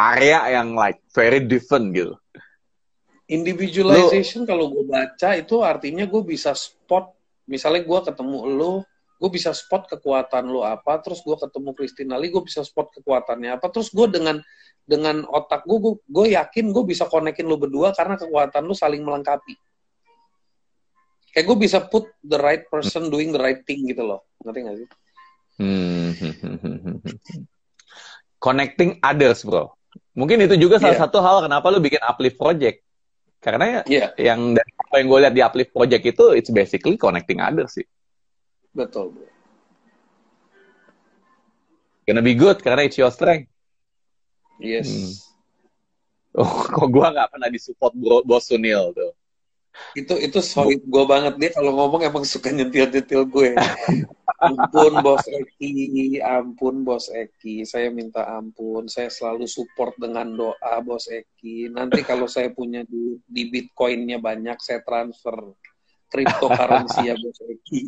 area 0.00 0.60
yang 0.60 0.72
like 0.72 1.04
very 1.12 1.44
different 1.44 1.92
gitu. 1.92 2.16
Individualization 3.30 4.42
kalau 4.42 4.72
gue 4.74 4.84
baca 4.88 5.38
itu 5.38 5.62
artinya 5.62 6.08
gue 6.08 6.22
bisa 6.24 6.56
spot. 6.56 7.14
Misalnya 7.46 7.86
gue 7.86 8.00
ketemu 8.06 8.38
lo, 8.50 8.72
gue 9.22 9.30
bisa 9.30 9.54
spot 9.54 9.86
kekuatan 9.86 10.50
lo 10.50 10.66
apa. 10.66 10.98
Terus 10.98 11.22
gue 11.22 11.36
ketemu 11.38 11.70
Christine 11.76 12.10
Ali, 12.10 12.32
gue 12.32 12.42
bisa 12.42 12.66
spot 12.66 12.90
kekuatannya 12.98 13.60
apa. 13.60 13.70
Terus 13.70 13.94
gue 13.94 14.10
dengan 14.10 14.42
dengan 14.82 15.22
otak 15.30 15.62
gue, 15.62 15.78
gue, 15.78 15.94
gue 16.10 16.26
yakin 16.34 16.74
gue 16.74 16.82
bisa 16.82 17.06
konekin 17.06 17.46
lo 17.46 17.54
berdua 17.54 17.94
karena 17.94 18.18
kekuatan 18.18 18.66
lo 18.66 18.74
saling 18.74 19.06
melengkapi. 19.06 19.54
Kayak 21.30 21.46
gue 21.46 21.56
bisa 21.62 21.78
put 21.86 22.10
the 22.26 22.34
right 22.42 22.66
person 22.66 23.06
doing 23.06 23.30
the 23.30 23.38
right 23.38 23.62
thing 23.62 23.86
gitu 23.86 24.02
loh. 24.02 24.26
Ngerti 24.42 24.58
gak 24.66 24.76
sih? 24.82 24.88
Hmm. 25.62 26.10
Connecting 28.42 28.98
others, 28.98 29.46
bro. 29.46 29.70
Mungkin 30.10 30.42
itu 30.42 30.58
juga 30.58 30.82
salah 30.82 30.98
Iya. 30.98 31.02
satu 31.06 31.18
hal 31.22 31.46
kenapa 31.46 31.66
lu 31.70 31.78
bikin 31.78 32.02
uplift 32.02 32.36
project. 32.36 32.82
Karena 33.40 33.64
ya, 33.64 33.80
Iya, 33.86 34.06
yang 34.20 34.52
dari 34.52 34.72
apa 34.76 34.94
yang 35.00 35.06
gue 35.08 35.18
lihat 35.24 35.34
di 35.34 35.40
uplift 35.40 35.72
project 35.72 36.04
itu, 36.04 36.24
it's 36.34 36.50
basically 36.50 36.98
connecting 36.98 37.40
others 37.40 37.72
sih. 37.72 37.86
betul. 38.70 39.10
Bro. 39.10 39.26
Gonna 42.04 42.20
be 42.20 42.34
good 42.34 42.58
karena 42.58 42.84
it's 42.84 42.98
your 42.98 43.08
strength. 43.08 43.48
Yes. 44.58 44.90
Hmm. 44.90 45.10
Oh, 46.36 46.46
kok 46.74 46.88
gue 46.90 47.06
nggak 47.06 47.30
pernah 47.30 47.48
disupport 47.48 47.92
bro, 47.94 48.18
bos 48.22 48.44
Sunil 48.44 48.92
tuh. 48.92 49.12
itu 49.94 50.12
itu 50.18 50.38
solid 50.42 50.82
gue 50.82 51.04
banget 51.06 51.38
dia 51.38 51.50
kalau 51.54 51.70
ngomong 51.72 52.02
emang 52.02 52.26
suka 52.26 52.50
nyentil 52.50 52.90
nyentil 52.90 53.22
gue 53.24 53.54
ampun 54.40 54.92
bos 55.04 55.24
Eki 55.28 56.16
ampun 56.24 56.80
bos 56.80 57.12
Eki 57.12 57.68
saya 57.68 57.92
minta 57.92 58.24
ampun 58.24 58.88
saya 58.88 59.12
selalu 59.12 59.44
support 59.44 59.92
dengan 60.00 60.32
doa 60.32 60.80
bos 60.80 61.12
Eki 61.12 61.68
nanti 61.68 62.00
kalau 62.00 62.24
saya 62.24 62.48
punya 62.48 62.80
di, 62.88 63.20
di 63.28 63.52
bitcoinnya 63.52 64.16
banyak 64.16 64.56
saya 64.64 64.80
transfer 64.80 65.36
cryptocurrency 66.08 67.12
ya 67.12 67.14
bos 67.20 67.38
Eki 67.44 67.82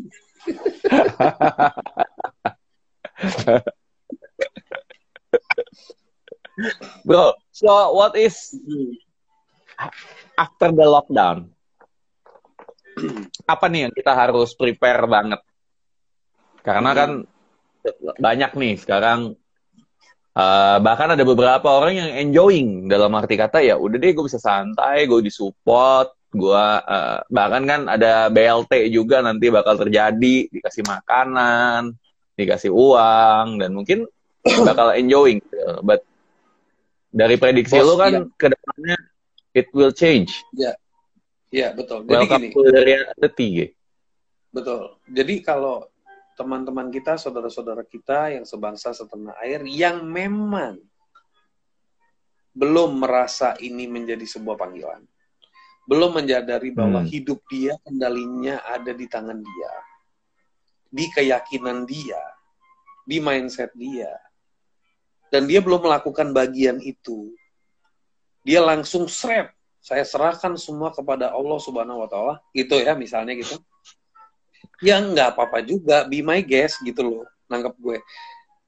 Bro, 7.03 7.35
so 7.51 7.97
what 7.97 8.13
is 8.15 8.55
after 10.37 10.69
the 10.71 10.85
lockdown? 10.85 11.49
Apa 13.49 13.67
nih 13.73 13.89
yang 13.89 13.95
kita 13.95 14.13
harus 14.13 14.53
prepare 14.53 15.09
banget? 15.09 15.41
Karena 16.63 16.91
kan 16.95 17.11
banyak 18.19 18.51
nih 18.55 18.75
sekarang 18.79 19.35
eh, 20.39 20.77
bahkan 20.79 21.13
ada 21.13 21.25
beberapa 21.27 21.67
orang 21.67 21.99
yang 21.99 22.11
enjoying 22.31 22.87
dalam 22.87 23.11
arti 23.19 23.35
kata 23.35 23.59
ya 23.59 23.75
udah 23.75 23.99
deh 23.99 24.15
gue 24.15 24.25
bisa 24.25 24.39
santai, 24.39 25.11
gue 25.11 25.19
disupport, 25.27 26.15
gue 26.31 26.67
eh, 26.87 27.19
bahkan 27.27 27.63
kan 27.67 27.81
ada 27.91 28.31
BLT 28.31 28.95
juga 28.95 29.21
nanti 29.21 29.51
bakal 29.51 29.75
terjadi 29.75 30.49
dikasih 30.49 30.87
makanan, 30.87 31.99
dikasih 32.39 32.71
uang 32.71 33.59
dan 33.59 33.71
mungkin 33.75 34.07
bakal 34.69 34.95
enjoying. 34.95 35.43
But 35.83 36.07
dari 37.13 37.37
prediksi 37.37 37.77
Bos, 37.77 37.87
lu 37.93 37.95
kan 38.01 38.13
iya. 38.15 38.25
ke 38.41 38.47
depannya 38.49 38.97
it 39.53 39.69
will 39.77 39.93
change. 39.93 40.33
ya 41.53 41.77
betul 41.77 42.09
jadi 42.09 42.25
Welcome 42.25 42.49
gini 42.49 42.57
to 42.57 42.61
the 42.73 42.81
reality. 42.81 43.51
Betul. 44.53 44.97
Jadi 45.09 45.35
kalau 45.45 45.92
teman-teman 46.39 46.89
kita, 46.89 47.21
saudara-saudara 47.21 47.85
kita 47.85 48.33
yang 48.35 48.45
sebangsa 48.49 48.93
setanah 48.93 49.37
air 49.45 49.63
yang 49.69 50.05
memang 50.07 50.81
belum 52.53 53.01
merasa 53.01 53.57
ini 53.61 53.89
menjadi 53.89 54.25
sebuah 54.29 54.61
panggilan, 54.61 55.05
belum 55.89 56.21
menyadari 56.21 56.73
bahwa 56.73 57.01
Hmm. 57.01 57.09
hidup 57.09 57.41
dia 57.49 57.77
kendalinya 57.81 58.61
ada 58.69 58.93
di 58.93 59.09
tangan 59.09 59.41
dia, 59.41 59.73
di 60.93 61.09
keyakinan 61.09 61.89
dia, 61.89 62.21
di 63.09 63.19
mindset 63.19 63.73
dia. 63.75 64.13
Dan 65.33 65.49
dia 65.49 65.65
belum 65.65 65.89
melakukan 65.89 66.37
bagian 66.37 66.77
itu. 66.85 67.33
Dia 68.45 68.61
langsung 68.61 69.09
seret. 69.09 69.49
Saya 69.81 70.05
serahkan 70.05 70.61
semua 70.61 70.93
kepada 70.93 71.33
Allah 71.33 71.57
Subhanahu 71.57 72.05
wa 72.05 72.09
taala. 72.13 72.35
Gitu 72.53 72.77
ya 72.77 72.93
misalnya 72.93 73.33
gitu. 73.33 73.57
Ya 74.83 74.99
nggak 74.99 75.39
apa-apa 75.39 75.63
juga, 75.63 76.05
be 76.11 76.21
my 76.21 76.43
guest 76.43 76.83
gitu 76.83 77.01
loh. 77.07 77.25
Nangkep 77.47 77.75
gue. 77.79 77.99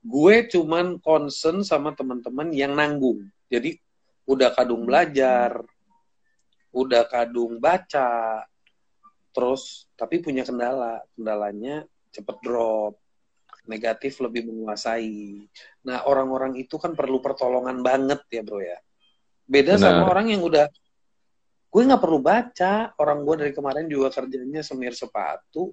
Gue 0.05 0.47
cuman 0.47 1.03
concern 1.03 1.67
sama 1.67 1.91
teman-teman 1.93 2.55
yang 2.55 2.73
nanggung. 2.79 3.27
Jadi 3.51 3.75
udah 4.25 4.55
kadung 4.55 4.87
belajar, 4.87 5.59
udah 6.71 7.03
kadung 7.11 7.59
baca, 7.59 8.47
terus 9.35 9.91
tapi 9.99 10.23
punya 10.23 10.47
kendala. 10.47 11.03
Kendalanya 11.19 11.83
cepet 12.15 12.37
drop 12.47 12.95
negatif 13.65 14.21
lebih 14.21 14.47
menguasai. 14.49 15.49
Nah, 15.89 16.05
orang-orang 16.05 16.57
itu 16.61 16.77
kan 16.77 16.93
perlu 16.93 17.19
pertolongan 17.21 17.81
banget 17.81 18.21
ya, 18.29 18.43
bro 18.45 18.61
ya. 18.61 18.79
Beda 19.45 19.77
Benar. 19.77 19.83
sama 19.83 20.03
orang 20.09 20.33
yang 20.33 20.45
udah, 20.45 20.69
gue 21.73 21.83
nggak 21.85 22.03
perlu 22.03 22.21
baca. 22.21 22.93
Orang 23.01 23.25
gue 23.25 23.35
dari 23.41 23.53
kemarin 23.57 23.89
juga 23.89 24.13
kerjanya 24.13 24.61
semir 24.61 24.93
sepatu. 24.93 25.73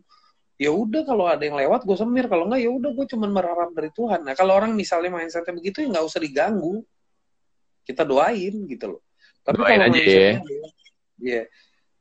Ya 0.62 0.70
udah 0.70 1.02
kalau 1.02 1.26
ada 1.26 1.42
yang 1.42 1.58
lewat 1.58 1.90
gue 1.90 1.98
semir, 1.98 2.30
kalau 2.30 2.46
nggak 2.46 2.62
ya 2.62 2.70
udah 2.70 2.92
gue 2.94 3.06
cuma 3.10 3.26
berharap 3.26 3.74
dari 3.74 3.90
Tuhan. 3.98 4.22
Nah, 4.22 4.38
kalau 4.38 4.54
orang 4.54 4.78
misalnya 4.78 5.10
mindsetnya 5.10 5.58
begitu 5.58 5.82
ya 5.82 5.88
nggak 5.90 6.06
usah 6.06 6.22
diganggu. 6.22 6.86
Kita 7.82 8.06
doain 8.06 8.70
gitu 8.70 8.86
loh. 8.98 9.02
Tapi 9.42 9.58
doain 9.58 9.82
kalau 9.82 9.98
aja 9.98 10.02
ya. 10.06 10.34
ya. 11.18 11.44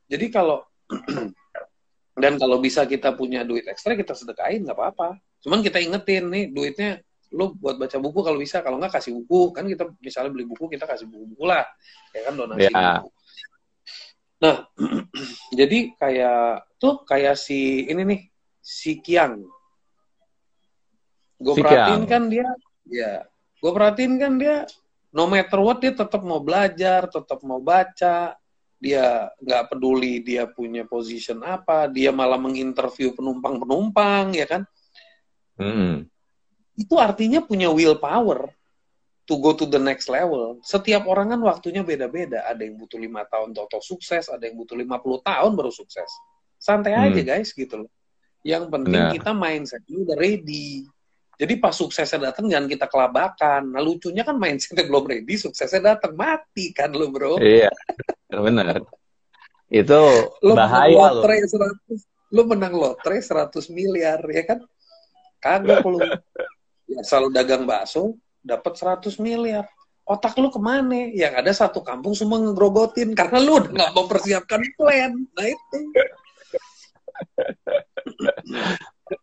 Jadi 0.05 0.25
kalau 0.29 0.61
dan 2.21 2.37
kalau 2.37 2.61
bisa 2.61 2.85
kita 2.85 3.17
punya 3.17 3.41
duit 3.41 3.65
ekstra 3.65 3.97
kita 3.97 4.13
sedekain 4.13 4.61
nggak 4.61 4.77
apa-apa 4.77 5.17
Cuman 5.41 5.59
kita 5.65 5.81
ingetin 5.81 6.29
nih 6.29 6.43
duitnya 6.53 7.01
lu 7.33 7.55
buat 7.57 7.79
baca 7.79 7.97
buku 7.97 8.19
kalau 8.21 8.37
bisa, 8.37 8.61
kalau 8.61 8.77
nggak 8.77 8.93
kasih 8.93 9.11
buku. 9.17 9.51
Kan 9.57 9.65
kita 9.65 9.89
misalnya 9.99 10.31
beli 10.31 10.45
buku, 10.45 10.69
kita 10.69 10.85
kasih 10.85 11.09
buku-buku 11.09 11.43
lah. 11.49 11.65
Ya 12.13 12.21
kan 12.29 12.33
donasi 12.37 12.69
buku. 12.69 13.09
Nah, 14.41 14.55
jadi 15.59 15.79
kayak 15.97 16.41
tuh 16.77 17.01
kayak 17.05 17.35
si 17.37 17.89
ini 17.89 18.01
nih, 18.05 18.21
si 18.61 19.01
Kiang. 19.01 19.43
Gue 21.41 21.57
si 21.57 21.61
perhatiin 21.65 22.05
kan 22.05 22.29
dia, 22.29 22.45
ya, 22.85 23.25
gue 23.57 23.71
perhatiin 23.73 24.15
kan 24.21 24.37
dia, 24.37 24.69
no 25.09 25.25
matter 25.25 25.57
what 25.57 25.81
dia 25.81 25.91
tetap 25.91 26.21
mau 26.21 26.37
belajar, 26.37 27.09
tetap 27.09 27.41
mau 27.41 27.57
baca, 27.57 28.37
dia 28.81 29.29
nggak 29.41 29.73
peduli 29.73 30.21
dia 30.21 30.45
punya 30.45 30.85
position 30.85 31.41
apa, 31.41 31.89
dia 31.89 32.13
malah 32.13 32.37
menginterview 32.37 33.17
penumpang-penumpang, 33.17 34.37
ya 34.37 34.45
kan? 34.45 34.61
Hmm. 35.57 36.05
Itu 36.77 36.97
artinya 37.01 37.41
punya 37.41 37.73
willpower 37.73 38.53
to 39.29 39.37
go 39.37 39.53
to 39.53 39.69
the 39.69 39.77
next 39.77 40.09
level. 40.09 40.57
Setiap 40.65 41.05
orang 41.05 41.37
kan 41.37 41.41
waktunya 41.45 41.85
beda-beda. 41.85 42.41
Ada 42.49 42.65
yang 42.65 42.81
butuh 42.81 42.97
lima 42.97 43.21
tahun 43.29 43.53
toto 43.53 43.77
sukses, 43.79 44.27
ada 44.27 44.41
yang 44.49 44.57
butuh 44.57 44.73
50 44.73 45.21
tahun 45.21 45.51
baru 45.53 45.71
sukses. 45.71 46.09
Santai 46.57 46.97
hmm. 46.97 47.05
aja 47.13 47.21
guys 47.21 47.53
gitu 47.53 47.85
loh. 47.85 47.89
Yang 48.41 48.63
penting 48.73 49.01
nah. 49.01 49.13
kita 49.13 49.31
mindsetnya 49.37 49.97
udah 50.01 50.17
ready. 50.17 50.85
Jadi 51.41 51.57
pas 51.57 51.73
suksesnya 51.73 52.29
datang 52.29 52.45
jangan 52.49 52.69
kita 52.69 52.85
kelabakan. 52.85 53.73
Nah 53.73 53.81
lucunya 53.81 54.21
kan 54.21 54.37
mindsetnya 54.37 54.85
belum 54.85 55.09
ready, 55.09 55.35
suksesnya 55.41 55.97
datang 55.97 56.13
mati 56.13 56.69
kan 56.69 56.93
lo 56.93 57.09
bro. 57.09 57.41
Iya, 57.41 57.73
benar. 58.29 58.85
Itu 59.69 60.01
lo 60.45 60.53
bahaya 60.53 61.17
lo. 61.17 61.25
Lo 62.31 62.47
menang 62.47 62.77
lotre 62.77 63.19
100 63.19 63.57
miliar 63.73 64.21
ya 64.29 64.43
kan? 64.45 64.59
Kagak 65.41 65.81
lu. 65.83 65.97
Ya, 66.91 67.01
selalu 67.07 67.33
dagang 67.33 67.63
bakso, 67.65 68.19
dapat 68.43 68.77
100 68.77 69.17
miliar. 69.17 69.65
Otak 70.05 70.35
lu 70.37 70.51
ke 70.51 70.59
mana? 70.59 71.09
Yang 71.09 71.33
ada 71.39 71.51
satu 71.55 71.79
kampung 71.81 72.11
semua 72.17 72.37
ngegrogotin 72.41 73.15
karena 73.15 73.39
lu 73.39 73.63
udah 73.63 73.71
nggak 73.71 73.93
mempersiapkan 73.95 74.61
plan. 74.75 75.11
Nah 75.13 75.45
itu. 75.47 75.79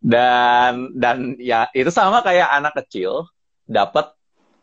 Dan 0.04 0.92
dan 0.94 1.38
ya 1.40 1.66
itu 1.72 1.88
sama 1.88 2.20
kayak 2.20 2.48
anak 2.52 2.76
kecil 2.84 3.26
dapat 3.64 4.12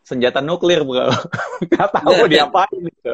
senjata 0.06 0.38
nuklir 0.38 0.86
bro. 0.86 1.10
Nggak 1.66 1.88
tahu 1.90 2.14
nah, 2.14 2.30
diapain 2.30 2.82
itu. 2.82 3.12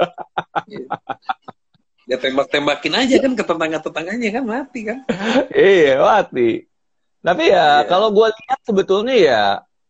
Ya 2.05 2.17
tembak-tembakin 2.21 2.95
aja 2.99 3.17
kan 3.23 3.33
ke 3.33 3.45
tetangga-tetangganya 3.47 4.29
kan 4.37 4.45
mati 4.45 4.81
kan. 4.85 4.99
Iya 5.55 6.03
mati. 6.05 6.69
Tapi 7.23 7.45
ya 7.49 7.55
yeah. 7.55 7.75
kalau 7.87 8.11
gue 8.11 8.29
lihat 8.29 8.61
sebetulnya 8.67 9.15
ya 9.17 9.43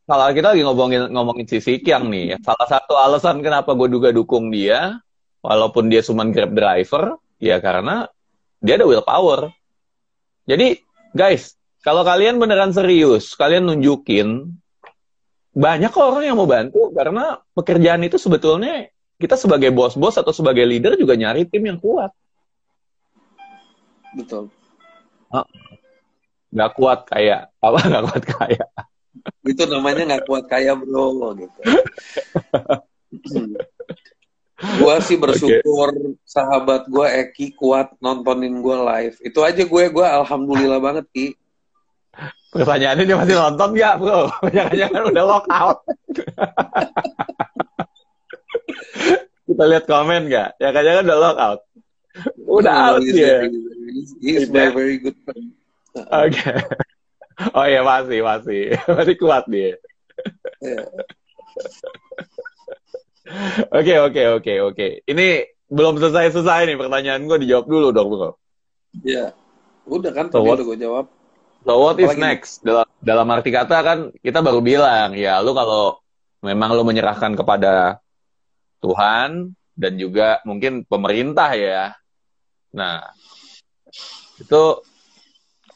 kalau 0.04 0.28
kita 0.34 0.52
lagi 0.52 0.62
ngomongin 0.66 1.08
ngomongin 1.14 1.46
si 1.46 1.62
Sikyang 1.62 2.10
nih, 2.10 2.34
ya, 2.34 2.38
salah 2.42 2.68
satu 2.68 2.98
alasan 2.98 3.38
kenapa 3.40 3.72
gue 3.72 3.88
juga 3.88 4.10
dukung 4.10 4.50
dia, 4.50 4.98
walaupun 5.40 5.86
dia 5.88 6.02
cuma 6.02 6.26
grab 6.26 6.52
driver, 6.52 7.16
ya 7.38 7.62
karena 7.62 8.10
dia 8.58 8.76
ada 8.76 8.84
willpower. 8.84 9.54
Jadi 10.42 10.82
guys, 11.14 11.54
kalau 11.82 12.02
kalian 12.02 12.38
beneran 12.38 12.74
serius, 12.74 13.34
kalian 13.38 13.70
nunjukin 13.70 14.50
banyak 15.52 15.92
orang 15.92 16.24
yang 16.24 16.36
mau 16.40 16.48
bantu 16.48 16.90
karena 16.96 17.38
pekerjaan 17.52 18.02
itu 18.02 18.16
sebetulnya 18.16 18.88
kita 19.20 19.36
sebagai 19.36 19.70
bos-bos 19.70 20.16
atau 20.16 20.32
sebagai 20.32 20.64
leader 20.64 20.98
juga 20.98 21.14
nyari 21.14 21.46
tim 21.46 21.62
yang 21.62 21.78
kuat. 21.78 22.10
Betul. 24.16 24.50
Nggak 26.52 26.72
kuat 26.74 27.00
kayak 27.06 27.54
apa 27.66 27.78
nggak 27.86 28.04
kuat 28.08 28.24
kayak? 28.26 28.68
Itu 29.46 29.62
namanya 29.68 30.02
nggak 30.08 30.24
kuat 30.26 30.44
kayak 30.48 30.82
bro 30.82 31.36
gitu 31.36 31.58
gua 34.92 35.00
sih 35.00 35.16
bersyukur 35.16 35.88
okay. 35.88 36.12
sahabat 36.28 36.84
gua 36.92 37.08
Eki 37.08 37.56
kuat 37.56 37.96
nontonin 38.04 38.60
gua 38.60 38.84
live 38.92 39.16
itu 39.24 39.40
aja 39.40 39.64
gue 39.64 39.84
gue 39.88 40.06
alhamdulillah 40.06 40.80
banget 40.84 41.08
ki 41.16 41.26
pertanyaannya 42.52 43.08
dia 43.08 43.16
masih 43.16 43.36
nonton 43.40 43.68
nggak 43.72 43.94
bro 43.96 44.28
jangan-jangan 44.52 45.02
udah 45.08 45.24
out 45.48 45.78
kita 49.48 49.64
lihat 49.64 49.84
komen 49.88 50.28
nggak 50.28 50.60
ya 50.60 50.68
jangan 50.76 51.02
udah 51.08 51.18
out 51.40 51.60
udah 52.44 52.74
out 52.92 53.00
ya 53.08 53.48
he's, 53.88 54.12
he's 54.20 54.44
my 54.52 54.68
very 54.68 55.00
good 55.00 55.16
friend 55.24 55.56
Oke. 55.92 56.32
Okay. 56.40 56.56
Oh 57.52 57.66
iya 57.68 57.84
masih 57.84 58.24
masih 58.24 58.76
masih 58.96 59.16
kuat 59.20 59.44
dia. 59.48 59.76
Iya. 60.62 60.84
Oke 63.70 63.94
oke 64.02 64.22
oke 64.42 64.52
oke. 64.72 64.86
Ini 65.06 65.26
belum 65.70 66.02
selesai 66.02 66.34
selesai 66.34 66.66
nih 66.66 66.76
pertanyaan 66.76 67.22
gue 67.24 67.38
dijawab 67.46 67.66
dulu 67.70 67.88
dong 67.94 68.08
bro. 68.10 68.30
Iya. 69.02 69.32
Udah 69.86 70.10
kan 70.10 70.26
tadi 70.30 70.42
so 70.42 70.54
udah 70.58 70.66
gue 70.66 70.78
jawab. 70.78 71.06
So 71.62 71.78
what 71.78 71.96
is 72.02 72.18
next? 72.18 72.66
Dalam 72.66 72.86
dalam 72.98 73.26
arti 73.30 73.54
kata 73.54 73.78
kan 73.86 73.98
kita 74.18 74.42
baru 74.42 74.58
bilang 74.58 75.14
ya 75.14 75.38
lu 75.38 75.54
kalau 75.54 76.02
memang 76.42 76.74
lu 76.74 76.82
menyerahkan 76.82 77.38
kepada 77.38 78.02
Tuhan 78.82 79.54
dan 79.78 79.92
juga 79.94 80.42
mungkin 80.42 80.82
pemerintah 80.82 81.54
ya. 81.54 81.94
Nah, 82.74 83.06
itu 84.42 84.62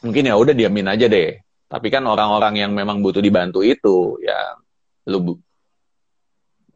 mungkin 0.03 0.27
ya 0.27 0.35
udah 0.35 0.51
diamin 0.51 0.91
aja 0.91 1.07
deh. 1.07 1.39
Tapi 1.67 1.87
kan 1.87 2.03
orang-orang 2.03 2.59
yang 2.59 2.71
memang 2.75 2.99
butuh 2.99 3.23
dibantu 3.23 3.63
itu 3.63 4.19
ya 4.23 4.55
lu 5.07 5.39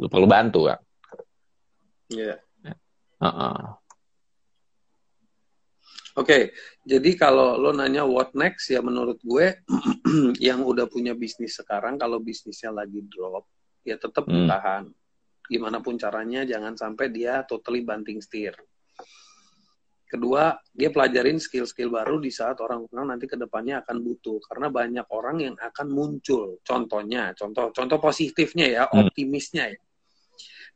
lu 0.02 0.10
perlu 0.10 0.26
bantu 0.26 0.66
kan. 0.66 0.80
Iya. 2.10 2.42
Yeah. 2.66 2.78
Uh 3.22 3.28
-uh. 3.30 3.62
Oke, 6.20 6.28
okay, 6.28 6.44
jadi 6.84 7.16
kalau 7.16 7.56
lo 7.56 7.72
nanya 7.72 8.04
what 8.04 8.36
next 8.36 8.68
ya 8.68 8.84
menurut 8.84 9.16
gue 9.24 9.64
yang 10.52 10.60
udah 10.68 10.84
punya 10.92 11.16
bisnis 11.16 11.56
sekarang 11.56 11.96
kalau 11.96 12.20
bisnisnya 12.20 12.68
lagi 12.68 13.00
drop 13.08 13.48
ya 13.88 13.96
tetap 13.96 14.28
hmm. 14.28 14.34
bertahan. 14.44 14.84
Gimana 15.48 15.80
pun 15.80 15.96
caranya 15.96 16.44
jangan 16.44 16.76
sampai 16.76 17.16
dia 17.16 17.48
totally 17.48 17.88
banting 17.88 18.20
setir. 18.20 18.60
Kedua, 20.12 20.52
dia 20.76 20.92
pelajarin 20.92 21.40
skill-skill 21.40 21.88
baru 21.88 22.20
di 22.20 22.28
saat 22.28 22.60
orang-orang 22.60 23.16
nanti 23.16 23.32
ke 23.32 23.40
depannya 23.40 23.80
akan 23.80 24.04
butuh. 24.04 24.44
Karena 24.44 24.68
banyak 24.68 25.08
orang 25.08 25.38
yang 25.40 25.56
akan 25.56 25.88
muncul. 25.88 26.60
Contohnya, 26.68 27.32
contoh 27.32 27.72
contoh 27.72 27.96
positifnya 27.96 28.68
ya, 28.68 28.84
hmm. 28.92 29.08
optimisnya 29.08 29.72
ya. 29.72 29.80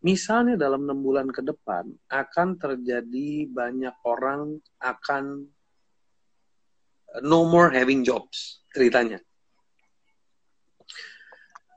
Misalnya 0.04 0.60
dalam 0.60 0.84
enam 0.86 1.00
bulan 1.00 1.32
ke 1.32 1.39
depan 1.39 1.88
akan 2.12 2.60
terjadi 2.60 3.48
banyak 3.50 3.96
orang 4.04 4.60
akan 4.84 5.48
no 7.24 7.48
more 7.48 7.72
having 7.72 8.04
jobs 8.04 8.66
ceritanya. 8.76 9.24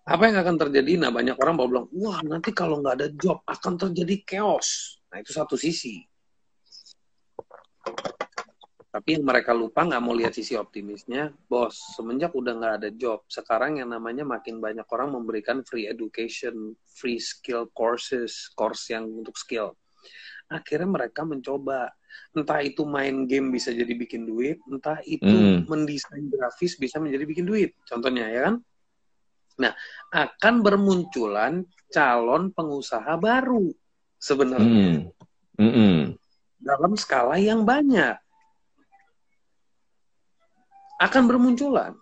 Apa 0.09 0.33
yang 0.33 0.41
akan 0.41 0.57
terjadi? 0.57 0.97
Nah 0.97 1.13
banyak 1.13 1.37
orang 1.37 1.55
mau 1.55 1.69
bilang, 1.69 1.87
wah 1.93 2.25
nanti 2.25 2.51
kalau 2.57 2.81
nggak 2.81 2.97
ada 2.97 3.09
job 3.13 3.45
akan 3.45 3.77
terjadi 3.77 4.17
chaos. 4.25 4.99
Nah 5.13 5.21
itu 5.21 5.31
satu 5.37 5.55
sisi 5.55 6.01
Tapi 8.99 9.15
yang 9.15 9.31
mereka 9.31 9.55
lupa 9.55 9.87
nggak 9.87 10.03
mau 10.03 10.11
lihat 10.11 10.35
sisi 10.35 10.59
optimisnya, 10.59 11.31
bos, 11.47 11.95
semenjak 11.95 12.35
udah 12.35 12.51
nggak 12.59 12.75
ada 12.83 12.91
job, 12.91 13.23
sekarang 13.31 13.79
yang 13.79 13.95
namanya 13.95 14.27
makin 14.27 14.59
banyak 14.59 14.83
orang 14.91 15.15
memberikan 15.15 15.63
free 15.63 15.87
education, 15.87 16.75
free 16.83 17.23
skill 17.23 17.71
courses, 17.79 18.51
course 18.59 18.91
yang 18.91 19.07
untuk 19.07 19.39
skill. 19.39 19.79
Akhirnya 20.51 20.91
mereka 20.91 21.23
mencoba, 21.23 21.95
entah 22.35 22.59
itu 22.59 22.83
main 22.91 23.23
game 23.31 23.55
bisa 23.55 23.71
jadi 23.71 23.95
bikin 23.95 24.27
duit, 24.27 24.59
entah 24.67 24.99
itu 25.07 25.31
hmm. 25.31 25.71
mendesain 25.71 26.27
grafis 26.27 26.75
bisa 26.75 26.99
menjadi 26.99 27.23
bikin 27.23 27.47
duit. 27.47 27.79
Contohnya 27.87 28.27
ya 28.27 28.51
kan? 28.51 28.55
Nah, 29.63 29.79
akan 30.11 30.55
bermunculan 30.59 31.63
calon 31.87 32.51
pengusaha 32.51 33.15
baru 33.15 33.71
sebenarnya. 34.19 35.07
Mm. 35.55 35.63
Mm 35.63 35.71
-mm. 35.71 35.95
Dalam 36.59 36.99
skala 36.99 37.39
yang 37.39 37.63
banyak 37.63 38.19
akan 40.99 41.23
bermunculan. 41.31 41.95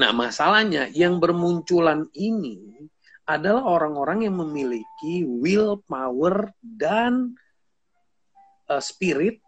Nah, 0.00 0.10
masalahnya 0.16 0.88
yang 0.96 1.20
bermunculan 1.20 2.08
ini 2.16 2.88
adalah 3.28 3.62
orang-orang 3.66 4.26
yang 4.26 4.40
memiliki 4.40 5.22
willpower 5.22 6.50
dan 6.62 7.36
uh, 8.66 8.82
spirit 8.82 9.38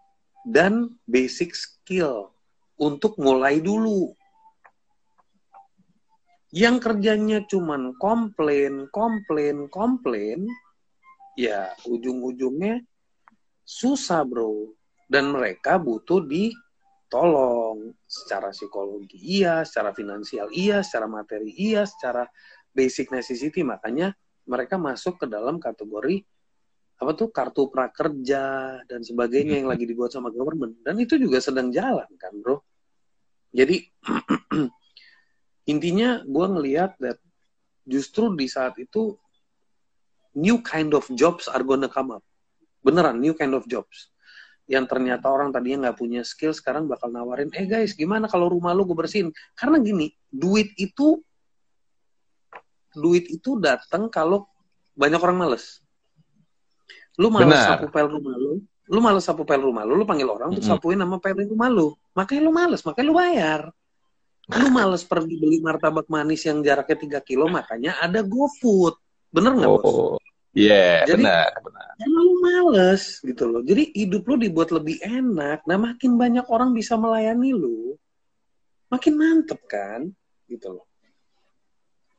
dan 0.43 0.99
basic 1.07 1.55
skill 1.55 2.35
untuk 2.77 3.15
mulai 3.17 3.63
dulu. 3.63 4.13
Yang 6.53 6.77
kerjanya 6.85 7.41
cuman 7.49 7.97
komplain, 7.97 8.91
komplain, 8.93 9.73
komplain, 9.73 10.45
ya 11.39 11.73
ujung-ujungnya 11.89 12.85
susah 13.65 14.21
bro. 14.27 14.75
Dan 15.09 15.33
mereka 15.33 15.81
butuh 15.81 16.21
di 16.25 16.53
tolong 17.13 17.93
secara 18.09 18.57
psikologi 18.57 19.21
iya, 19.21 19.61
secara 19.69 19.93
finansial 19.93 20.49
iya, 20.49 20.81
secara 20.81 21.05
materi 21.05 21.53
iya, 21.53 21.85
secara 21.85 22.25
basic 22.73 23.13
necessity. 23.13 23.61
Makanya 23.61 24.17
mereka 24.49 24.81
masuk 24.81 25.21
ke 25.21 25.27
dalam 25.29 25.61
kategori 25.61 26.25
apa 26.97 27.13
tuh 27.13 27.29
kartu 27.29 27.69
prakerja 27.69 28.45
dan 28.89 29.01
sebagainya 29.05 29.61
yang 29.61 29.69
lagi 29.69 29.85
dibuat 29.85 30.17
sama 30.17 30.33
government. 30.33 30.81
Dan 30.81 30.97
itu 31.05 31.21
juga 31.21 31.45
sedang 31.45 31.69
jalan 31.69 32.09
kan 32.17 32.33
bro. 32.41 32.65
Jadi 33.53 33.85
intinya 35.73 36.25
gue 36.25 36.47
ngelihat 36.49 36.97
that 36.97 37.21
justru 37.85 38.33
di 38.33 38.49
saat 38.49 38.73
itu 38.81 39.21
new 40.33 40.65
kind 40.65 40.97
of 40.97 41.05
jobs 41.13 41.45
are 41.45 41.61
gonna 41.61 41.93
come 41.93 42.17
up. 42.17 42.25
Beneran 42.81 43.21
new 43.21 43.37
kind 43.37 43.53
of 43.53 43.69
jobs 43.69 44.12
yang 44.71 44.87
ternyata 44.87 45.27
orang 45.27 45.51
tadinya 45.51 45.89
nggak 45.89 45.99
punya 45.99 46.23
skill 46.23 46.55
sekarang 46.55 46.87
bakal 46.87 47.11
nawarin 47.11 47.51
eh 47.53 47.67
guys 47.67 47.99
gimana 47.99 48.31
kalau 48.31 48.47
rumah 48.47 48.71
lu 48.71 48.87
gue 48.87 48.95
bersihin? 48.95 49.35
Karena 49.59 49.83
gini 49.83 50.15
duit 50.31 50.71
itu 50.79 51.19
duit 52.95 53.27
itu 53.27 53.59
datang 53.59 54.07
kalau 54.07 54.47
banyak 54.95 55.19
orang 55.19 55.39
males. 55.49 55.83
Lu 57.19 57.29
males 57.29 57.59
sapu 57.59 57.91
pel 57.91 58.09
rumah 58.09 58.37
lu 58.39 58.63
lu 58.93 59.01
males 59.01 59.25
sapu 59.25 59.43
pel 59.47 59.63
rumah 59.63 59.87
lu 59.87 59.97
lu 59.97 60.05
panggil 60.05 60.29
orang 60.29 60.53
untuk 60.53 60.63
mm 60.63 60.69
-hmm. 60.69 60.79
sapuin 60.81 60.99
nama 61.01 61.17
pel 61.19 61.43
rumah 61.43 61.69
lu. 61.69 61.97
Makanya 62.15 62.43
lu 62.47 62.53
males 62.55 62.81
makanya 62.87 63.07
lu 63.09 63.17
bayar. 63.19 63.61
Lu 64.53 64.69
males 64.75 65.03
pergi 65.07 65.39
beli 65.39 65.63
martabak 65.63 66.11
manis 66.11 66.43
yang 66.45 66.61
jaraknya 66.67 67.23
3 67.23 67.29
kilo 67.29 67.47
makanya 67.47 67.99
ada 68.03 68.27
GoFood. 68.27 68.95
Bener 69.33 69.55
nggak 69.55 69.71
oh. 69.71 69.79
bos 69.81 70.23
Iya, 70.53 71.09
yeah, 71.09 71.09
benar, 71.09 71.49
benar. 71.65 71.89
Emang 71.97 72.25
lu 72.29 72.35
males 72.45 73.25
gitu 73.25 73.45
loh. 73.49 73.65
Jadi 73.65 73.89
hidup 73.97 74.29
lu 74.29 74.37
dibuat 74.37 74.69
lebih 74.69 75.01
enak. 75.01 75.65
Nah, 75.65 75.79
makin 75.81 76.21
banyak 76.21 76.45
orang 76.53 76.77
bisa 76.77 77.01
melayani 77.01 77.57
lu, 77.57 77.97
makin 78.93 79.15
mantep 79.17 79.61
kan, 79.65 80.13
gitu 80.45 80.77
loh. 80.77 80.87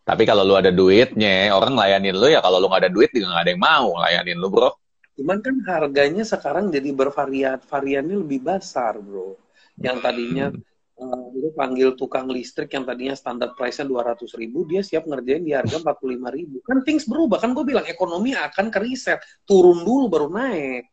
Tapi 0.03 0.25
kalau 0.25 0.43
lu 0.43 0.57
ada 0.57 0.73
duitnya, 0.73 1.53
orang 1.53 1.77
layanin 1.77 2.17
lu 2.17 2.27
ya 2.27 2.43
kalau 2.43 2.59
lu 2.59 2.67
gak 2.67 2.89
ada 2.89 2.91
duit 2.91 3.07
juga 3.13 3.39
gak 3.39 3.43
ada 3.47 3.51
yang 3.55 3.63
mau 3.63 3.87
layanin 4.01 4.37
lu, 4.41 4.49
bro. 4.51 4.71
Cuman 5.13 5.37
kan 5.39 5.55
harganya 5.69 6.25
sekarang 6.25 6.73
jadi 6.73 6.89
bervariat, 6.89 7.61
variannya 7.69 8.17
lebih 8.17 8.43
besar, 8.43 8.97
bro. 8.97 9.37
Yang 9.77 9.97
tadinya 10.01 10.47
hmm 10.49 10.72
uh, 11.03 11.27
lu 11.35 11.51
panggil 11.51 11.99
tukang 11.99 12.31
listrik 12.31 12.71
yang 12.71 12.87
tadinya 12.87 13.13
standar 13.13 13.51
price-nya 13.51 13.85
200 13.91 14.23
ribu, 14.39 14.63
dia 14.63 14.79
siap 14.79 15.03
ngerjain 15.03 15.43
di 15.43 15.51
harga 15.51 15.83
45 15.83 16.37
ribu. 16.37 16.57
Kan 16.63 16.87
things 16.87 17.03
berubah. 17.03 17.43
Kan 17.43 17.51
gue 17.51 17.67
bilang 17.67 17.83
ekonomi 17.83 18.31
akan 18.31 18.71
keriset. 18.71 19.19
Turun 19.43 19.83
dulu 19.83 20.05
baru 20.07 20.27
naik. 20.31 20.83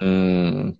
Hmm. 0.00 0.76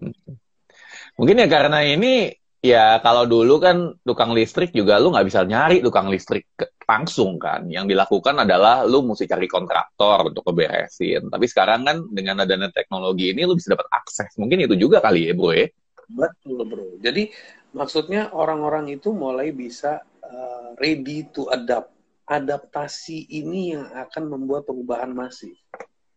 Mungkin 1.17 1.37
ya 1.41 1.49
karena 1.49 1.81
ini, 1.87 2.33
ya 2.65 2.99
kalau 3.05 3.25
dulu 3.29 3.61
kan 3.61 3.93
tukang 4.03 4.33
listrik 4.33 4.73
juga 4.73 4.97
lu 4.97 5.13
nggak 5.13 5.27
bisa 5.29 5.45
nyari 5.45 5.85
tukang 5.85 6.09
listrik 6.13 6.49
langsung 6.85 7.41
kan. 7.41 7.65
Yang 7.69 7.97
dilakukan 7.97 8.45
adalah 8.45 8.85
lu 8.85 9.05
mesti 9.05 9.25
cari 9.25 9.49
kontraktor 9.49 10.33
untuk 10.33 10.45
keberesin. 10.53 11.33
Tapi 11.33 11.47
sekarang 11.49 11.85
kan 11.85 11.97
dengan 12.13 12.45
adanya 12.45 12.69
teknologi 12.69 13.33
ini 13.33 13.49
lu 13.49 13.57
bisa 13.57 13.73
dapat 13.73 13.89
akses. 13.93 14.37
Mungkin 14.37 14.65
itu 14.69 14.77
juga 14.77 15.01
kali 15.01 15.31
ya, 15.31 15.35
bro 15.37 15.53
ya. 15.53 15.67
Betul, 16.05 16.61
bro. 16.69 16.87
Jadi 17.01 17.33
maksudnya 17.75 18.31
orang-orang 18.31 18.95
itu 18.95 19.11
mulai 19.11 19.51
bisa 19.51 20.01
uh, 20.23 20.79
ready 20.79 21.27
to 21.35 21.51
adapt. 21.51 21.91
Adaptasi 22.25 23.29
ini 23.37 23.77
yang 23.77 23.85
akan 23.93 24.33
membuat 24.33 24.65
perubahan 24.65 25.13
masif. 25.13 25.53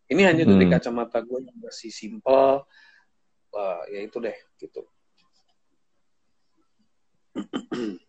Ini 0.07 0.23
hanya 0.23 0.47
hmm. 0.47 0.55
dari 0.55 0.65
kacamata 0.71 1.19
gue 1.19 1.43
yang 1.43 1.57
masih 1.59 1.91
simple, 1.91 2.63
uh, 3.51 3.81
ya 3.91 3.99
itu 4.07 4.15
deh 4.23 4.37
gitu. 4.55 4.87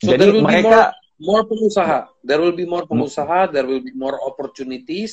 so 0.00 0.08
Jadi 0.16 0.16
there 0.16 0.32
will 0.32 0.48
mereka 0.48 0.96
be 1.20 1.28
more, 1.28 1.44
more 1.44 1.44
pengusaha, 1.44 1.98
there 2.24 2.40
will 2.40 2.56
be 2.56 2.64
more 2.64 2.88
pengusaha, 2.88 3.52
there 3.52 3.68
will 3.68 3.84
be 3.84 3.92
more 3.92 4.16
opportunities, 4.24 5.12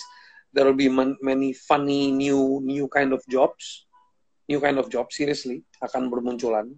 there 0.56 0.64
will 0.64 0.80
be 0.80 0.88
many 1.20 1.52
funny 1.52 2.08
new 2.08 2.64
new 2.64 2.88
kind 2.88 3.12
of 3.12 3.20
jobs, 3.28 3.84
new 4.48 4.64
kind 4.64 4.80
of 4.80 4.88
job 4.88 5.12
seriously 5.12 5.68
akan 5.84 6.08
bermunculan 6.08 6.72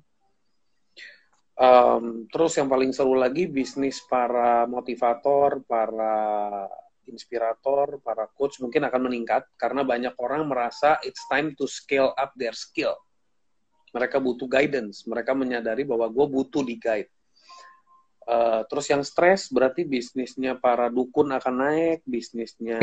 Um, 1.58 2.30
terus 2.30 2.53
yang 2.53 2.70
paling 2.70 2.93
seru 2.93 3.18
lagi 3.18 3.49
bisnis 3.49 3.97
para 4.05 4.70
motivator, 4.70 5.66
para 5.66 6.14
inspirator, 7.10 7.97
para 8.05 8.30
coach 8.30 8.62
mungkin 8.62 8.86
akan 8.86 9.10
meningkat 9.10 9.41
karena 9.58 9.82
banyak 9.82 10.14
orang 10.22 10.45
merasa 10.45 11.01
it's 11.01 11.26
time 11.26 11.58
to 11.58 11.66
scale 11.66 12.14
up 12.14 12.30
their 12.38 12.53
skill. 12.53 12.93
Mereka 13.89 14.22
butuh 14.22 14.45
guidance, 14.45 15.10
mereka 15.10 15.34
menyadari 15.34 15.82
bahwa 15.82 16.05
gue 16.14 16.26
butuh 16.30 16.62
di 16.62 16.78
guide. 16.78 17.10
Uh, 18.28 18.62
terus 18.68 18.91
yang 18.91 19.01
stres 19.08 19.47
berarti 19.47 19.88
bisnisnya 19.88 20.60
para 20.60 20.91
dukun 20.91 21.32
akan 21.32 21.55
naik, 21.64 22.03
bisnisnya. 22.03 22.78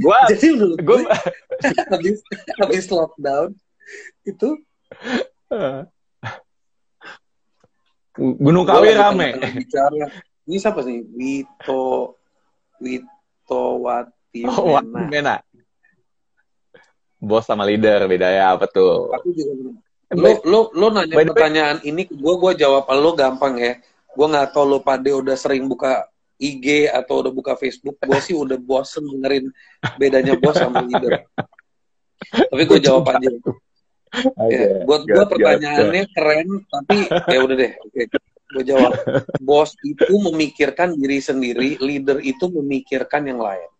gua, 0.00 0.18
jadi 0.32 0.46
menurut 0.56 0.80
gue 0.80 1.00
habis 1.92 2.18
habis 2.56 2.88
lockdown 2.88 3.52
itu 4.24 4.58
Gunung 8.16 8.66
Kawi 8.68 8.92
rame. 8.92 9.28
Bicara. 9.40 10.08
Ini 10.48 10.56
siapa 10.58 10.84
sih? 10.84 11.00
Wito 11.14 12.18
Wito 12.82 13.64
Wati 13.80 14.42
oh, 14.48 14.78
Mena. 14.82 15.00
Mena. 15.08 15.36
Bos 17.22 17.46
sama 17.46 17.62
leader 17.62 18.10
beda 18.10 18.26
ya 18.26 18.52
apa 18.52 18.66
tuh? 18.66 19.14
Aku 19.14 19.30
juga 19.30 19.78
lo 20.12 20.30
lo 20.44 20.60
lo 20.76 20.86
nanya 20.92 21.16
By 21.16 21.24
pertanyaan 21.24 21.80
way. 21.80 21.88
ini 21.88 22.02
gue 22.04 22.34
gue 22.36 22.52
jawab 22.60 22.84
lo 22.92 23.16
gampang 23.16 23.56
ya 23.56 23.72
gue 24.12 24.26
nggak 24.28 24.52
tahu 24.52 24.64
lo 24.68 24.78
pade 24.84 25.08
udah 25.08 25.32
sering 25.32 25.64
buka 25.64 26.04
IG 26.36 26.92
atau 26.92 27.24
udah 27.24 27.32
buka 27.32 27.56
Facebook 27.56 27.96
gue 27.96 28.18
sih 28.20 28.36
udah 28.36 28.60
bosen 28.60 29.08
dengerin 29.08 29.48
bedanya 29.96 30.36
bos 30.36 30.56
sama 30.56 30.84
leader 30.84 31.24
tapi 32.52 32.62
gue 32.68 32.80
jawab 32.80 33.08
aja 33.08 33.32
buat 34.84 35.02
gue 35.08 35.24
pertanyaannya 35.24 36.04
got. 36.04 36.12
keren, 36.12 36.48
tapi 36.68 36.96
ya 37.08 37.38
udah 37.40 37.56
deh. 37.56 37.72
Okay. 37.88 38.06
gue 38.52 38.64
jawab. 38.68 38.92
Bos 39.48 39.72
itu 39.80 40.12
memikirkan 40.12 40.92
diri 40.92 41.24
sendiri, 41.24 41.80
leader 41.80 42.20
itu 42.20 42.52
memikirkan 42.52 43.24
yang 43.24 43.40
lain. 43.40 43.70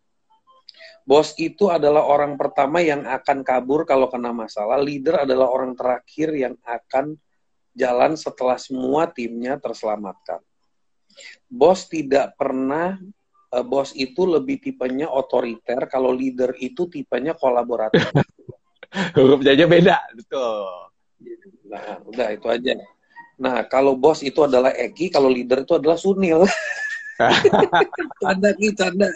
Bos 1.04 1.34
itu 1.36 1.68
adalah 1.68 2.06
orang 2.06 2.38
pertama 2.40 2.80
yang 2.80 3.04
akan 3.04 3.44
kabur 3.44 3.84
kalau 3.84 4.08
kena 4.08 4.32
masalah. 4.32 4.80
Leader 4.80 5.28
adalah 5.28 5.50
orang 5.50 5.76
terakhir 5.76 6.32
yang 6.32 6.54
akan 6.64 7.18
jalan 7.76 8.16
setelah 8.16 8.56
semua 8.56 9.10
timnya 9.10 9.60
terselamatkan. 9.60 10.40
Bos 11.50 11.84
tidak 11.92 12.32
pernah 12.40 12.96
uh, 13.52 13.64
bos 13.64 13.92
itu 13.92 14.24
lebih 14.24 14.64
tipenya 14.64 15.12
otoriter, 15.12 15.84
kalau 15.90 16.08
leader 16.14 16.56
itu 16.56 16.88
tipenya 16.88 17.36
kolaboratif. 17.36 18.08
huruf 19.16 19.40
aja 19.44 19.64
beda 19.64 19.96
betul 20.16 20.68
nah 21.68 21.96
udah 22.04 22.28
itu 22.36 22.46
aja 22.48 22.72
nah 23.40 23.64
kalau 23.64 23.96
bos 23.96 24.20
itu 24.20 24.38
adalah 24.44 24.70
Eki 24.76 25.08
kalau 25.08 25.32
leader 25.32 25.64
itu 25.64 25.74
adalah 25.76 25.96
Sunil 25.96 26.44
canda 28.22 28.50
nih 28.56 28.72
canda 28.76 29.08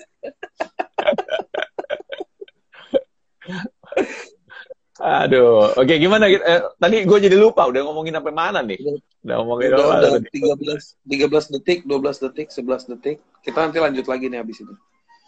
Aduh, 4.97 5.77
oke 5.77 5.93
gimana? 6.01 6.25
Eh, 6.25 6.61
tadi 6.81 7.05
gue 7.05 7.19
jadi 7.21 7.37
lupa, 7.37 7.69
udah 7.69 7.85
ngomongin 7.85 8.17
sampai 8.17 8.33
mana 8.33 8.65
nih? 8.65 8.81
Udah 9.21 9.45
ngomongin 9.45 9.77
udah, 9.77 9.87
udah 9.93 10.25
13, 10.25 11.05
13 11.05 11.53
detik, 11.53 11.79
12 11.85 12.25
detik, 12.25 12.49
11 12.49 12.91
detik. 12.97 13.17
Kita 13.45 13.69
nanti 13.69 13.77
lanjut 13.77 14.09
lagi 14.09 14.33
nih 14.33 14.41
abis 14.41 14.65
itu. 14.65 14.73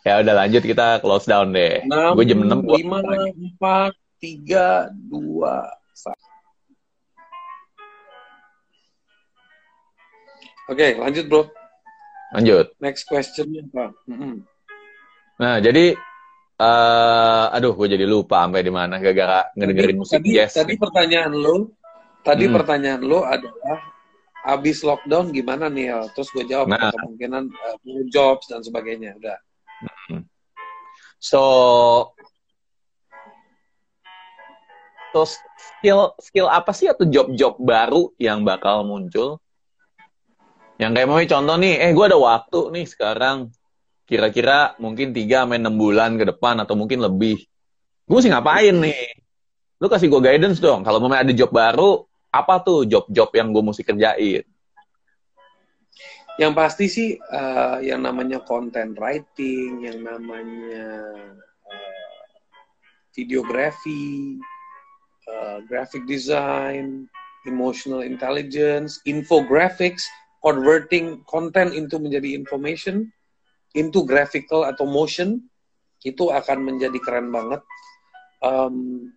Ya 0.09 0.25
udah 0.25 0.35
lanjut 0.41 0.65
kita 0.65 1.05
close 1.05 1.29
down 1.29 1.53
deh. 1.53 1.85
6, 1.85 2.17
gue 2.17 2.25
jam 2.25 2.39
6 2.49 2.65
5, 2.65 3.61
4, 3.61 3.93
3, 4.19 4.91
2, 4.91 5.15
1. 5.15 6.15
Oke, 10.69 11.01
lanjut 11.01 11.25
bro. 11.31 11.49
Lanjut. 12.37 12.77
Next 12.77 13.09
question 13.09 13.49
apa? 13.57 13.97
Mm 14.05 14.17
-hmm. 14.21 14.35
Nah, 15.39 15.57
jadi 15.65 15.97
uh, 16.61 17.47
aduh, 17.55 17.73
gue 17.79 17.95
jadi 17.95 18.05
lupa 18.05 18.45
sampai 18.45 18.61
di 18.67 18.73
mana 18.75 19.01
gara-gara 19.01 19.49
ngedengerin 19.55 19.97
musik 19.97 20.21
tadi, 20.21 20.37
yes. 20.37 20.53
Tadi 20.59 20.75
pertanyaan 20.77 21.33
lo, 21.33 21.73
tadi 22.21 22.45
hmm. 22.51 22.55
pertanyaan 22.59 23.01
lo 23.07 23.23
adalah 23.25 23.79
abis 24.45 24.83
lockdown 24.85 25.31
gimana 25.33 25.71
nih 25.71 25.95
ya? 25.95 25.99
Terus 26.13 26.29
gue 26.35 26.45
jawab 26.45 26.69
nah. 26.69 26.91
kemungkinan 26.91 27.45
uh, 27.49 28.05
jobs 28.11 28.51
dan 28.51 28.61
sebagainya. 28.61 29.15
Udah. 29.17 29.39
Hmm. 30.11 30.27
So, 31.23 31.41
so 35.11 35.25
skill 35.57 36.13
skill 36.21 36.47
apa 36.49 36.71
sih 36.77 36.91
atau 36.91 37.09
job-job 37.09 37.57
baru 37.61 38.13
yang 38.21 38.45
bakal 38.45 38.85
muncul 38.85 39.41
yang 40.79 40.95
kayak 40.95 41.11
mau 41.11 41.19
contoh 41.19 41.57
nih, 41.59 41.75
eh 41.83 41.91
gue 41.91 42.05
ada 42.07 42.19
waktu 42.19 42.61
nih 42.71 42.87
sekarang. 42.87 43.51
Kira-kira 44.07 44.79
mungkin 44.79 45.11
3 45.11 45.45
sampai 45.45 45.59
6 45.59 45.75
bulan 45.75 46.15
ke 46.17 46.25
depan 46.25 46.55
atau 46.63 46.79
mungkin 46.79 47.03
lebih. 47.03 47.45
Gue 48.07 48.17
mesti 48.23 48.31
ngapain 48.31 48.73
nih? 48.73 49.05
Lu 49.83 49.91
kasih 49.91 50.07
gue 50.07 50.23
guidance 50.23 50.63
dong. 50.63 50.87
Kalau 50.87 51.03
mau 51.03 51.11
ada 51.11 51.35
job 51.35 51.51
baru, 51.51 52.07
apa 52.31 52.63
tuh 52.63 52.87
job-job 52.87 53.29
yang 53.35 53.51
gue 53.51 53.63
mesti 53.67 53.83
kerjain? 53.83 54.47
Yang 56.39 56.53
pasti 56.55 56.87
sih 56.87 57.11
uh, 57.19 57.83
yang 57.83 58.07
namanya 58.07 58.39
content 58.47 58.95
writing, 58.95 59.83
yang 59.83 59.99
namanya 60.07 60.89
uh, 61.67 62.23
videografi, 63.19 64.39
uh, 65.29 65.61
graphic 65.69 66.09
design, 66.09 67.09
emotional 67.47 68.01
intelligence, 68.01 69.01
infographics, 69.07 70.03
converting 70.43 71.23
content 71.29 71.75
into 71.75 72.01
menjadi 72.01 72.35
information, 72.35 73.13
into 73.77 74.05
graphical 74.05 74.65
atau 74.65 74.89
motion, 74.89 75.45
itu 76.03 76.31
akan 76.31 76.65
menjadi 76.65 76.99
keren 77.03 77.29
banget. 77.29 77.63
Um, 78.39 79.11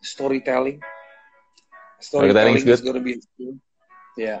storytelling, 0.00 0.80
storytelling, 2.00 2.64
is 2.64 2.80
going 2.80 2.96
to 2.96 3.04
be 3.04 3.20
good. 3.36 3.60
Yeah, 4.16 4.40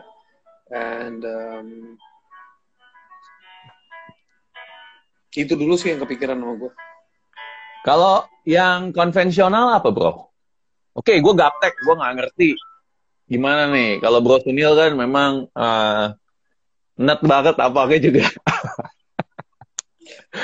and 0.72 1.20
um, 1.24 1.68
itu 5.32 5.52
dulu 5.56 5.76
sih 5.76 5.92
yang 5.92 6.00
kepikiran 6.00 6.40
sama 6.40 6.56
gue. 6.56 6.72
Kalau 7.82 8.26
yang 8.46 8.94
konvensional 8.94 9.78
apa 9.78 9.90
bro? 9.90 10.30
Oke, 10.92 11.16
okay, 11.16 11.16
gue 11.24 11.34
gaptek, 11.34 11.74
gue 11.82 11.94
nggak 11.96 12.14
ngerti 12.20 12.48
gimana 13.32 13.72
nih. 13.72 13.96
Kalau 14.04 14.20
Bro 14.20 14.44
Sunil 14.44 14.76
kan 14.76 14.92
memang 14.92 15.48
uh, 15.56 16.12
net 17.00 17.20
banget 17.24 17.56
apa 17.56 17.88
juga. 17.96 18.28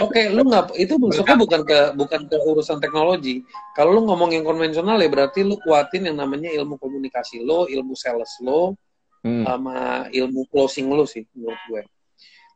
Oke, 0.05 0.21
okay, 0.21 0.25
lu 0.29 0.45
nggak 0.45 0.77
itu 0.77 1.01
maksudnya 1.01 1.37
bukan 1.37 1.61
ke 1.65 1.79
bukan 1.97 2.21
ke 2.29 2.37
urusan 2.37 2.81
teknologi. 2.81 3.41
Kalau 3.73 3.97
lu 3.97 4.05
ngomong 4.09 4.37
yang 4.37 4.45
konvensional 4.45 5.01
ya 5.01 5.09
berarti 5.09 5.45
lu 5.45 5.57
kuatin 5.61 6.09
yang 6.09 6.17
namanya 6.21 6.53
ilmu 6.53 6.77
komunikasi 6.77 7.41
lo, 7.41 7.65
ilmu 7.69 7.97
sales 7.97 8.37
lo, 8.45 8.77
hmm. 9.25 9.45
sama 9.49 9.77
ilmu 10.13 10.45
closing 10.53 10.93
lo 10.93 11.09
sih 11.09 11.25
menurut 11.33 11.61
gue. 11.73 11.83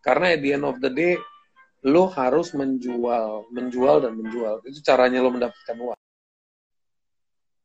Karena 0.04 0.36
at 0.36 0.40
the 0.44 0.50
end 0.60 0.64
of 0.68 0.76
the 0.80 0.92
day, 0.92 1.16
lo 1.82 2.06
harus 2.14 2.54
menjual, 2.54 3.50
menjual 3.50 3.96
dan 4.06 4.14
menjual. 4.14 4.62
Itu 4.62 4.78
caranya 4.86 5.18
lo 5.18 5.34
mendapatkan 5.34 5.76
uang. 5.78 5.98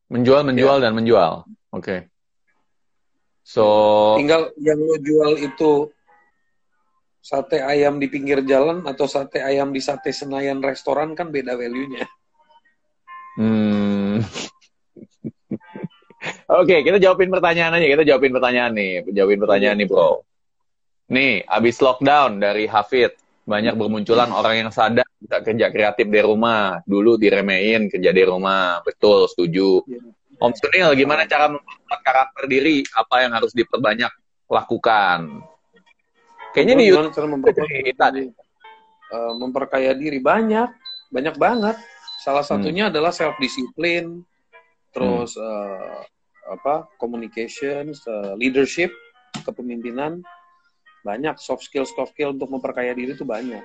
Menjual, 0.08 0.42
menjual, 0.42 0.76
ya. 0.80 0.82
dan 0.88 0.92
menjual. 0.96 1.32
Oke. 1.70 1.84
Okay. 1.84 1.98
So. 3.46 3.64
Tinggal 4.18 4.50
yang 4.58 4.80
lo 4.82 4.96
jual 4.98 5.32
itu 5.38 5.92
sate 7.22 7.60
ayam 7.60 8.00
di 8.00 8.08
pinggir 8.08 8.42
jalan 8.42 8.82
atau 8.88 9.04
sate 9.04 9.38
ayam 9.44 9.70
di 9.70 9.84
sate 9.84 10.10
Senayan 10.10 10.64
restoran 10.64 11.14
kan 11.14 11.30
beda 11.30 11.54
value-nya. 11.54 12.08
Hmm. 13.38 14.18
Oke, 16.48 16.74
okay, 16.74 16.78
kita 16.82 16.98
jawabin 16.98 17.30
pertanyaan 17.30 17.78
aja. 17.78 17.86
Kita 17.86 18.02
jawabin 18.02 18.34
pertanyaan 18.34 18.72
nih. 18.74 19.06
Jawabin 19.14 19.40
pertanyaan 19.44 19.76
nih, 19.78 19.86
bro. 19.86 20.24
Nih, 21.08 21.44
abis 21.46 21.80
lockdown 21.80 22.42
dari 22.42 22.68
Hafid, 22.68 23.16
banyak 23.48 23.74
bermunculan 23.80 24.28
orang 24.28 24.60
yang 24.60 24.70
sadar 24.70 25.08
bisa 25.16 25.40
kerja 25.40 25.72
kreatif 25.72 26.04
di 26.04 26.20
rumah. 26.20 26.84
Dulu 26.84 27.16
diremehin 27.16 27.88
kerja 27.88 28.12
di 28.12 28.22
rumah. 28.28 28.84
Betul, 28.84 29.24
setuju. 29.32 29.80
Ya. 29.88 30.04
Om 30.38 30.52
Sunil, 30.54 30.94
gimana 30.94 31.26
cara 31.26 31.50
membuat 31.50 32.00
karakter 32.04 32.44
diri? 32.46 32.84
Apa 32.94 33.26
yang 33.26 33.32
harus 33.34 33.50
diperbanyak 33.56 34.12
lakukan? 34.46 35.42
Kayaknya 36.54 36.74
di 36.78 36.84
YouTube 36.86 37.14
cara 37.16 37.26
memperkaya, 37.26 37.92
uh, 39.10 39.32
memperkaya 39.34 39.92
diri 39.98 40.22
banyak, 40.22 40.68
banyak 41.10 41.34
banget. 41.40 41.76
Salah 42.22 42.46
hmm. 42.46 42.52
satunya 42.54 42.84
hmm. 42.86 42.92
adalah 42.94 43.10
self 43.10 43.34
disiplin, 43.42 44.22
terus 44.94 45.34
hmm. 45.34 45.42
uh, 45.42 45.98
apa 46.54 46.86
communication, 47.02 47.90
uh, 48.06 48.38
leadership, 48.38 48.94
kepemimpinan, 49.42 50.22
banyak 51.02 51.38
soft 51.38 51.66
skill 51.66 51.86
soft 51.86 52.14
skill 52.14 52.34
untuk 52.34 52.50
memperkaya 52.50 52.92
diri 52.92 53.14
itu 53.14 53.26
banyak. 53.26 53.62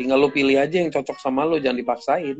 Tinggal 0.00 0.16
lo 0.16 0.28
pilih 0.32 0.56
aja 0.56 0.80
yang 0.80 0.88
cocok 0.88 1.18
sama 1.20 1.44
lo 1.44 1.60
jangan 1.60 1.78
dipaksain. 1.78 2.38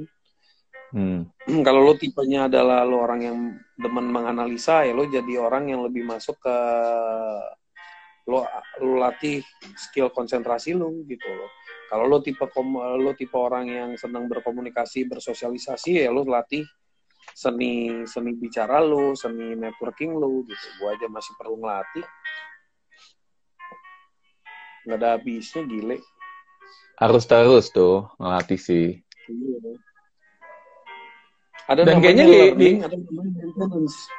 Hmm. 0.91 1.31
kalau 1.67 1.87
lo 1.87 1.95
tipenya 1.95 2.51
adalah 2.51 2.83
lo 2.83 2.99
orang 2.99 3.21
yang 3.23 3.37
demen 3.79 4.11
menganalisa 4.11 4.83
ya 4.83 4.91
lo 4.91 5.07
jadi 5.07 5.39
orang 5.39 5.71
yang 5.71 5.87
lebih 5.87 6.03
masuk 6.03 6.35
ke 6.43 6.57
lo 8.27 8.43
lo 8.83 8.95
latih 8.99 9.39
skill 9.79 10.11
konsentrasi 10.11 10.75
lo 10.75 10.91
gitu 11.07 11.31
lo 11.31 11.47
kalau 11.87 12.11
lo 12.11 12.19
tipe 12.19 12.43
lo 12.75 13.11
tipe 13.15 13.35
orang 13.39 13.71
yang 13.71 13.91
senang 13.95 14.27
berkomunikasi 14.27 15.07
bersosialisasi 15.07 16.03
ya 16.07 16.11
lo 16.11 16.27
latih 16.27 16.67
seni 17.35 18.03
seni 18.07 18.35
bicara 18.35 18.83
lo 18.83 19.15
seni 19.15 19.55
networking 19.55 20.15
lo 20.15 20.43
gitu. 20.47 20.67
Gua 20.79 20.95
aja 20.95 21.07
masih 21.07 21.33
perlu 21.39 21.59
ngelatih 21.59 22.05
nggak 24.91 24.99
ada 24.99 25.15
habisnya 25.15 25.63
gile. 25.71 26.03
Harus 26.99 27.25
terus 27.31 27.71
tuh 27.71 28.11
ngelatih 28.19 28.59
sih. 28.59 28.99
Iya. 29.31 29.79
ada 31.71 31.87
dan 31.87 32.03
kayaknya 32.03 32.27
di, 32.27 32.41
di... 32.59 32.69
ada 32.83 32.99
maintenance. 32.99 34.11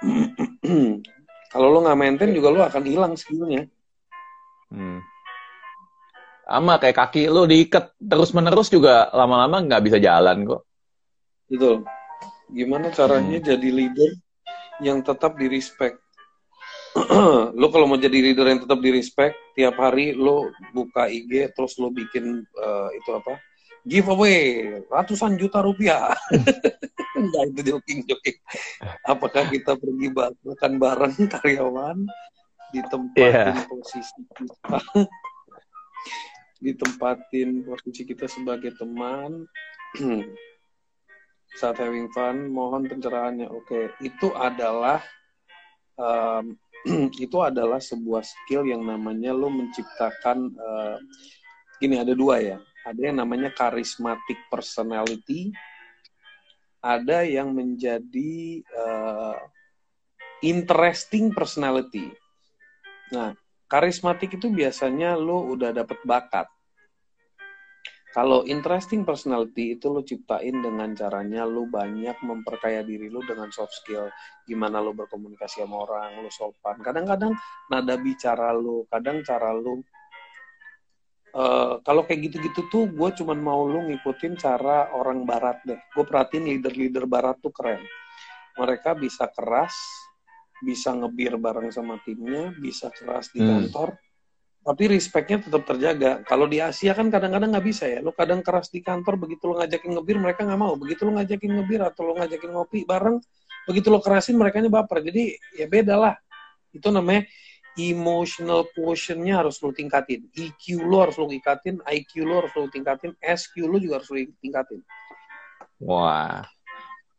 Kalau 1.52 1.68
lo 1.68 1.84
nggak 1.84 1.98
maintain 2.00 2.32
juga 2.32 2.48
lo 2.48 2.64
akan 2.64 2.84
hilang 2.88 3.12
skillnya. 3.20 3.68
Hmm. 4.72 4.98
sama 6.44 6.76
kayak 6.76 6.98
kaki 6.98 7.30
lo 7.30 7.46
diikat 7.46 7.94
terus 7.96 8.34
menerus 8.34 8.68
juga 8.68 9.08
lama-lama 9.14 9.64
nggak 9.64 9.84
bisa 9.84 9.96
jalan 10.00 10.44
kok. 10.44 10.64
Betul. 11.48 11.84
Gimana 12.52 12.92
caranya 12.92 13.38
hmm. 13.40 13.46
jadi 13.48 13.68
leader 13.70 14.10
yang 14.84 15.00
tetap 15.00 15.38
di 15.40 15.46
respect 15.48 16.03
lo 17.58 17.66
kalau 17.74 17.90
mau 17.90 17.98
jadi 17.98 18.14
leader 18.14 18.46
yang 18.46 18.62
tetap 18.62 18.78
di 18.78 18.90
respect 18.94 19.34
tiap 19.58 19.74
hari 19.82 20.14
lo 20.14 20.54
buka 20.70 21.10
IG 21.10 21.50
terus 21.50 21.74
lo 21.82 21.90
bikin 21.90 22.46
uh, 22.54 22.88
itu 22.94 23.10
apa? 23.10 23.34
Giveaway 23.84 24.80
ratusan 24.88 25.36
juta 25.36 25.60
rupiah. 25.60 26.14
Enggak 27.20 27.42
itu 27.52 27.60
joking 27.74 28.00
joking. 28.06 28.38
Apakah 29.04 29.50
kita 29.50 29.76
pergi 29.76 30.08
makan 30.14 30.72
bareng 30.80 31.16
karyawan 31.28 31.98
di 32.72 32.80
tempat 32.88 33.18
yeah. 33.18 33.52
posisi 33.68 34.22
kita? 34.32 34.78
Ditempatin 36.64 37.66
posisi 37.66 38.02
kita 38.08 38.24
sebagai 38.30 38.72
teman. 38.78 39.44
Saat 41.60 41.78
having 41.78 42.08
fun 42.10 42.50
mohon 42.50 42.88
pencerahannya. 42.88 43.46
Oke 43.52 43.66
okay. 43.68 43.84
itu 44.00 44.32
adalah 44.32 45.04
um, 46.00 46.56
itu 47.24 47.38
adalah 47.40 47.80
sebuah 47.80 48.22
skill 48.22 48.68
yang 48.68 48.84
namanya 48.84 49.32
lo 49.32 49.48
menciptakan 49.48 50.52
uh, 50.56 50.96
gini 51.80 51.98
ada 52.00 52.12
dua 52.12 52.40
ya. 52.40 52.58
Ada 52.84 53.00
yang 53.12 53.16
namanya 53.24 53.48
charismatic 53.56 54.36
personality 54.52 55.48
ada 56.84 57.24
yang 57.24 57.56
menjadi 57.56 58.60
uh, 58.76 59.40
interesting 60.44 61.32
personality. 61.32 62.12
Nah 63.08 63.32
karismatik 63.72 64.36
itu 64.36 64.52
biasanya 64.52 65.16
lo 65.16 65.48
udah 65.48 65.72
dapet 65.72 65.96
bakat 66.04 66.44
Kalau 68.14 68.46
interesting 68.46 69.02
personality 69.02 69.74
itu 69.74 69.90
lo 69.90 70.06
ciptain 70.06 70.62
dengan 70.62 70.94
caranya 70.94 71.42
lo 71.42 71.66
banyak 71.66 72.14
memperkaya 72.22 72.86
diri 72.86 73.10
lo 73.10 73.18
dengan 73.26 73.50
soft 73.50 73.74
skill. 73.82 74.06
Gimana 74.46 74.78
lo 74.78 74.94
berkomunikasi 74.94 75.66
sama 75.66 75.82
orang, 75.82 76.22
lo 76.22 76.30
sopan. 76.30 76.78
Kadang-kadang 76.78 77.34
nada 77.74 77.98
bicara 77.98 78.54
lo, 78.54 78.86
kadang 78.86 79.26
cara 79.26 79.50
lo. 79.50 79.82
Uh, 81.34 81.82
kalau 81.82 82.06
kayak 82.06 82.30
gitu-gitu 82.30 82.70
tuh 82.70 82.86
gue 82.86 83.08
cuman 83.18 83.42
mau 83.42 83.66
lo 83.66 83.82
ngikutin 83.82 84.38
cara 84.38 84.94
orang 84.94 85.26
barat 85.26 85.58
deh. 85.66 85.82
Gue 85.90 86.06
perhatiin 86.06 86.46
leader-leader 86.46 87.10
barat 87.10 87.42
tuh 87.42 87.50
keren. 87.50 87.82
Mereka 88.54 88.94
bisa 88.94 89.26
keras, 89.34 89.74
bisa 90.62 90.94
ngebir 90.94 91.34
bareng 91.34 91.74
sama 91.74 91.98
timnya, 92.06 92.54
bisa 92.62 92.94
keras 92.94 93.34
di 93.34 93.42
hmm. 93.42 93.74
Tapi 94.64 94.88
respectnya 94.88 95.44
tetap 95.44 95.68
terjaga. 95.68 96.24
Kalau 96.24 96.48
di 96.48 96.56
Asia 96.56 96.96
kan 96.96 97.12
kadang-kadang 97.12 97.52
nggak 97.52 97.66
bisa 97.68 97.84
ya. 97.84 98.00
Lo 98.00 98.16
kadang 98.16 98.40
keras 98.40 98.72
di 98.72 98.80
kantor, 98.80 99.20
begitu 99.20 99.44
lo 99.44 99.60
ngajakin 99.60 99.92
ngebir 99.92 100.16
mereka 100.16 100.48
nggak 100.48 100.56
mau. 100.56 100.72
Begitu 100.80 101.04
lo 101.04 101.20
ngajakin 101.20 101.50
ngebir 101.60 101.84
atau 101.84 102.08
lo 102.08 102.16
ngajakin 102.16 102.50
ngopi 102.56 102.88
bareng, 102.88 103.20
begitu 103.68 103.92
lo 103.92 104.00
kerasin 104.00 104.40
mereka 104.40 104.64
baper. 104.64 105.04
Jadi 105.04 105.36
ya 105.60 105.68
beda 105.68 106.00
lah. 106.00 106.16
Itu 106.72 106.88
namanya 106.88 107.28
emotional 107.76 108.64
quotient-nya 108.72 109.44
harus 109.44 109.60
lo 109.60 109.68
tingkatin. 109.68 110.32
EQ 110.32 110.80
lo 110.80 110.96
harus 111.04 111.20
lo 111.20 111.28
tingkatin, 111.28 111.84
IQ 111.84 112.24
lo 112.24 112.34
harus 112.40 112.52
lo 112.56 112.64
tingkatin, 112.72 113.12
SQ 113.20 113.68
lo 113.68 113.76
juga 113.76 114.00
harus 114.00 114.08
lo 114.08 114.16
tingkatin. 114.40 114.80
Wah. 115.76 116.40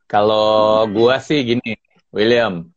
Kalau 0.09 0.85
gua 0.89 1.21
sih 1.21 1.45
gini, 1.45 1.77
William. 2.09 2.73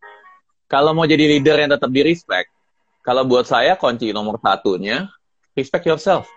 Kalau 0.69 0.93
mau 0.93 1.09
jadi 1.09 1.25
leader 1.25 1.57
yang 1.57 1.73
tetap 1.73 1.89
di 1.89 2.05
respect, 2.05 2.53
kalau 3.09 3.25
buat 3.25 3.49
saya 3.49 3.73
kunci 3.81 4.13
nomor 4.13 4.37
satunya 4.37 5.09
respect 5.57 5.89
yourself. 5.89 6.29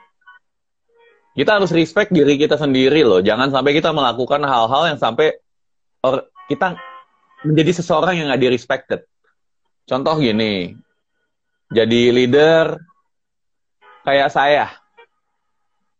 Kita 1.36 1.60
harus 1.60 1.68
respect 1.76 2.16
diri 2.16 2.40
kita 2.40 2.56
sendiri 2.56 3.04
loh. 3.04 3.20
Jangan 3.20 3.52
sampai 3.52 3.76
kita 3.76 3.92
melakukan 3.92 4.40
hal-hal 4.48 4.96
yang 4.96 5.00
sampai 5.00 5.36
or, 6.00 6.32
kita 6.48 6.80
menjadi 7.44 7.76
seseorang 7.76 8.24
yang 8.24 8.32
nggak 8.32 8.48
di-respected. 8.48 9.04
Contoh 9.84 10.16
gini, 10.16 10.72
jadi 11.76 12.02
leader 12.16 12.80
kayak 14.08 14.32
saya. 14.32 14.72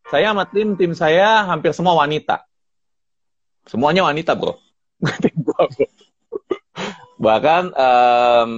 Saya 0.08 0.32
sama 0.32 0.48
tim, 0.48 0.80
tim 0.80 0.96
saya 0.96 1.52
hampir 1.52 1.76
semua 1.76 2.00
wanita. 2.00 2.48
Semuanya 3.68 4.08
wanita, 4.08 4.40
bro. 4.40 4.56
Bahkan 7.28 7.64
um, 7.76 8.52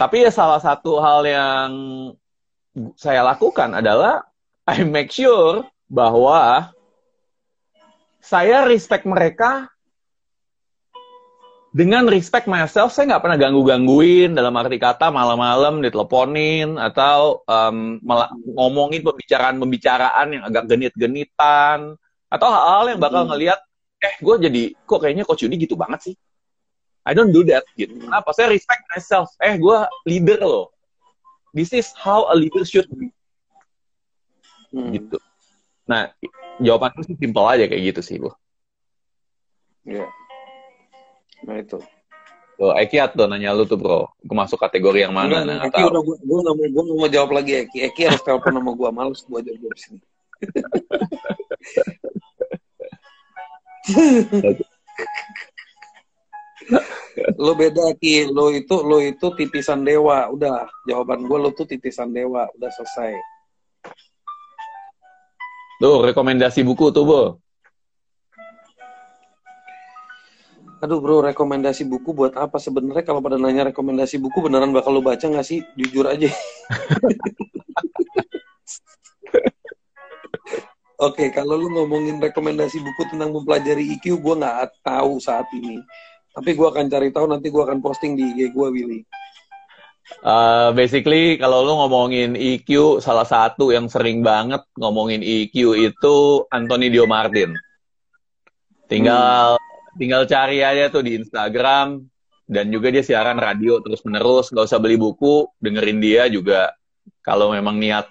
tapi 0.00 0.24
ya 0.24 0.32
salah 0.32 0.56
satu 0.56 0.96
hal 0.96 1.28
yang 1.28 1.70
saya 2.96 3.20
lakukan 3.20 3.76
adalah 3.76 4.24
I 4.70 4.80
make 4.88 5.12
sure 5.12 5.68
bahwa 5.92 6.72
saya 8.24 8.64
respect 8.64 9.04
mereka 9.04 9.68
dengan 11.70 12.10
respect 12.10 12.50
myself, 12.50 12.90
saya 12.90 13.14
nggak 13.14 13.22
pernah 13.22 13.38
ganggu-gangguin 13.38 14.34
dalam 14.34 14.50
arti 14.58 14.74
kata 14.74 15.14
malam-malam 15.14 15.78
diteleponin 15.78 16.74
atau 16.74 17.46
um, 17.46 18.02
ngomongin 18.58 19.06
pembicaraan-pembicaraan 19.06 20.34
yang 20.34 20.42
agak 20.50 20.66
genit-genitan 20.66 21.94
atau 22.26 22.48
hal-hal 22.50 22.90
yang 22.90 22.98
bakal 22.98 23.22
hmm. 23.22 23.30
ngelihat, 23.30 23.60
eh 24.02 24.14
gue 24.18 24.34
jadi 24.50 24.62
kok 24.82 24.98
kayaknya 24.98 25.22
coach 25.22 25.46
Yudi 25.46 25.62
gitu 25.62 25.78
banget 25.78 26.10
sih. 26.10 26.14
I 27.04 27.16
don't 27.16 27.32
do 27.32 27.42
that 27.48 27.64
gitu. 27.74 27.96
Kenapa? 27.96 28.30
Saya 28.36 28.52
respect 28.52 28.84
myself. 28.92 29.32
Eh, 29.40 29.56
gue 29.56 29.78
leader 30.04 30.40
loh. 30.44 30.68
This 31.56 31.72
is 31.72 31.90
how 31.96 32.28
a 32.30 32.36
leader 32.36 32.62
should 32.62 32.86
be. 32.92 33.10
Hmm. 34.70 34.94
Gitu. 34.94 35.18
Nah, 35.88 36.14
jawabanku 36.62 37.02
sih 37.02 37.18
simpel 37.18 37.42
aja 37.48 37.66
kayak 37.66 37.82
gitu 37.94 38.00
sih, 38.04 38.16
Bu. 38.22 38.30
Iya. 39.88 40.06
Yeah. 40.06 40.10
Nah, 41.48 41.56
itu. 41.58 41.78
Tuh, 42.60 42.76
Eki 42.76 43.00
atau 43.00 43.24
nanya 43.24 43.56
lu 43.56 43.64
tuh, 43.64 43.80
bro. 43.80 44.12
Gue 44.20 44.36
masuk 44.36 44.60
kategori 44.60 45.08
yang 45.08 45.16
mana? 45.16 45.42
nah, 45.42 45.64
Eki 45.66 45.80
udah, 45.80 46.04
gue, 46.04 46.16
gue, 46.20 46.38
gak 46.44 46.54
mau, 46.54 46.66
gue 46.68 46.82
gak 46.84 46.98
mau 47.00 47.10
jawab 47.10 47.30
lagi, 47.32 47.64
Eki. 47.66 47.78
Eki 47.90 48.02
harus 48.12 48.22
telepon 48.22 48.60
sama 48.60 48.70
gue. 48.76 48.88
Males 48.92 49.24
gue 49.24 49.40
jawab 49.40 49.72
di 49.74 49.80
sini. 49.80 50.00
lo 57.36 57.52
beda 57.58 57.94
ki 57.98 58.30
lo 58.30 58.50
itu 58.54 58.76
lo 58.80 59.02
itu 59.02 59.26
titisan 59.34 59.82
dewa 59.82 60.30
udah 60.30 60.68
jawaban 60.86 61.26
gue 61.26 61.38
lo 61.38 61.50
tuh 61.50 61.66
titisan 61.66 62.14
dewa 62.14 62.46
udah 62.56 62.70
selesai 62.70 63.12
tuh 65.80 65.98
rekomendasi 66.06 66.62
buku 66.62 66.92
tuh 66.94 67.04
bu 67.06 67.22
Aduh 70.80 70.96
bro, 70.96 71.20
rekomendasi 71.20 71.84
buku 71.84 72.16
buat 72.16 72.32
apa 72.40 72.56
sebenarnya? 72.56 73.04
Kalau 73.04 73.20
pada 73.20 73.36
nanya 73.36 73.68
rekomendasi 73.68 74.16
buku 74.16 74.48
beneran 74.48 74.72
bakal 74.72 74.96
lo 74.96 75.04
baca 75.04 75.28
nggak 75.28 75.44
sih? 75.44 75.60
Jujur 75.76 76.08
aja. 76.08 76.32
Oke, 81.00 81.24
okay, 81.24 81.28
kalau 81.32 81.60
lu 81.60 81.68
ngomongin 81.72 82.16
rekomendasi 82.20 82.80
buku 82.80 83.12
tentang 83.12 83.32
mempelajari 83.32 83.92
IQ, 83.96 84.20
gue 84.20 84.34
nggak 84.40 84.84
tahu 84.84 85.20
saat 85.20 85.48
ini. 85.52 85.80
Tapi 86.40 86.56
gue 86.56 86.68
akan 86.72 86.88
cari 86.88 87.12
tahu 87.12 87.28
nanti 87.28 87.52
gue 87.52 87.60
akan 87.60 87.84
posting 87.84 88.16
di 88.16 88.32
IG 88.32 88.56
gue 88.56 88.68
Willy. 88.72 89.04
Uh, 90.24 90.72
basically 90.72 91.36
kalau 91.36 91.68
lu 91.68 91.76
ngomongin 91.76 92.32
EQ 92.32 92.98
salah 93.04 93.28
satu 93.28 93.76
yang 93.76 93.92
sering 93.92 94.24
banget 94.24 94.64
ngomongin 94.80 95.20
EQ 95.20 95.76
itu 95.76 96.48
Anthony 96.48 96.88
Dio 96.88 97.04
Martin. 97.04 97.52
Tinggal 98.88 99.60
hmm. 99.60 100.00
tinggal 100.00 100.24
cari 100.24 100.64
aja 100.64 100.88
tuh 100.88 101.04
di 101.04 101.20
Instagram 101.20 102.08
dan 102.48 102.72
juga 102.72 102.88
dia 102.88 103.04
siaran 103.04 103.36
radio 103.36 103.84
terus 103.84 104.00
menerus 104.08 104.48
nggak 104.48 104.64
usah 104.64 104.80
beli 104.80 104.96
buku 104.96 105.44
dengerin 105.60 106.00
dia 106.00 106.24
juga 106.32 106.72
kalau 107.20 107.52
memang 107.52 107.76
niat 107.76 108.08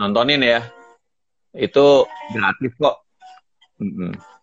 nontonin 0.00 0.40
ya 0.40 0.64
itu 1.52 2.08
gratis 2.32 2.72
kok. 2.80 2.96
Mm 3.76 3.92
-hmm. 3.92 4.37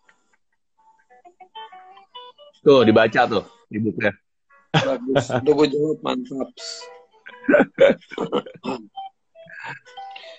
Tuh, 2.66 2.82
dibaca 2.82 3.22
tuh 3.30 3.46
di 3.70 3.78
bukunya. 3.78 4.10
Bagus. 4.74 5.30
Udah 5.30 5.54
gue 5.54 5.68
jawab, 5.70 5.98
mantap. 6.02 6.50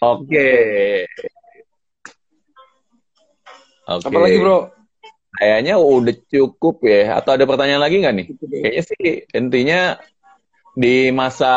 Oke. 0.03 0.51
Oke. 3.87 4.07
Apa 4.11 4.19
lagi, 4.19 4.37
Bro? 4.43 4.75
Kayaknya 5.39 5.75
udah 5.79 6.17
cukup 6.27 6.83
ya. 6.83 7.15
Atau 7.23 7.39
ada 7.39 7.47
pertanyaan 7.47 7.83
lagi 7.87 8.03
nggak 8.03 8.15
nih? 8.19 8.27
Kayaknya 8.35 8.83
sih 8.83 9.05
intinya 9.31 9.81
di 10.75 11.09
masa 11.15 11.55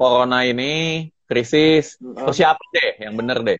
corona 0.00 0.42
ini 0.42 1.06
krisis 1.28 2.00
persiapan 2.00 2.68
deh 2.72 2.92
yang 3.04 3.14
bener 3.14 3.38
deh. 3.44 3.58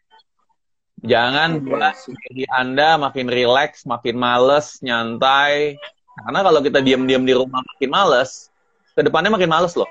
Jangan 1.05 1.61
buat 1.61 1.93
diri 2.09 2.49
Anda 2.49 2.97
makin 2.97 3.29
rileks, 3.29 3.85
makin 3.85 4.17
males, 4.17 4.81
nyantai, 4.81 5.77
karena 6.17 6.41
kalau 6.41 6.61
kita 6.65 6.81
diam-diam 6.81 7.23
di 7.29 7.35
rumah 7.37 7.61
makin 7.61 7.91
males, 7.93 8.49
ke 8.97 9.05
depannya 9.05 9.29
makin 9.29 9.51
males 9.53 9.77
loh. 9.77 9.89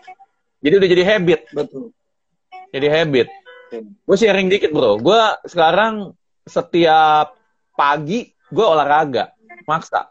Jadi 0.66 0.74
udah 0.82 0.90
jadi 0.90 1.04
habit. 1.06 1.42
Betul. 1.54 1.94
Jadi 2.74 2.88
habit. 2.90 3.28
Gue 4.06 4.18
sharing 4.18 4.50
dikit 4.50 4.74
bro. 4.74 4.98
Gue 4.98 5.22
sekarang 5.46 6.18
setiap 6.46 7.38
pagi 7.78 8.34
gue 8.50 8.66
olahraga, 8.66 9.34
maksa. 9.70 10.10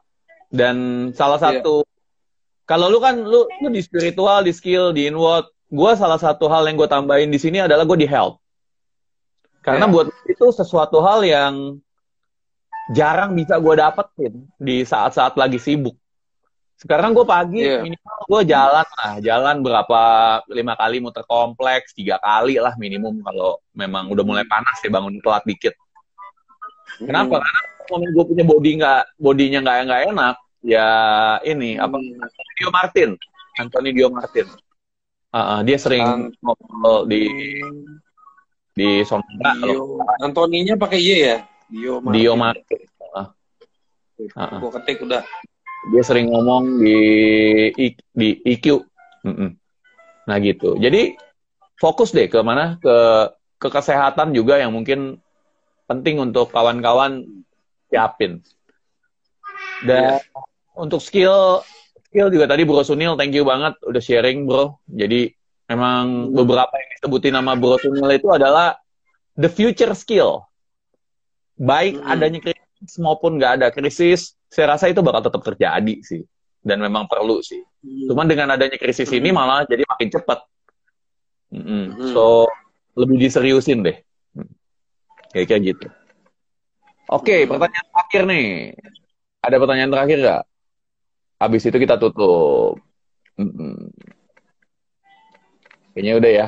Dan 0.55 1.11
salah 1.19 1.43
iya. 1.43 1.59
satu, 1.59 1.83
yeah. 1.83 2.67
kalau 2.69 2.87
lu 2.87 3.03
kan 3.03 3.19
lu, 3.19 3.51
lu 3.59 3.69
di 3.75 3.83
spiritual, 3.83 4.47
di 4.47 4.55
skill, 4.55 4.95
di 4.95 5.11
inward, 5.11 5.51
gue 5.67 5.91
salah 5.99 6.19
satu 6.19 6.47
hal 6.47 6.71
yang 6.71 6.79
gue 6.79 6.87
tambahin 6.87 7.31
di 7.31 7.43
sini 7.43 7.59
adalah 7.59 7.83
gue 7.83 7.99
di 7.99 8.07
health. 8.07 8.39
Karena 9.67 9.91
yeah. 9.91 9.93
buat 9.93 10.07
itu 10.31 10.47
sesuatu 10.55 11.03
hal 11.03 11.27
yang 11.27 11.83
jarang 12.95 13.35
bisa 13.35 13.59
gue 13.59 13.75
dapetin 13.75 14.47
di 14.61 14.87
saat-saat 14.87 15.35
lagi 15.35 15.59
sibuk. 15.59 15.97
Sekarang 16.75 17.15
gue 17.15 17.23
pagi 17.23 17.63
yeah. 17.63 17.81
minimal 17.81 18.19
gue 18.27 18.43
jalan 18.51 18.87
lah, 18.87 19.15
jalan 19.23 19.57
berapa 19.63 20.01
lima 20.51 20.75
kali 20.75 20.99
muter 20.99 21.23
kompleks, 21.25 21.95
tiga 21.95 22.19
kali 22.19 22.59
lah 22.59 22.75
minimum 22.77 23.23
kalau 23.23 23.63
memang 23.73 24.11
udah 24.11 24.25
mulai 24.27 24.45
panas 24.45 24.75
ya 24.83 24.91
bangun 24.91 25.23
telat 25.23 25.47
dikit. 25.47 25.75
Kenapa? 26.99 27.39
Hmm. 27.39 27.47
Karena 27.47 27.61
kalau 27.85 28.07
gue 28.11 28.25
punya 28.27 28.45
body 28.45 28.71
nggak, 28.81 29.03
bodinya 29.21 29.59
nggak 29.63 29.77
nggak 29.87 30.03
enak, 30.13 30.37
ya 30.67 30.89
ini 31.47 31.79
hmm. 31.79 31.85
apa? 31.85 31.97
Dio 32.59 32.69
Martin, 32.75 33.11
Anthony 33.61 33.91
Dio 33.95 34.09
Martin. 34.11 34.47
Uh, 35.35 35.39
uh, 35.39 35.61
dia 35.67 35.79
sering 35.79 36.31
ngobrol 36.43 37.11
di 37.11 37.27
di 38.75 39.03
Sonora. 39.07 39.53
Dio. 39.63 40.03
Antoninya 40.23 40.75
pakai 40.79 40.99
Y 40.99 41.11
ya? 41.23 41.39
Dio 41.71 41.99
Martin. 42.03 42.15
Dio 42.19 42.33
Martin. 42.35 42.83
Uh, 43.15 43.27
uh. 44.39 44.59
Gue 44.63 44.71
ketik 44.79 45.03
udah 45.03 45.23
dia 45.93 46.03
sering 46.07 46.33
ngomong 46.33 46.81
di 46.81 46.99
di 48.15 48.29
IQ 48.45 48.85
nah 50.25 50.37
gitu 50.41 50.81
jadi 50.81 51.17
fokus 51.77 52.15
deh 52.17 52.31
ke 52.31 52.41
mana 52.41 52.81
ke 52.81 52.97
ke 53.61 53.69
kesehatan 53.73 54.37
juga 54.37 54.61
yang 54.61 54.73
mungkin 54.77 55.21
penting 55.89 56.21
untuk 56.21 56.53
kawan-kawan 56.53 57.25
siapin. 57.89 58.41
Dan 59.85 60.21
untuk 60.77 61.01
skill 61.01 61.65
skill 62.09 62.29
juga 62.29 62.49
tadi 62.49 62.65
Bro 62.65 62.85
Sunil, 62.85 63.17
thank 63.17 63.33
you 63.33 63.45
banget 63.45 63.77
udah 63.85 64.03
sharing 64.03 64.49
Bro. 64.49 64.81
Jadi 64.89 65.33
emang 65.69 66.33
beberapa 66.33 66.73
yang 66.77 66.91
disebutin 66.99 67.35
nama 67.37 67.57
Bro 67.57 67.81
Sunil 67.81 68.09
itu 68.13 68.29
adalah 68.33 68.77
the 69.37 69.49
future 69.49 69.93
skill. 69.97 70.45
Baik 71.55 72.01
Hmm. 72.01 72.13
adanya 72.13 72.39
krisis 72.43 72.54
maupun 73.01 73.37
nggak 73.41 73.53
ada 73.61 73.69
krisis, 73.73 74.37
saya 74.49 74.77
rasa 74.77 74.89
itu 74.91 75.01
bakal 75.01 75.25
tetap 75.25 75.43
terjadi 75.43 75.97
sih. 76.05 76.23
Dan 76.65 76.81
memang 76.81 77.05
perlu 77.05 77.45
sih. 77.45 77.61
Cuman 78.09 78.25
dengan 78.25 78.57
adanya 78.57 78.81
krisis 78.81 79.13
ini 79.13 79.29
Hmm. 79.29 79.37
malah 79.37 79.69
jadi 79.69 79.85
makin 79.85 80.09
cepat. 80.09 80.41
Mm-mm. 81.53 81.85
Hmm. 81.93 82.13
So 82.17 82.49
lebih 82.97 83.21
diseriusin 83.21 83.85
deh. 83.85 84.01
Kayak 85.35 85.47
kayak 85.51 85.63
gitu. 85.69 85.87
Oke, 87.13 87.45
Hmm. 87.45 87.51
pertanyaan 87.53 87.87
terakhir 87.93 88.23
nih. 88.25 88.47
Ada 89.45 89.57
pertanyaan 89.61 89.93
terakhir 89.93 90.17
nggak? 90.25 90.43
Habis 91.37 91.63
itu 91.69 91.77
kita 91.77 92.01
tutup. 92.01 92.81
Mm-mm. 93.37 93.93
Kayaknya 95.93 96.13
udah 96.17 96.31
ya. 96.33 96.47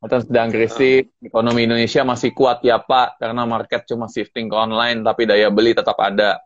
Kita 0.00 0.24
sedang 0.24 0.48
krisis, 0.48 1.04
ekonomi 1.20 1.68
Indonesia 1.68 2.00
masih 2.08 2.32
kuat 2.32 2.64
ya 2.64 2.80
Pak, 2.80 3.20
karena 3.20 3.44
market 3.44 3.84
cuma 3.84 4.08
shifting 4.08 4.48
ke 4.48 4.56
online, 4.56 5.04
tapi 5.04 5.28
daya 5.28 5.52
beli 5.52 5.76
tetap 5.76 6.00
ada. 6.00 6.40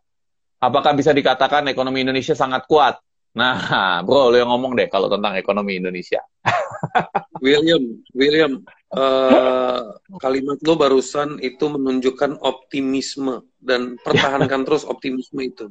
Apakah 0.59 0.90
bisa 0.90 1.14
dikatakan 1.14 1.70
ekonomi 1.70 2.02
Indonesia 2.02 2.34
sangat 2.34 2.66
kuat? 2.66 2.98
Nah, 3.38 4.02
bro, 4.07 4.34
lo 4.34 4.36
yang 4.42 4.50
ngomong 4.50 4.74
deh 4.74 4.90
kalau 4.90 5.07
tentang 5.07 5.38
ekonomi 5.38 5.78
Indonesia. 5.78 6.18
William, 7.46 7.94
William, 8.11 8.59
eh, 8.90 9.82
kalimat 10.18 10.59
lo 10.66 10.74
barusan 10.74 11.38
itu 11.38 11.70
menunjukkan 11.70 12.42
optimisme 12.42 13.46
dan 13.62 13.94
pertahankan 14.02 14.62
terus 14.66 14.82
optimisme 14.82 15.38
itu. 15.38 15.70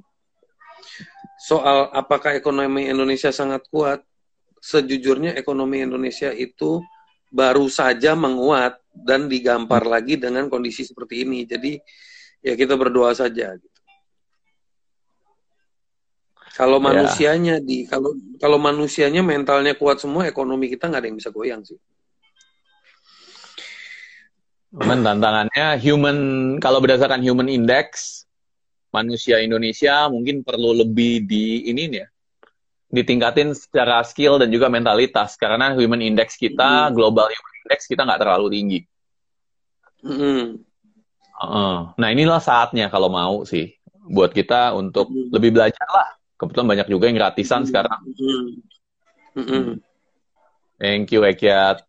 Soal 1.43 1.91
apakah 1.91 2.31
ekonomi 2.31 2.87
Indonesia 2.87 3.27
sangat 3.35 3.67
kuat, 3.67 3.99
sejujurnya 4.63 5.35
ekonomi 5.35 5.83
Indonesia 5.83 6.31
itu 6.31 6.79
baru 7.33 7.65
saja 7.65 8.13
menguat 8.13 8.77
dan 8.93 9.25
digampar 9.25 9.81
lagi 9.89 10.21
dengan 10.21 10.45
kondisi 10.53 10.85
seperti 10.85 11.25
ini. 11.25 11.49
Jadi 11.49 11.81
ya 12.45 12.53
kita 12.53 12.77
berdoa 12.77 13.17
saja. 13.17 13.57
Gitu. 13.57 13.79
Kalau 16.53 16.77
Ya. 16.77 16.93
manusianya 16.93 17.57
di 17.57 17.89
kalau 17.89 18.13
kalau 18.37 18.61
manusianya 18.61 19.25
mentalnya 19.25 19.73
kuat 19.73 19.97
semua, 19.97 20.29
ekonomi 20.29 20.69
kita 20.69 20.85
nggak 20.85 21.01
ada 21.01 21.07
yang 21.09 21.17
bisa 21.17 21.33
goyang 21.33 21.65
sih. 21.65 21.81
Cuman 24.73 25.05
tantangannya 25.05 25.77
human, 25.81 26.17
kalau 26.57 26.81
berdasarkan 26.81 27.21
human 27.21 27.45
index, 27.45 28.21
manusia 28.89 29.41
Indonesia 29.41 30.09
mungkin 30.09 30.41
perlu 30.41 30.73
lebih 30.73 31.25
di 31.29 31.69
ini 31.69 31.89
nih 31.89 31.99
ya, 32.05 32.07
ditingkatin 32.93 33.57
secara 33.57 34.05
skill 34.05 34.37
dan 34.37 34.53
juga 34.53 34.69
mentalitas 34.69 35.33
karena 35.33 35.73
human 35.73 35.97
index 35.97 36.37
kita, 36.37 36.87
Hmm. 36.87 36.93
global 36.93 37.25
human 37.25 37.53
index 37.65 37.89
kita 37.89 38.05
nggak 38.05 38.21
terlalu 38.21 38.47
tinggi. 38.53 38.79
Mm-mm. 40.05 40.61
Heeh. 41.33 41.75
Nah 41.97 42.07
inilah 42.13 42.37
saatnya 42.37 42.93
kalau 42.93 43.09
mau 43.09 43.41
sih 43.49 43.73
buat 44.13 44.29
kita 44.29 44.77
untuk 44.77 45.09
Hmm. 45.09 45.33
lebih 45.33 45.57
belajar 45.57 45.87
lah. 45.89 46.13
Kebetulan 46.37 46.69
banyak 46.69 46.87
juga 46.91 47.09
yang 47.09 47.17
gratisan 47.17 47.65
sekarang. 47.65 47.97
Mm-mm. 48.13 48.61
Mm-mm. 49.33 49.65
Thank 50.77 51.15
you 51.15 51.23
Ekiat. 51.23 51.87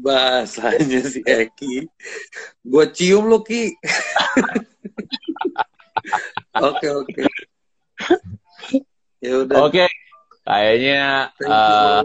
Bahasanya 0.00 1.02
si 1.04 1.20
Eki. 1.26 1.84
Gua 2.64 2.88
cium 2.88 3.28
lo 3.28 3.44
Ki. 3.44 3.74
Oke 6.54 6.86
oke. 6.86 7.22
Ya 9.18 9.42
udah. 9.42 9.66
Oke, 9.66 9.88
kayaknya 10.44 11.32
Thank 11.40 11.48
you. 11.48 11.52
uh, 11.52 12.02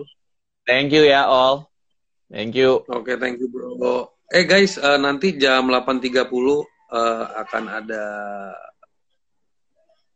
thank 0.65 0.89
you 0.95 1.03
ya 1.05 1.27
all. 1.27 1.69
Thank 2.29 2.53
you. 2.53 2.85
Oke, 2.85 3.17
thank 3.17 3.41
you 3.41 3.49
bro. 3.49 3.75
Eh 4.29 4.45
guys, 4.45 4.77
eh, 4.77 4.99
nanti 5.01 5.33
jam 5.41 5.65
8.30 5.73 6.13
eh, 6.13 7.25
akan 7.41 7.63
ada 7.65 8.03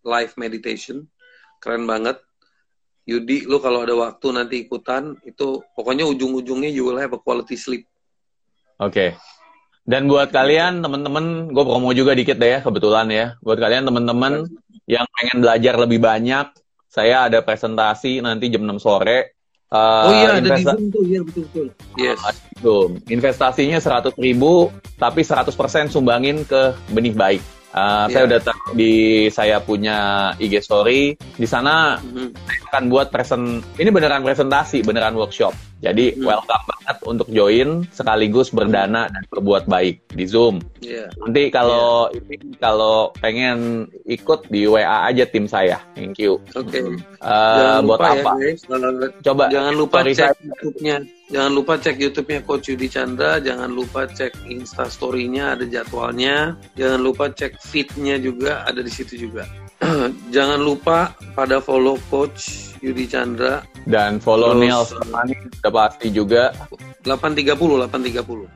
live 0.06 0.34
meditation. 0.38 1.10
Keren 1.58 1.90
banget. 1.90 2.22
Yudi, 3.04 3.44
lu 3.50 3.60
kalau 3.60 3.84
ada 3.84 3.98
waktu 3.98 4.32
nanti 4.32 4.56
ikutan, 4.64 5.18
itu 5.28 5.60
pokoknya 5.76 6.08
ujung-ujungnya 6.08 6.72
you 6.72 6.88
will 6.88 7.02
have 7.02 7.12
a 7.12 7.20
quality 7.20 7.58
sleep. 7.60 7.84
Oke. 8.80 9.18
Dan 9.84 10.08
buat 10.08 10.32
kalian 10.32 10.80
teman-teman, 10.80 11.52
gue 11.52 11.64
promo 11.68 11.92
juga 11.92 12.16
dikit 12.16 12.40
deh 12.40 12.56
ya 12.56 12.60
kebetulan 12.64 13.10
ya. 13.12 13.26
Buat 13.44 13.60
kalian 13.60 13.84
teman-teman 13.84 14.48
yang 14.88 15.04
pengen 15.20 15.44
belajar 15.44 15.76
lebih 15.76 16.00
banyak, 16.00 16.48
saya 16.94 17.26
ada 17.26 17.42
presentasi 17.42 18.22
nanti 18.22 18.54
jam 18.54 18.62
6 18.70 18.78
sore. 18.78 19.34
Uh, 19.74 20.06
oh 20.06 20.14
iya, 20.14 20.30
ada 20.38 20.50
di 20.54 20.62
Zoom 20.62 20.86
tuh, 20.94 21.02
iya 21.02 21.20
betul-betul. 21.26 21.68
Yes. 21.98 22.22
Zoom. 22.62 23.02
Investasinya 23.10 23.82
100 23.82 24.14
ribu, 24.22 24.70
tapi 25.02 25.26
100% 25.26 25.50
sumbangin 25.90 26.46
ke 26.46 26.78
benih 26.94 27.18
baik. 27.18 27.42
Uh, 27.74 28.06
Saya 28.06 28.22
Iya. 28.22 28.30
udah 28.30 28.40
taruh 28.46 28.72
di 28.78 28.94
saya 29.34 29.58
punya 29.58 29.98
IG 30.38 30.62
story. 30.62 31.18
Di 31.18 31.50
sana 31.50 31.98
Mhm. 31.98 32.30
akan 32.70 32.84
buat 32.86 33.10
present 33.10 33.66
ini 33.82 33.90
beneran 33.90 34.22
presentasi, 34.22 34.86
beneran 34.86 35.18
workshop. 35.18 35.58
Jadi 35.84 36.16
Hmm. 36.16 36.24
welcome 36.24 36.64
banget 36.66 36.98
untuk 37.04 37.28
join 37.28 37.70
sekaligus 37.92 38.48
berdana 38.50 39.12
dan 39.12 39.24
berbuat 39.28 39.68
baik 39.68 40.00
di 40.10 40.24
Zoom. 40.24 40.64
Iya. 40.80 41.12
Nanti 41.20 41.52
kalau 41.52 42.08
ini 42.10 42.56
kalau 42.56 43.12
pengen 43.20 43.84
ikut 44.06 44.48
di 44.48 44.64
WA 44.64 45.12
aja 45.12 45.28
tim 45.28 45.44
saya. 45.44 45.84
Thank 45.92 46.24
you. 46.24 46.40
Oke. 46.56 46.80
Eh, 46.80 46.96
Jangan 47.20 47.84
buat 47.84 48.00
lupa 48.00 48.08
apa? 48.10 48.32
ya 48.34 48.40
guys, 48.40 48.62
eh, 48.64 49.12
Coba 49.22 49.44
jangan 49.52 49.74
lupa 49.76 49.98
cek. 50.02 50.32
YouTube-nya. 50.40 50.98
Jangan 51.24 51.52
lupa 51.52 51.74
cek 51.76 51.96
YouTube-nya 51.98 52.40
Coach 52.44 52.66
Yudi 52.70 52.88
Chandra, 52.88 53.42
jangan 53.42 53.68
lupa 53.68 54.06
cek 54.06 54.32
Insta 54.46 54.86
Story-nya 54.86 55.58
ada 55.58 55.66
jadwalnya, 55.66 56.54
jangan 56.78 57.00
lupa 57.02 57.26
cek 57.28 57.58
feed-nya 57.60 58.22
juga 58.22 58.62
ada 58.64 58.80
di 58.80 58.92
situ 58.92 59.18
juga. 59.18 59.44
jangan 60.36 60.60
lupa 60.60 61.12
pada 61.34 61.60
follow 61.60 62.00
Coach 62.08 62.74
Yudi 62.84 63.08
Chandra 63.08 63.64
dan 63.88 64.20
follow 64.20 64.56
Terus, 64.56 64.62
Neil 64.64 64.82
Samani 64.88 65.34
udah 65.60 65.72
pasti 65.72 66.08
juga. 66.12 66.52
830 67.04 67.84
830. 67.88 68.48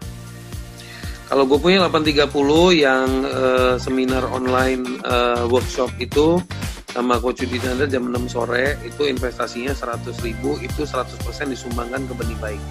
Kalau 1.28 1.44
gue 1.44 1.60
punya 1.60 1.84
830 1.92 2.32
yang 2.72 3.08
eh, 3.28 3.76
seminar 3.76 4.24
online 4.32 4.84
eh, 5.04 5.44
workshop 5.52 5.92
itu 6.00 6.40
sama 6.88 7.20
Coach 7.20 7.44
Yudi 7.44 7.60
Chandra 7.60 7.84
jam 7.86 8.08
6 8.08 8.32
sore 8.32 8.80
itu 8.88 9.04
investasinya 9.04 9.76
100 9.76 10.08
ribu 10.24 10.56
itu 10.64 10.88
100% 10.88 11.20
disumbangkan 11.52 12.08
ke 12.08 12.14
benih 12.16 12.40
baik. 12.40 12.62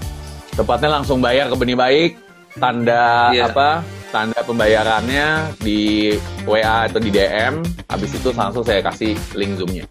Tepatnya 0.57 1.01
langsung 1.01 1.21
bayar 1.21 1.53
ke 1.53 1.57
benih 1.61 1.77
baik. 1.77 2.11
Tanda 2.57 3.37
Iya. 3.37 3.53
apa? 3.53 3.85
Tanda 4.17 4.41
pembayarannya 4.41 5.53
di 5.61 6.17
WA 6.49 6.89
atau 6.89 6.97
di 6.97 7.13
DM. 7.13 7.61
Habis 7.85 8.17
itu 8.17 8.33
langsung 8.33 8.65
saya 8.65 8.81
kasih 8.81 9.13
link 9.37 9.61
Zoom-nya. 9.61 9.85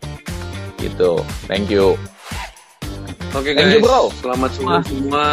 Gitu. 0.81 1.21
Thank 1.45 1.69
you. 1.69 1.93
Oke 3.37 3.53
Thank 3.53 3.69
guys, 3.69 3.77
you, 3.77 3.85
bro. 3.85 4.09
selamat 4.17 4.49
sore 4.57 4.81
semua, 4.81 5.25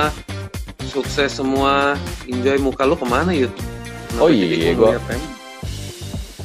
sukses 0.93 1.31
semua, 1.33 1.97
enjoy 2.29 2.61
muka 2.61 2.85
lu 2.85 2.93
ke 2.93 3.07
mana 3.09 3.33
Yud? 3.33 3.49
Oh 4.21 4.29
iya, 4.29 4.77
gua- 4.77 5.01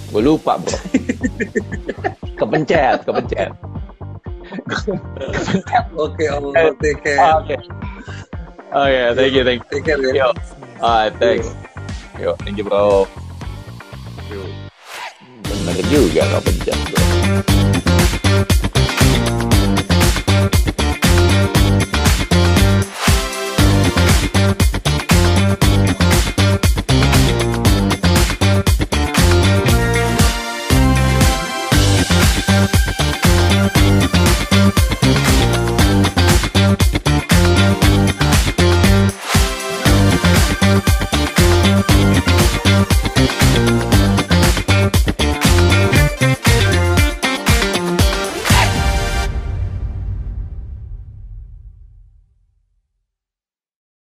Gue 0.07 0.21
lupa, 0.23 0.55
bro. 0.55 0.71
kepencet, 2.39 3.03
kepencet. 3.03 3.51
Oke, 5.99 6.23
Allah 6.31 6.71
take 6.79 7.03
care, 7.03 7.19
Oke. 7.43 7.55
Oke, 8.71 9.01
thank 9.19 9.33
you, 9.35 9.43
thank 9.43 9.59
you. 9.67 9.69
take 9.73 9.83
care 9.83 9.99
ya. 10.15 10.31
Alright, 10.79 11.11
thanks. 11.19 11.51
Yo, 12.17 12.33
thank 12.41 12.57
you, 12.57 12.65
bro. 12.65 13.05
Bener 15.45 15.85
juga 15.85 16.25
kepencet, 16.25 16.73
bro. 16.89 17.01